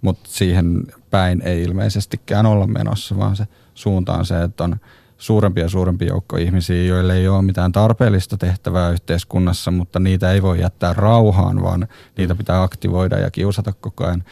mutta 0.00 0.28
siihen 0.32 0.82
päin 1.10 1.42
ei 1.42 1.62
ilmeisestikään 1.62 2.46
olla 2.46 2.66
menossa, 2.66 3.16
vaan 3.16 3.36
se 3.36 3.46
suunta 3.74 4.14
on 4.14 4.26
se, 4.26 4.42
että 4.42 4.64
on 4.64 4.76
suurempi 5.18 5.60
ja 5.60 5.68
suurempi 5.68 6.06
joukko 6.06 6.36
ihmisiä, 6.36 6.84
joille 6.84 7.16
ei 7.16 7.28
ole 7.28 7.42
mitään 7.42 7.72
tarpeellista 7.72 8.36
tehtävää 8.36 8.90
yhteiskunnassa, 8.90 9.70
mutta 9.70 9.98
niitä 10.00 10.32
ei 10.32 10.42
voi 10.42 10.60
jättää 10.60 10.92
rauhaan, 10.92 11.62
vaan 11.62 11.88
niitä 12.18 12.34
pitää 12.34 12.62
aktivoida 12.62 13.18
ja 13.18 13.30
kiusata 13.30 13.72
koko 13.80 14.04
ajan. 14.04 14.24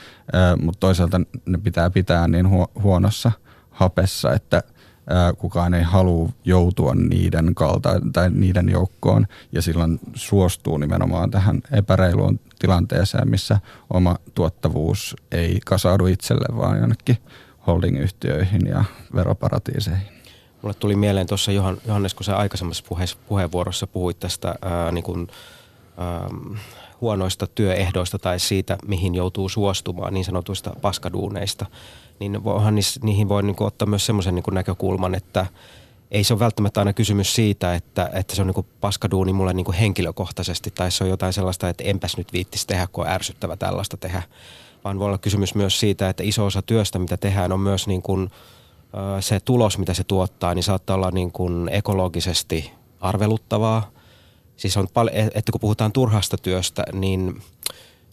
Mutta 0.62 0.80
toisaalta 0.80 1.20
ne 1.46 1.58
pitää 1.58 1.90
pitää 1.90 2.28
niin 2.28 2.48
huonossa 2.82 3.32
hapessa, 3.70 4.32
että– 4.32 4.62
kukaan 5.38 5.74
ei 5.74 5.82
halua 5.82 6.28
joutua 6.44 6.94
niiden 6.94 7.54
kalta 7.54 8.00
tai 8.12 8.30
niiden 8.30 8.68
joukkoon 8.68 9.26
ja 9.52 9.62
silloin 9.62 10.00
suostuu 10.14 10.78
nimenomaan 10.78 11.30
tähän 11.30 11.60
epäreiluun 11.72 12.40
tilanteeseen, 12.58 13.30
missä 13.30 13.60
oma 13.90 14.16
tuottavuus 14.34 15.16
ei 15.32 15.60
kasaudu 15.66 16.06
itselle, 16.06 16.56
vaan 16.56 16.78
jonnekin 16.78 17.18
holdingyhtiöihin 17.66 18.66
ja 18.66 18.84
veroparatiiseihin. 19.14 20.06
Mulle 20.62 20.74
tuli 20.74 20.96
mieleen 20.96 21.26
tuossa 21.26 21.52
Johannes, 21.86 22.14
kun 22.14 22.24
sä 22.24 22.36
aikaisemmassa 22.36 22.84
puheenvuorossa 23.28 23.86
puhuit 23.86 24.20
tästä 24.20 24.54
ää, 24.62 24.92
niin 24.92 25.04
kun, 25.04 25.28
ää, 25.96 26.28
huonoista 27.00 27.46
työehdoista 27.46 28.18
tai 28.18 28.38
siitä, 28.38 28.78
mihin 28.86 29.14
joutuu 29.14 29.48
suostumaan, 29.48 30.14
niin 30.14 30.24
sanotuista 30.24 30.72
paskaduuneista, 30.82 31.66
niin 32.20 32.44
voihan 32.44 32.74
niihin 33.02 33.28
voi 33.28 33.42
niin 33.42 33.56
ottaa 33.60 33.88
myös 33.88 34.06
semmoisen 34.06 34.34
niin 34.34 34.44
näkökulman, 34.52 35.14
että 35.14 35.46
ei 36.10 36.24
se 36.24 36.34
ole 36.34 36.40
välttämättä 36.40 36.80
aina 36.80 36.92
kysymys 36.92 37.34
siitä, 37.34 37.74
että, 37.74 38.10
että 38.12 38.36
se 38.36 38.42
on 38.42 38.48
niin 38.48 38.66
paskaduuni 38.80 39.32
mulle 39.32 39.52
niin 39.52 39.72
henkilökohtaisesti 39.72 40.70
tai 40.70 40.90
se 40.90 41.04
on 41.04 41.10
jotain 41.10 41.32
sellaista, 41.32 41.68
että 41.68 41.84
enpäs 41.84 42.16
nyt 42.16 42.32
viittisi 42.32 42.66
tehdä, 42.66 42.86
kun 42.86 43.04
on 43.04 43.10
ärsyttävä 43.10 43.56
tällaista 43.56 43.96
tehdä. 43.96 44.22
Vaan 44.84 44.98
voi 44.98 45.06
olla 45.06 45.18
kysymys 45.18 45.54
myös 45.54 45.80
siitä, 45.80 46.08
että 46.08 46.22
iso 46.22 46.46
osa 46.46 46.62
työstä, 46.62 46.98
mitä 46.98 47.16
tehdään, 47.16 47.52
on 47.52 47.60
myös 47.60 47.86
niin 47.86 48.02
kuin, 48.02 48.30
se 49.20 49.40
tulos, 49.40 49.78
mitä 49.78 49.94
se 49.94 50.04
tuottaa, 50.04 50.54
niin 50.54 50.62
saattaa 50.62 50.96
olla 50.96 51.10
niin 51.10 51.32
kuin 51.32 51.68
ekologisesti 51.68 52.72
arveluttavaa. 53.00 53.90
Siis 54.56 54.76
on 54.76 54.88
paljon, 54.94 55.16
että 55.16 55.52
kun 55.52 55.60
puhutaan 55.60 55.92
turhasta 55.92 56.36
työstä, 56.36 56.84
niin, 56.92 57.42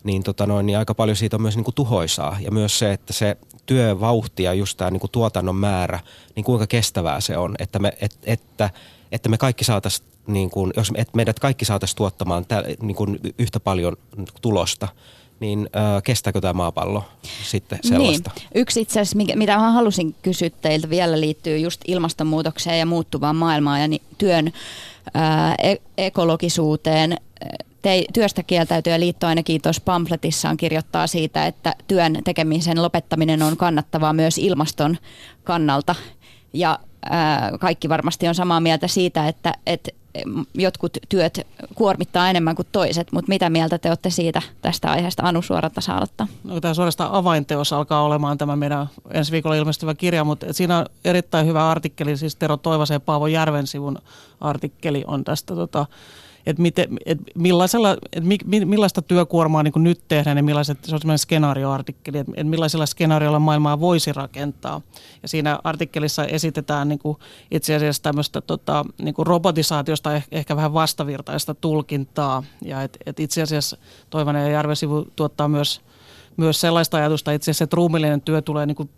niin, 0.04 0.24
tota 0.24 0.46
noin, 0.48 0.66
niin 0.66 0.78
aika 0.78 0.96
paljon 0.96 1.16
siitä 1.16 1.36
on 1.36 1.42
myös 1.42 1.56
niin 1.56 1.64
kuin 1.64 1.76
tuhoisaa. 1.76 2.38
Ja 2.40 2.52
myös 2.52 2.80
se, 2.80 2.94
että 2.94 3.14
se 3.14 3.38
työvauhti 3.66 4.44
ja 4.44 4.54
just 4.54 4.78
tämä 4.78 4.92
niin 4.92 5.00
kuin 5.00 5.12
tuotannon 5.12 5.56
määrä, 5.56 6.00
niin 6.36 6.44
kuinka 6.44 6.68
kestävää 6.68 7.22
se 7.22 7.38
on, 7.38 7.56
että 7.60 7.80
me, 7.80 7.94
et, 8.02 8.18
että, 8.24 8.70
että 9.12 9.30
me 9.30 9.38
kaikki 9.38 9.64
saataisiin, 9.64 10.08
niin 10.28 10.50
kuin, 10.50 10.74
jos 10.78 10.92
että 10.96 11.16
meidät 11.16 11.40
kaikki 11.40 11.66
saataisiin 11.66 11.98
tuottamaan 11.98 12.46
tä, 12.46 12.64
niin 12.82 12.96
kuin 12.96 13.20
yhtä 13.40 13.60
paljon 13.60 13.98
tulosta, 14.42 14.88
niin 15.40 15.70
äh, 15.76 16.04
kestääkö 16.04 16.42
tämä 16.42 16.54
maapallo 16.54 17.04
sitten 17.44 17.80
sellaista? 17.84 18.32
Niin. 18.36 18.50
Yksi 18.56 18.82
itse 18.82 19.00
asiassa, 19.00 19.36
mitä 19.36 19.58
mä 19.58 19.72
halusin 19.72 20.16
kysyä 20.22 20.50
teiltä 20.50 20.90
vielä 20.90 21.20
liittyy 21.20 21.58
just 21.58 21.82
ilmastonmuutokseen 21.88 22.80
ja 22.80 22.86
muuttuvaan 22.86 23.36
maailmaan 23.36 23.92
ja 23.92 24.00
työn 24.18 24.54
ää, 25.14 25.56
e- 25.56 25.82
ekologisuuteen 25.98 27.18
te, 27.84 28.06
työstä 28.14 28.44
kieltäytyjä 28.44 29.00
liitto 29.00 29.28
ainakin 29.28 29.62
tuossa 29.62 29.82
pamfletissaan 29.86 30.58
kirjoittaa 30.58 31.08
siitä, 31.08 31.46
että 31.46 31.76
työn 31.88 32.18
tekemisen 32.24 32.82
lopettaminen 32.82 33.42
on 33.42 33.58
kannattavaa 33.58 34.14
myös 34.14 34.38
ilmaston 34.38 34.98
kannalta. 35.44 35.96
Ja 36.54 36.80
ää, 37.10 37.52
kaikki 37.60 37.90
varmasti 37.90 38.28
on 38.28 38.36
samaa 38.36 38.60
mieltä 38.60 38.88
siitä, 38.88 39.28
että, 39.28 39.54
että 39.66 39.92
jotkut 40.54 40.98
työt 41.10 41.48
kuormittaa 41.76 42.30
enemmän 42.30 42.56
kuin 42.56 42.68
toiset, 42.72 43.12
mutta 43.12 43.30
mitä 43.30 43.50
mieltä 43.50 43.78
te 43.78 43.90
olette 43.90 44.10
siitä 44.10 44.42
tästä 44.62 44.92
aiheesta? 44.92 45.24
Anu 45.26 45.42
Suoranta 45.42 45.82
saa 45.82 45.98
aloittaa. 45.98 46.28
No, 46.44 46.62
tämä 46.62 46.74
suorastaan 46.74 47.12
avainteos 47.12 47.74
alkaa 47.74 48.04
olemaan 48.04 48.38
tämä 48.38 48.56
meidän 48.56 48.90
ensi 49.12 49.32
viikolla 49.32 49.56
ilmestyvä 49.56 49.96
kirja, 49.96 50.24
mutta 50.24 50.54
siinä 50.54 50.78
on 50.78 50.86
erittäin 51.06 51.48
hyvä 51.48 51.70
artikkeli, 51.70 52.18
siis 52.18 52.36
Tero 52.36 52.58
Toivasen 52.58 52.96
ja 52.96 53.00
Paavo 53.00 53.28
Järven 53.28 53.68
sivun 53.68 53.98
artikkeli 54.42 55.04
on 55.08 55.24
tästä 55.24 55.56
tota, 55.56 55.86
että 56.46 56.62
miten, 56.62 57.00
et 57.06 57.20
millaisella, 57.36 57.98
et 58.14 58.24
mi, 58.24 58.38
millaista 58.66 59.02
työkuormaa 59.02 59.64
niin 59.64 59.74
nyt 59.76 60.02
tehdään 60.08 60.38
ja 60.38 60.44
millaiset, 60.44 60.78
se 60.84 60.96
on 60.96 61.02
sellainen 61.02 61.20
skenaarioartikkeli, 61.20 62.18
että 62.18 62.32
et 62.36 62.48
millaisilla 62.48 62.86
skenaarioilla 62.86 63.40
maailmaa 63.40 63.80
voisi 63.80 64.14
rakentaa. 64.14 64.82
Ja 65.22 65.28
siinä 65.28 65.60
artikkelissa 65.64 66.26
esitetään 66.26 66.90
niin 66.90 67.00
kuin 67.00 67.18
itse 67.52 67.76
asiassa 67.76 68.04
tämmöistä 68.04 68.42
tota, 68.42 68.86
niin 69.02 69.14
kuin 69.14 69.28
robotisaatiosta 69.28 70.16
eh, 70.16 70.28
ehkä 70.32 70.56
vähän 70.56 70.74
vastavirtaista 70.74 71.54
tulkintaa. 71.54 72.44
Ja 72.62 72.82
et, 72.82 72.98
et 73.06 73.20
itse 73.20 73.42
asiassa 73.42 73.78
Toivonen 74.10 74.44
ja 74.46 74.52
Järvesivu 74.52 75.06
tuottaa 75.16 75.48
myös– 75.48 75.82
myös 76.38 76.62
sellaista 76.62 76.98
ajatusta 76.98 77.32
itse 77.32 77.52
asiassa, 77.52 77.64
että 77.64 77.76
ruumillinen 77.76 78.22
työ 78.22 78.42
tulee 78.42 78.66
niin 78.66 78.76
kuin 78.76 78.90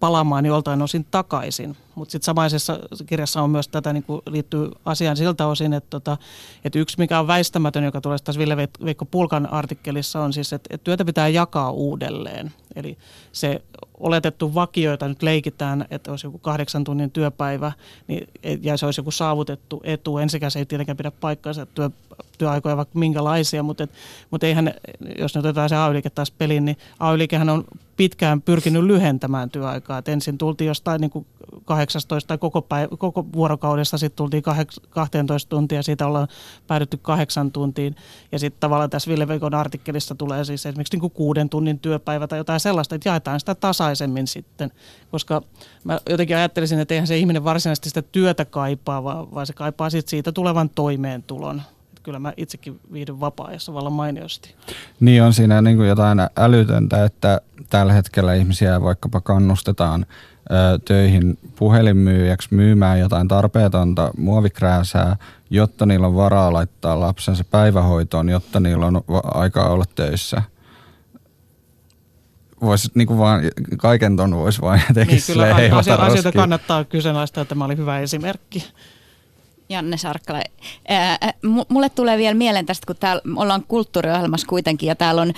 palaamaan 0.00 0.46
joltain 0.46 0.82
osin 0.82 1.06
takaisin. 1.10 1.76
Mutta 1.94 2.12
sitten 2.12 2.26
samaisessa 2.26 2.78
kirjassa 3.06 3.42
on 3.42 3.50
myös 3.50 3.68
tätä 3.68 3.92
niin 3.92 4.04
liittyy 4.26 4.70
asiaan 4.84 5.16
siltä 5.16 5.46
osin, 5.46 5.72
että, 5.72 5.90
tota, 5.90 6.16
että 6.64 6.78
yksi 6.78 6.98
mikä 6.98 7.18
on 7.18 7.26
väistämätön, 7.26 7.84
joka 7.84 8.00
tulee 8.00 8.18
tässä 8.18 8.38
Ville-Veikko 8.38 9.04
Pulkan 9.04 9.52
artikkelissa 9.52 10.20
on 10.20 10.32
siis, 10.32 10.52
että, 10.52 10.74
että 10.74 10.84
työtä 10.84 11.04
pitää 11.04 11.28
jakaa 11.28 11.70
uudelleen. 11.70 12.52
Eli 12.76 12.98
se 13.32 13.62
oletettu 14.00 14.54
vakio, 14.54 14.90
jota 14.90 15.08
nyt 15.08 15.22
leikitään, 15.22 15.86
että 15.90 16.10
olisi 16.10 16.26
joku 16.26 16.38
kahdeksan 16.38 16.84
tunnin 16.84 17.10
työpäivä, 17.10 17.72
niin, 18.08 18.28
ja 18.62 18.76
se 18.76 18.86
olisi 18.86 19.00
joku 19.00 19.10
saavutettu 19.10 19.80
etu. 19.84 20.18
Ensikäs 20.18 20.52
se 20.52 20.58
ei 20.58 20.66
tietenkään 20.66 20.96
pidä 20.96 21.10
paikkaansa, 21.10 21.66
työ, 21.66 21.90
työaikoja 22.38 22.76
vaikka 22.76 22.98
minkälaisia, 22.98 23.62
mutta, 23.62 23.84
et, 23.84 23.90
mutta 24.30 24.46
eihän, 24.46 24.74
jos 25.18 25.34
nyt 25.34 25.44
otetaan 25.44 25.68
se 25.68 25.76
ay 25.76 26.02
taas 26.14 26.30
peliin, 26.30 26.64
niin 26.64 26.76
ay 27.00 27.18
on 27.52 27.64
pitkään 27.96 28.42
pyrkinyt 28.42 28.84
lyhentämään 28.84 29.50
työaikaa. 29.50 29.98
Et 29.98 30.08
ensin 30.08 30.38
tultiin 30.38 30.68
jostain 30.68 31.00
niin 31.00 31.10
kuin 31.10 31.26
18 31.64 32.28
tai 32.28 32.38
koko, 32.38 32.60
päiv- 32.60 32.96
koko 32.98 33.26
vuorokaudessa, 33.32 33.98
sitten 33.98 34.16
tultiin 34.16 34.42
12 34.90 35.48
tuntia, 35.48 35.82
siitä 35.82 36.06
ollaan 36.06 36.28
päädytty 36.66 36.96
kahdeksan 36.96 37.52
tuntiin. 37.52 37.96
Ja 38.32 38.38
sitten 38.38 38.60
tavallaan 38.60 38.90
tässä 38.90 39.10
Ville 39.10 39.28
Veikon 39.28 39.54
artikkelissa 39.54 40.14
tulee 40.14 40.44
siis 40.44 40.66
esimerkiksi 40.66 40.96
niin 40.96 41.10
kuuden 41.10 41.48
tunnin 41.48 41.78
työpäivä 41.78 42.26
tai 42.26 42.38
jotain 42.38 42.60
sellaista, 42.60 42.94
että 42.94 43.08
jaetaan 43.08 43.40
sitä 43.40 43.54
tasaisemmin 43.54 44.26
sitten. 44.26 44.70
Koska 45.10 45.42
mä 45.84 46.00
jotenkin 46.10 46.36
ajattelisin, 46.36 46.78
että 46.78 46.94
eihän 46.94 47.06
se 47.06 47.18
ihminen 47.18 47.44
varsinaisesti 47.44 47.88
sitä 47.88 48.02
työtä 48.02 48.44
kaipaa, 48.44 49.04
vaan, 49.04 49.34
vaan 49.34 49.46
se 49.46 49.52
kaipaa 49.52 49.90
sit 49.90 50.08
siitä 50.08 50.32
tulevan 50.32 50.70
toimeentulon 50.70 51.62
kyllä 52.02 52.18
mä 52.18 52.32
itsekin 52.36 52.80
viihdyn 52.92 53.20
vapaa-ajassa 53.20 53.74
vallan 53.74 53.92
mainiosti. 53.92 54.54
Niin 55.00 55.22
on 55.22 55.34
siinä 55.34 55.62
niin 55.62 55.76
kuin 55.76 55.88
jotain 55.88 56.18
älytöntä, 56.36 57.04
että 57.04 57.40
tällä 57.70 57.92
hetkellä 57.92 58.34
ihmisiä 58.34 58.82
vaikkapa 58.82 59.20
kannustetaan 59.20 60.06
töihin 60.84 61.38
puhelinmyyjäksi 61.56 62.54
myymään 62.54 63.00
jotain 63.00 63.28
tarpeetonta 63.28 64.10
muovikrääsää, 64.16 65.16
jotta 65.50 65.86
niillä 65.86 66.06
on 66.06 66.16
varaa 66.16 66.52
laittaa 66.52 67.00
lapsensa 67.00 67.44
päivähoitoon, 67.44 68.28
jotta 68.28 68.60
niillä 68.60 68.86
on 68.86 69.02
aikaa 69.34 69.68
olla 69.68 69.84
töissä 69.94 70.42
voisi 72.62 72.88
niin 72.94 73.06
kuin 73.06 73.18
vaan, 73.18 73.40
kaiken 73.76 74.16
ton 74.16 74.36
voisi 74.36 74.60
vain 74.60 74.82
jotenkin 74.88 75.16
niin, 75.26 75.26
kyllä 75.26 75.78
asia, 75.78 75.94
asioita 75.94 76.32
kannattaa 76.32 76.84
kyseenalaistaa, 76.84 77.42
että 77.42 77.48
tämä 77.48 77.64
oli 77.64 77.76
hyvä 77.76 78.00
esimerkki. 78.00 78.64
Janne 79.72 79.96
Sarkkala. 79.96 80.40
mulle 81.68 81.88
tulee 81.88 82.18
vielä 82.18 82.34
mieleen 82.34 82.66
tästä, 82.66 82.86
kun 82.86 82.96
täällä 83.00 83.22
ollaan 83.36 83.64
kulttuuriohjelmassa 83.68 84.46
kuitenkin 84.46 84.86
ja 84.86 84.94
täällä 84.94 85.22
on 85.22 85.32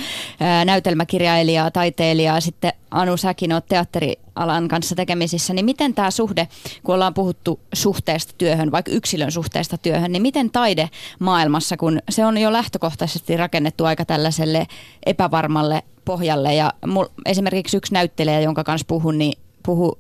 näytelmäkirjailija, 0.65 1.71
taiteilija, 1.71 2.41
sitten 2.41 2.73
Anu 2.91 3.17
säkin 3.17 3.53
oot 3.53 3.67
teatterialan 3.67 4.69
kanssa 4.69 4.95
tekemisissä, 4.95 5.55
niin 5.55 5.65
miten 5.65 5.95
tämä 5.95 6.11
suhde, 6.11 6.49
kun 6.83 6.95
ollaan 6.95 7.15
puhuttu 7.15 7.61
suhteesta 7.73 8.35
työhön, 8.39 8.73
vaikka 8.73 8.93
yksilön 8.93 9.33
suhteesta 9.33 9.79
työhön, 9.79 10.13
niin 10.13 10.23
miten 10.23 10.51
taide 10.51 10.91
maailmassa, 11.19 11.77
kun 11.77 11.99
se 12.09 12.27
on 12.27 12.39
jo 12.39 12.53
lähtökohtaisesti 12.53 13.37
rakennettu 13.37 13.85
aika 13.85 14.05
tällaiselle 14.05 14.67
epävarmalle 15.07 15.83
pohjalle 16.05 16.55
ja 16.55 16.73
mul, 16.87 17.07
esimerkiksi 17.27 17.77
yksi 17.77 17.95
näyttelijä, 17.95 18.41
jonka 18.41 18.65
kanssa 18.65 18.85
puhun, 18.89 19.19
niin 19.19 19.39
puhu 19.63 19.99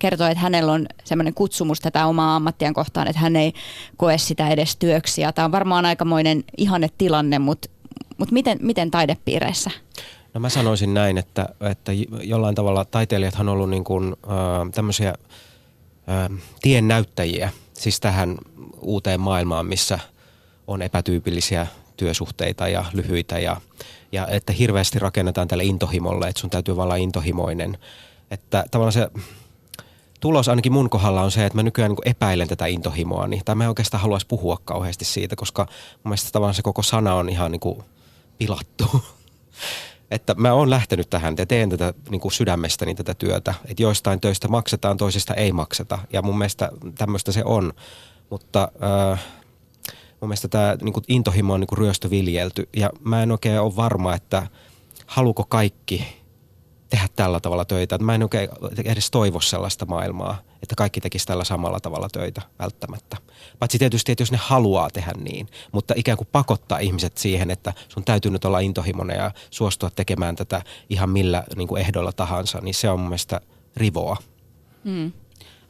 kertoo, 0.00 0.26
että 0.26 0.40
hänellä 0.40 0.72
on 0.72 0.86
semmoinen 1.04 1.34
kutsumus 1.34 1.80
tätä 1.80 2.06
omaa 2.06 2.36
ammattiaan 2.36 2.74
kohtaan, 2.74 3.08
että 3.08 3.20
hän 3.20 3.36
ei 3.36 3.52
koe 3.96 4.18
sitä 4.18 4.48
edes 4.48 4.76
työksi. 4.76 5.20
Ja 5.20 5.32
tämä 5.32 5.44
on 5.44 5.52
varmaan 5.52 5.84
aikamoinen 5.84 6.44
ihanne 6.56 6.88
tilanne, 6.98 7.38
mutta, 7.38 7.68
mutta 8.18 8.32
miten, 8.32 8.58
miten 8.62 8.90
taidepiireissä? 8.90 9.70
No 10.34 10.40
mä 10.40 10.48
sanoisin 10.48 10.94
näin, 10.94 11.18
että, 11.18 11.48
että 11.70 11.92
jollain 12.22 12.54
tavalla 12.54 12.84
taiteilijathan 12.84 13.48
on 13.48 13.52
ollut 13.52 13.70
niin 13.70 13.84
kuin, 13.84 14.16
äh, 14.24 14.70
tämmöisiä 14.74 15.08
äh, 15.08 16.38
tiennäyttäjiä 16.62 17.50
siis 17.72 18.00
tähän 18.00 18.38
uuteen 18.80 19.20
maailmaan, 19.20 19.66
missä 19.66 19.98
on 20.66 20.82
epätyypillisiä 20.82 21.66
työsuhteita 21.96 22.68
ja 22.68 22.84
lyhyitä 22.92 23.38
ja, 23.38 23.56
ja 24.12 24.26
että 24.26 24.52
hirveästi 24.52 24.98
rakennetaan 24.98 25.48
tälle 25.48 25.64
intohimolle, 25.64 26.28
että 26.28 26.40
sun 26.40 26.50
täytyy 26.50 26.82
olla 26.82 26.96
intohimoinen– 26.96 27.78
että 28.30 28.64
tavallaan 28.70 28.92
se 28.92 29.10
tulos 30.20 30.48
ainakin 30.48 30.72
mun 30.72 30.90
kohdalla 30.90 31.22
on 31.22 31.30
se, 31.30 31.46
että 31.46 31.58
mä 31.58 31.62
nykyään 31.62 31.90
niin 31.90 32.10
epäilen 32.10 32.48
tätä 32.48 32.66
intohimoa, 32.66 33.26
niin, 33.26 33.42
tai 33.44 33.54
mä 33.54 33.64
en 33.64 33.68
oikeastaan 33.68 34.00
haluaisi 34.00 34.26
puhua 34.26 34.58
kauheasti 34.64 35.04
siitä, 35.04 35.36
koska 35.36 35.66
mun 35.94 36.10
mielestä 36.10 36.30
tavallaan 36.32 36.54
se 36.54 36.62
koko 36.62 36.82
sana 36.82 37.14
on 37.14 37.28
ihan 37.28 37.52
niin 37.52 37.60
kuin 37.60 37.82
pilattu. 38.38 38.84
että 40.10 40.34
mä 40.34 40.52
oon 40.52 40.70
lähtenyt 40.70 41.10
tähän 41.10 41.34
ja 41.38 41.46
teen 41.46 41.70
tätä 41.70 41.94
niin 42.10 42.20
kuin 42.20 42.32
sydämestäni 42.32 42.94
tätä 42.94 43.14
työtä. 43.14 43.54
Että 43.64 43.82
joistain 43.82 44.20
töistä 44.20 44.48
maksetaan, 44.48 44.96
toisista 44.96 45.34
ei 45.34 45.52
makseta. 45.52 45.98
Ja 46.12 46.22
mun 46.22 46.38
mielestä 46.38 46.70
tämmöistä 46.98 47.32
se 47.32 47.42
on. 47.44 47.72
Mutta 48.30 48.68
äh, 49.12 49.24
mun 50.20 50.28
mielestä 50.28 50.48
tämä 50.48 50.76
niin 50.82 50.94
intohimo 51.08 51.54
on 51.54 51.60
niin 51.60 51.68
kuin 51.68 51.78
ryöstöviljelty. 51.78 52.68
Ja 52.76 52.90
mä 53.00 53.22
en 53.22 53.32
oikein 53.32 53.60
ole 53.60 53.76
varma, 53.76 54.14
että 54.14 54.46
haluko 55.06 55.44
kaikki– 55.44 56.06
tehdä 56.90 57.08
tällä 57.16 57.40
tavalla 57.40 57.64
töitä. 57.64 57.98
Mä 57.98 58.14
en 58.14 58.22
oikein 58.22 58.48
edes 58.84 59.10
toivo 59.10 59.40
sellaista 59.40 59.86
maailmaa, 59.86 60.38
että 60.62 60.74
kaikki 60.74 61.00
tekisi 61.00 61.26
tällä 61.26 61.44
samalla 61.44 61.80
tavalla 61.80 62.08
töitä 62.08 62.42
välttämättä. 62.58 63.16
Paitsi 63.58 63.78
tietysti, 63.78 64.12
että 64.12 64.22
jos 64.22 64.32
ne 64.32 64.38
haluaa 64.42 64.90
tehdä 64.90 65.12
niin, 65.18 65.48
mutta 65.72 65.94
ikään 65.96 66.18
kuin 66.18 66.28
pakottaa 66.32 66.78
ihmiset 66.78 67.18
siihen, 67.18 67.50
että 67.50 67.72
sun 67.88 68.04
täytyy 68.04 68.30
nyt 68.30 68.44
olla 68.44 68.60
intohimoinen 68.60 69.16
ja 69.16 69.30
suostua 69.50 69.90
tekemään 69.90 70.36
tätä 70.36 70.62
ihan 70.90 71.10
millä 71.10 71.44
niin 71.56 71.68
kuin 71.68 71.80
ehdolla 71.80 72.12
tahansa, 72.12 72.58
niin 72.62 72.74
se 72.74 72.90
on 72.90 73.00
mun 73.00 73.08
mielestä 73.08 73.40
rivoa. 73.76 74.16
Mm. 74.84 75.12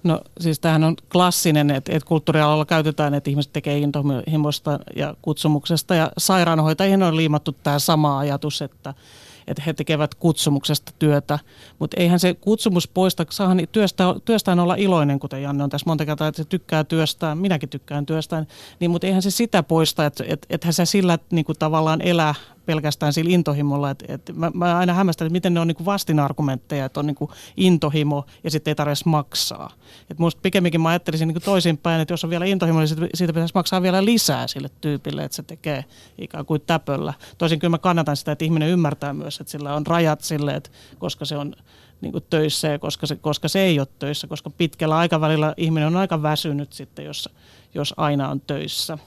No 0.03 0.21
siis 0.41 0.61
tämähän 0.61 0.85
on 0.85 0.97
klassinen, 1.13 1.71
että, 1.71 1.93
että 1.93 2.09
kulttuurialalla 2.09 2.65
käytetään, 2.65 3.15
että 3.15 3.31
ihmiset 3.31 3.53
tekee 3.53 3.79
intohimosta 3.79 4.79
ja 4.97 5.15
kutsumuksesta 5.23 5.95
ja 5.95 6.13
sairaanhoitajien 6.19 7.03
on 7.03 7.17
liimattu 7.17 7.53
tämä 7.53 7.79
sama 7.79 8.19
ajatus, 8.19 8.63
että– 8.63 8.95
että 9.47 9.63
he 9.67 9.73
tekevät 9.73 10.15
kutsumuksesta 10.15 10.93
työtä. 10.99 11.39
Mutta 11.79 12.01
eihän 12.01 12.21
se 12.21 12.35
kutsumus 12.35 12.89
poista, 12.89 13.27
saahan 13.31 13.69
työstä, 13.73 14.05
työstään 14.25 14.61
olla 14.61 14.75
iloinen, 14.75 15.19
kuten 15.19 15.43
Janne 15.43 15.65
on 15.65 15.71
tässä 15.71 15.87
monta 15.87 16.07
kertaa, 16.07 16.29
että 16.29 16.43
se 16.43 16.49
tykkää 16.49 16.85
työstään, 16.85 17.39
minäkin 17.39 17.69
tykkään 17.69 18.07
työstään, 18.07 18.47
niin, 18.81 18.91
mutta 18.91 19.07
eihän 19.07 19.23
se 19.23 19.31
sitä 19.31 19.63
poista, 19.63 20.07
että 20.07 20.25
et, 20.29 20.47
ethän 20.51 20.73
se 20.73 20.87
sillä 20.87 21.19
niin 21.31 21.45
kuin 21.45 21.59
tavallaan 21.59 22.03
elää 22.03 22.35
pelkästään 22.67 23.13
sillä 23.13 23.31
intohimolla. 23.31 23.91
Et, 23.91 24.05
et 24.09 24.31
mä, 24.35 24.51
mä 24.55 24.79
aina 24.79 24.93
hämmästän, 24.93 25.27
että 25.27 25.33
miten 25.33 25.55
ne 25.55 25.61
on 25.61 25.67
niin 25.67 25.85
vastinargumentteja, 25.85 26.85
että 26.85 27.01
on 27.01 27.07
niin 27.07 27.15
kuin 27.15 27.31
intohimo 27.57 28.27
ja 28.45 28.51
sitten 28.51 28.71
ei 28.71 28.75
tarvitse 28.75 29.09
maksaa. 29.09 29.71
Et 30.11 30.19
musta 30.19 30.41
pikemminkin 30.43 30.81
mä 30.81 30.89
ajattelisin 30.89 31.29
niin 31.29 31.43
toisinpäin, 31.43 32.01
että 32.01 32.13
jos 32.13 32.25
on 32.25 32.31
vielä 32.31 32.45
intohimo, 32.45 32.79
niin 32.79 32.89
siitä, 32.89 33.07
siitä 33.15 33.33
pitäisi 33.33 33.55
maksaa 33.55 33.83
vielä 33.83 34.05
lisää 34.05 34.47
sille 34.47 34.71
tyypille, 34.81 35.25
että 35.25 35.37
se 35.37 35.43
tekee 35.43 35.85
ikään 36.19 36.47
kuin 36.47 36.61
täpöllä. 36.67 37.15
Toisin 37.39 37.59
kyllä 37.59 37.71
mä 37.71 37.79
kannatan 37.79 38.17
sitä, 38.17 38.33
että 38.33 38.45
ihminen 38.45 38.69
ymmärtää 38.69 39.13
myös, 39.13 39.41
että 39.41 39.51
sillä 39.51 39.75
on 39.75 39.87
rajat 39.87 40.21
sille, 40.21 40.55
että 40.55 40.71
koska 40.99 41.25
se 41.25 41.37
on 41.37 41.55
niin 42.01 42.13
kuin 42.13 42.25
töissä 42.31 42.69
ja 42.69 42.79
koska 42.79 43.07
se, 43.07 43.17
koska 43.17 43.49
se 43.49 43.61
ei 43.61 43.79
ole 43.79 43.89
töissä, 43.99 44.27
koska 44.27 44.51
pitkällä 44.51 44.97
aikavälillä 44.97 45.55
ihminen 45.57 45.87
on 45.87 45.97
aika 45.97 46.23
väsynyt 46.23 46.73
sitten, 46.73 47.05
jos, 47.05 47.29
jos 47.75 47.95
aina 47.97 48.29
on 48.29 48.41
töissä. 48.41 48.99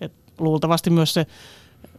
Et 0.00 0.12
luultavasti 0.38 0.90
myös 0.90 1.14
se 1.14 1.26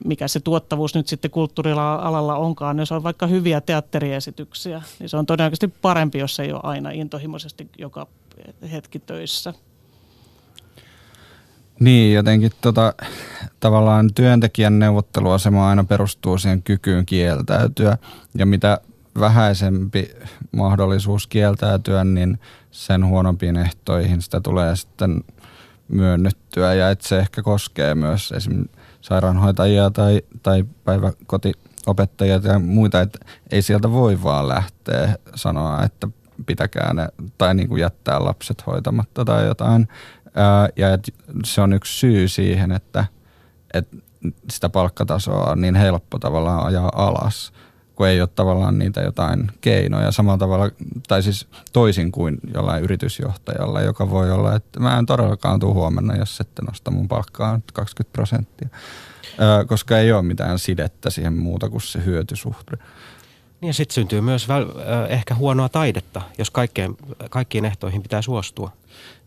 mikä 0.06 0.28
se 0.28 0.40
tuottavuus 0.40 0.96
nyt 0.96 1.08
sitten 1.08 1.32
kulttuurialalla 1.32 2.36
onkaan, 2.36 2.80
jos 2.80 2.92
on 2.92 3.04
vaikka 3.04 3.28
hyviä 3.28 3.62
teatteriesityksiä, 3.62 4.82
niin 5.00 5.10
se 5.10 5.18
on 5.18 5.26
todennäköisesti 5.26 5.74
parempi, 5.82 6.18
jos 6.18 6.40
ei 6.40 6.52
ole 6.52 6.62
aina 6.64 6.92
intohimoisesti 6.92 7.70
joka 7.78 8.08
hetki 8.72 9.00
töissä. 9.00 9.54
Niin, 11.80 12.14
jotenkin 12.14 12.52
tota, 12.62 12.94
tavallaan 13.60 14.14
työntekijän 14.14 14.80
neuvotteluasema 14.80 15.70
aina 15.70 15.84
perustuu 15.84 16.38
siihen 16.38 16.64
kykyyn 16.64 17.06
kieltäytyä. 17.06 17.98
Ja 18.36 18.46
mitä 18.46 18.80
vähäisempi 19.20 20.10
mahdollisuus 20.52 21.28
kieltäytyä, 21.28 22.04
niin 22.04 22.40
sen 22.72 23.06
huonompiin 23.06 23.58
ehtoihin 23.58 24.22
sitä 24.22 24.42
tulee 24.42 24.76
sitten 24.76 25.24
myönnyttyä. 25.88 26.74
Ja 26.74 26.90
että 26.90 27.08
se 27.08 27.20
ehkä 27.20 27.42
koskee 27.44 27.96
myös 27.96 28.32
esimerkiksi 28.32 28.78
sairaanhoitajia 29.06 29.90
tai, 29.90 30.22
tai 30.44 30.66
päiväkotiopettajia 30.84 32.40
tai 32.40 32.60
muita, 32.60 33.02
että 33.02 33.20
ei 33.52 33.62
sieltä 33.62 33.92
voi 33.92 34.24
vaan 34.24 34.48
lähteä 34.48 35.16
sanoa, 35.36 35.84
että 35.84 36.08
pitäkää 36.46 36.94
ne 36.94 37.08
tai 37.38 37.56
niin 37.56 37.68
kuin 37.68 37.82
jättää 37.82 38.26
lapset 38.26 38.68
hoitamatta 38.68 39.26
tai 39.26 39.46
jotain. 39.46 39.88
ja 40.76 40.94
että 40.94 41.12
se 41.46 41.62
on 41.62 41.74
yksi 41.74 42.00
syy 42.00 42.28
siihen, 42.28 42.72
että, 42.72 43.06
että 43.74 43.98
sitä 44.50 44.70
palkkatasoa 44.70 45.52
on 45.52 45.62
niin 45.62 45.76
helppo 45.76 46.20
tavallaan 46.20 46.66
ajaa 46.66 46.92
alas, 46.96 47.54
kun 47.96 48.08
ei 48.08 48.22
ole 48.22 48.30
tavallaan 48.36 48.80
niitä 48.80 49.02
jotain 49.02 49.52
keinoja 49.62 50.12
samalla 50.12 50.38
tavalla, 50.38 50.70
tai 51.08 51.24
siis 51.24 51.48
toisin 51.74 52.12
kuin 52.12 52.38
jollain 52.54 52.84
yritysjohtajalla, 52.84 53.82
joka 53.82 54.10
voi 54.10 54.32
olla, 54.32 54.56
että 54.56 54.80
mä 54.80 54.98
en 54.98 55.06
todellakaan 55.06 55.60
tule 55.60 55.74
huomenna, 55.74 56.16
jos 56.16 56.40
ette 56.40 56.62
nosta 56.62 56.92
mun 56.92 57.08
palkkaa 57.08 57.60
20 57.74 58.14
prosenttia, 58.14 58.70
koska 59.68 59.98
ei 59.98 60.12
ole 60.12 60.22
mitään 60.22 60.60
sidettä 60.60 61.10
siihen 61.10 61.34
muuta 61.34 61.70
kuin 61.70 61.82
se 61.82 62.06
hyötysuhde. 62.06 62.78
Niin 63.62 63.68
ja 63.68 63.74
sitten 63.74 63.94
syntyy 63.94 64.22
myös 64.22 64.48
väl, 64.48 64.66
ehkä 65.10 65.36
huonoa 65.36 65.70
taidetta, 65.70 66.22
jos 66.38 66.52
kaikkeen, 66.52 66.98
kaikkiin 67.30 67.66
ehtoihin 67.66 68.02
pitää 68.02 68.22
suostua. 68.22 68.72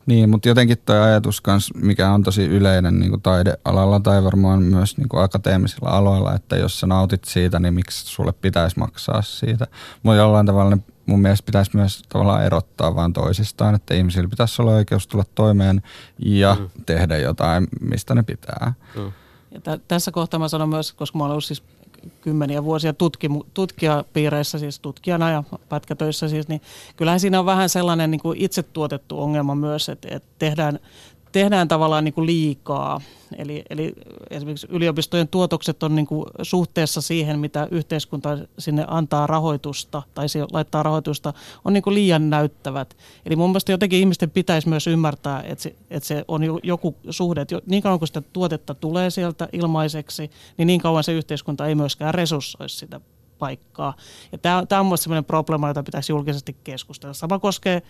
Niin, 0.08 0.30
mutta 0.30 0.48
jotenkin 0.48 0.78
tuo 0.86 0.96
ajatus 0.96 1.40
kans, 1.40 1.70
mikä 1.74 2.10
on 2.10 2.22
tosi 2.22 2.44
yleinen 2.46 3.00
niin 3.00 3.10
kuin 3.10 3.22
taidealalla 3.22 4.00
tai 4.00 4.24
varmaan 4.24 4.62
myös 4.62 4.96
niin 4.96 5.08
kuin 5.08 5.22
akateemisilla 5.22 5.88
aloilla, 5.88 6.34
että 6.34 6.56
jos 6.56 6.80
sä 6.80 6.86
nautit 6.86 7.24
siitä, 7.24 7.58
niin 7.58 7.74
miksi 7.74 8.06
sulle 8.06 8.32
pitäisi 8.32 8.78
maksaa 8.78 9.22
siitä. 9.22 9.66
Mutta 10.02 10.16
jollain 10.16 10.46
tavalla 10.46 10.76
ne 10.76 10.82
mun 11.06 11.20
mielestä 11.20 11.46
pitäisi 11.46 11.70
myös 11.74 12.02
tavallaan 12.08 12.44
erottaa 12.44 12.94
vaan 12.94 13.12
toisistaan, 13.12 13.74
että 13.74 13.94
ihmisillä 13.94 14.28
pitäisi 14.28 14.62
olla 14.62 14.72
oikeus 14.72 15.06
tulla 15.06 15.24
toimeen 15.34 15.82
ja 16.18 16.56
mm. 16.60 16.68
tehdä 16.86 17.16
jotain, 17.16 17.66
mistä 17.80 18.14
ne 18.14 18.22
pitää. 18.22 18.72
Mm. 18.96 19.12
Ja 19.50 19.60
t- 19.60 19.88
tässä 19.88 20.10
kohtaa 20.10 20.40
mä 20.40 20.48
sanon 20.48 20.68
myös, 20.68 20.92
koska 20.92 21.18
mä 21.18 21.24
olen 21.24 21.32
ollut 21.32 21.44
siis 21.44 21.62
kymmeniä 22.20 22.64
vuosia 22.64 22.92
tutkimu, 22.92 23.44
tutkijapiireissä, 23.54 24.58
siis 24.58 24.80
tutkijana 24.80 25.30
ja 25.30 25.44
pätkätöissä 25.68 26.28
siis, 26.28 26.48
niin 26.48 26.60
kyllähän 26.96 27.20
siinä 27.20 27.40
on 27.40 27.46
vähän 27.46 27.68
sellainen 27.68 28.10
niin 28.10 28.20
kuin 28.20 28.38
itse 28.40 28.62
tuotettu 28.62 29.22
ongelma 29.22 29.54
myös, 29.54 29.88
että, 29.88 30.08
että 30.10 30.28
tehdään, 30.38 30.78
tehdään 31.38 31.68
tavallaan 31.68 32.04
niin 32.04 32.14
kuin 32.14 32.26
liikaa. 32.26 33.00
Eli, 33.36 33.64
eli 33.70 33.92
esimerkiksi 34.30 34.66
yliopistojen 34.70 35.28
tuotokset 35.28 35.82
on 35.82 35.94
niin 35.94 36.06
kuin 36.06 36.26
suhteessa 36.42 37.00
siihen, 37.00 37.38
mitä 37.38 37.68
yhteiskunta 37.70 38.38
sinne 38.58 38.84
antaa 38.86 39.26
rahoitusta 39.26 40.02
tai 40.14 40.26
laittaa 40.52 40.82
rahoitusta, 40.82 41.32
on 41.64 41.72
niin 41.72 41.82
kuin 41.82 41.94
liian 41.94 42.30
näyttävät. 42.30 42.96
Eli 43.26 43.36
mun 43.36 43.50
mielestä 43.50 43.72
jotenkin 43.72 43.98
ihmisten 43.98 44.30
pitäisi 44.30 44.68
myös 44.68 44.86
ymmärtää, 44.86 45.42
että 45.42 45.62
se, 45.62 45.74
että 45.90 46.06
se 46.06 46.24
on 46.28 46.42
joku 46.62 46.96
suhde, 47.10 47.40
että 47.40 47.60
niin 47.66 47.82
kauan 47.82 47.98
kuin 47.98 48.06
sitä 48.06 48.20
tuotetta 48.20 48.74
tulee 48.74 49.10
sieltä 49.10 49.48
ilmaiseksi, 49.52 50.30
niin 50.56 50.66
niin 50.66 50.80
kauan 50.80 51.04
se 51.04 51.12
yhteiskunta 51.12 51.66
ei 51.66 51.74
myöskään 51.74 52.14
resurssoisi 52.14 52.76
sitä 52.76 53.00
paikkaa. 53.38 53.94
Ja 54.32 54.38
tämä, 54.38 54.66
tämä 54.66 54.80
on 54.80 54.86
myös 54.86 55.02
sellainen 55.02 55.24
probleema, 55.24 55.68
jota 55.68 55.82
pitäisi 55.82 56.12
julkisesti 56.12 56.56
keskustella. 56.64 57.14
Sama 57.14 57.38
koskee 57.38 57.82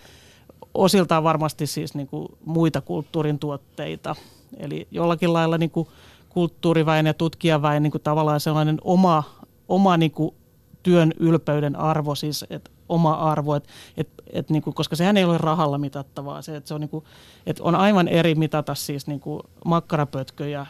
osiltaan 0.73 1.23
varmasti 1.23 1.67
siis 1.67 1.95
niin 1.95 2.07
kuin 2.07 2.27
muita 2.45 2.81
kulttuurin 2.81 3.39
tuotteita. 3.39 4.15
Eli 4.57 4.87
jollakin 4.91 5.33
lailla 5.33 5.57
niin 5.57 5.71
kuin 5.71 5.87
kulttuuriväen 6.29 7.05
ja 7.05 7.13
tutkijaväen 7.13 7.83
niin 7.83 7.91
kuin 7.91 8.01
tavallaan 8.01 8.39
sellainen 8.39 8.77
oma, 8.83 9.23
oma 9.67 9.97
niin 9.97 10.11
kuin 10.11 10.35
työn 10.83 11.13
ylpeyden 11.19 11.75
arvo, 11.75 12.15
siis 12.15 12.45
et 12.49 12.71
oma 12.89 13.13
arvo, 13.13 13.55
et, 13.55 13.67
et, 13.97 14.09
et 14.33 14.49
niin 14.49 14.61
kuin, 14.61 14.73
koska 14.73 14.95
sehän 14.95 15.17
ei 15.17 15.25
ole 15.25 15.37
rahalla 15.37 15.77
mitattavaa. 15.77 16.41
Se, 16.41 16.55
että 16.55 16.67
se 16.67 16.73
on, 16.73 16.81
niin 16.81 16.89
kuin, 16.89 17.05
et 17.45 17.59
on 17.59 17.75
aivan 17.75 18.07
eri 18.07 18.35
mitata 18.35 18.75
siis 18.75 19.07
niin 19.07 19.19
kuin 19.19 19.41
makkarapötköjä 19.65 20.65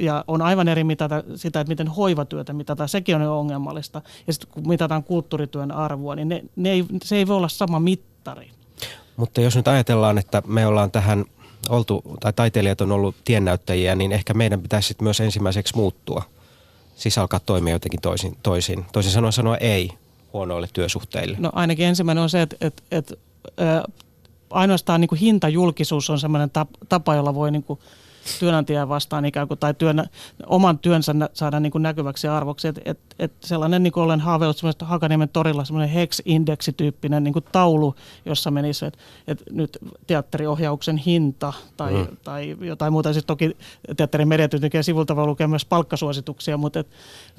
ja 0.00 0.24
on 0.26 0.42
aivan 0.42 0.68
eri 0.68 0.84
mitata 0.84 1.22
sitä, 1.34 1.60
että 1.60 1.70
miten 1.70 1.88
hoivatyötä 1.88 2.52
mitataan, 2.52 2.88
sekin 2.88 3.16
on 3.16 3.22
jo 3.22 3.38
ongelmallista. 3.38 4.02
Ja 4.26 4.32
sitten 4.32 4.50
kun 4.50 4.68
mitataan 4.68 5.04
kulttuurityön 5.04 5.72
arvoa, 5.72 6.16
niin 6.16 6.28
ne, 6.28 6.44
ne 6.56 6.70
ei, 6.70 6.84
se 7.04 7.16
ei 7.16 7.26
voi 7.26 7.36
olla 7.36 7.48
sama 7.48 7.80
mittari. 7.80 8.50
Mutta 9.16 9.40
jos 9.40 9.56
nyt 9.56 9.68
ajatellaan, 9.68 10.18
että 10.18 10.42
me 10.46 10.66
ollaan 10.66 10.90
tähän 10.90 11.24
oltu, 11.68 12.02
tai 12.20 12.32
taiteilijat 12.32 12.80
on 12.80 12.92
ollut 12.92 13.16
tiennäyttäjiä, 13.24 13.94
niin 13.94 14.12
ehkä 14.12 14.34
meidän 14.34 14.62
pitäisi 14.62 14.88
sitten 14.88 15.04
myös 15.04 15.20
ensimmäiseksi 15.20 15.76
muuttua. 15.76 16.22
Siis 16.96 17.18
alkaa 17.18 17.40
toimia 17.40 17.72
jotenkin 17.74 18.00
toisin. 18.00 18.36
Toisin, 18.42 18.84
toisin 18.92 19.12
sanoen 19.12 19.32
sanoa 19.32 19.56
ei 19.56 19.90
huonoille 20.32 20.68
työsuhteille. 20.72 21.36
No 21.40 21.50
ainakin 21.54 21.86
ensimmäinen 21.86 22.22
on 22.22 22.30
se, 22.30 22.42
että, 22.42 22.56
että, 22.60 22.82
että 22.90 23.14
ainoastaan 24.50 25.00
niin 25.00 25.08
kuin 25.08 25.18
hintajulkisuus 25.18 26.10
on 26.10 26.20
sellainen 26.20 26.50
tapa, 26.88 27.14
jolla 27.14 27.34
voi 27.34 27.50
niin 27.50 27.62
kuin 27.62 27.78
työnantajaa 28.40 28.88
vastaan 28.88 29.24
ikään 29.24 29.48
kuin, 29.48 29.58
tai 29.58 29.74
työn, 29.74 30.04
oman 30.46 30.78
työnsä 30.78 31.14
saada 31.32 31.60
niin 31.60 31.72
kuin 31.72 31.82
näkyväksi 31.82 32.26
ja 32.26 32.36
arvoksi. 32.36 32.68
Et, 32.68 32.80
et, 32.84 32.98
et 33.18 33.32
sellainen, 33.40 33.82
niin 33.82 33.92
kuin 33.92 34.04
olen 34.04 34.20
haaveillut 34.20 34.56
semmoista 34.56 34.84
Hakaniemen 34.86 35.28
torilla, 35.28 35.64
semmoinen 35.64 35.90
Hex-indeksityyppinen 35.90 37.24
niin 37.24 37.32
kuin 37.32 37.44
taulu, 37.52 37.94
jossa 38.24 38.50
menisi, 38.50 38.86
että 38.86 38.98
et 39.26 39.42
nyt 39.50 39.78
teatteriohjauksen 40.06 40.96
hinta 40.96 41.52
tai, 41.76 41.94
mm. 41.94 42.16
tai 42.24 42.56
jotain 42.60 42.92
muuta. 42.92 43.12
Siis 43.12 43.24
toki 43.24 43.56
teatterin 43.96 44.28
mediatyöntekijän 44.28 44.84
sivulta 44.84 45.16
voi 45.16 45.26
lukea 45.26 45.48
myös 45.48 45.64
palkkasuosituksia, 45.64 46.56
mutta, 46.56 46.80
et, 46.80 46.88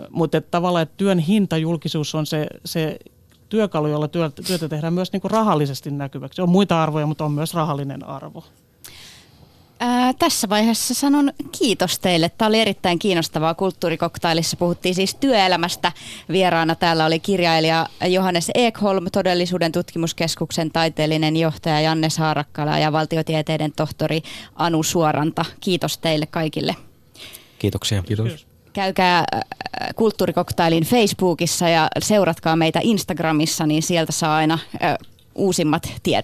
mutta 0.10 0.38
et 0.38 0.52
tavallaan 0.52 0.84
että 0.84 0.98
työn 0.98 1.20
hintajulkisuus 1.20 2.16
on 2.16 2.26
se, 2.26 2.48
se 2.66 3.00
työkalu, 3.50 3.88
jolla 3.88 4.08
työtä 4.08 4.70
tehdään 4.70 4.94
myös 4.94 5.12
niin 5.12 5.22
kuin 5.22 5.32
rahallisesti 5.32 5.92
näkyväksi. 5.92 6.42
On 6.42 6.50
muita 6.50 6.84
arvoja, 6.84 7.06
mutta 7.06 7.26
on 7.26 7.32
myös 7.32 7.54
rahallinen 7.54 8.08
arvo. 8.08 8.44
Ää, 9.86 10.14
tässä 10.20 10.50
vaiheessa 10.50 10.94
sanon 10.94 11.32
kiitos 11.60 12.00
teille. 12.00 12.30
Tämä 12.30 12.50
oli 12.50 12.60
erittäin 12.60 13.00
kiinnostavaa. 13.00 13.54
Kulttuurikoktailissa 13.54 14.58
puhuttiin 14.58 14.96
siis 14.96 15.16
työelämästä. 15.16 15.92
Vieraana 16.30 16.76
täällä 16.76 17.06
oli 17.06 17.20
kirjailija 17.20 17.88
Johannes 18.08 18.52
Ekholm, 18.56 19.06
todellisuuden 19.12 19.72
tutkimuskeskuksen 19.72 20.72
taiteellinen 20.72 21.38
johtaja 21.38 21.82
Janne 21.82 22.10
Saarakkala 22.10 22.80
ja 22.80 22.92
valtiotieteiden 22.92 23.72
tohtori 23.76 24.22
Anu 24.56 24.84
Suoranta. 24.84 25.46
Kiitos 25.60 25.98
teille 25.98 26.26
kaikille. 26.26 26.76
Kiitoksia. 27.60 28.04
Kiitos. 28.04 28.48
Käykää 28.74 29.26
Kulttuurikoktailin 29.96 30.84
Facebookissa 30.84 31.70
ja 31.70 31.88
seuratkaa 32.00 32.56
meitä 32.56 32.80
Instagramissa, 32.84 33.66
niin 33.66 33.84
sieltä 33.84 34.12
saa 34.12 34.36
aina 34.36 34.60
uusimmat 35.36 35.92
tiedot. 36.04 36.22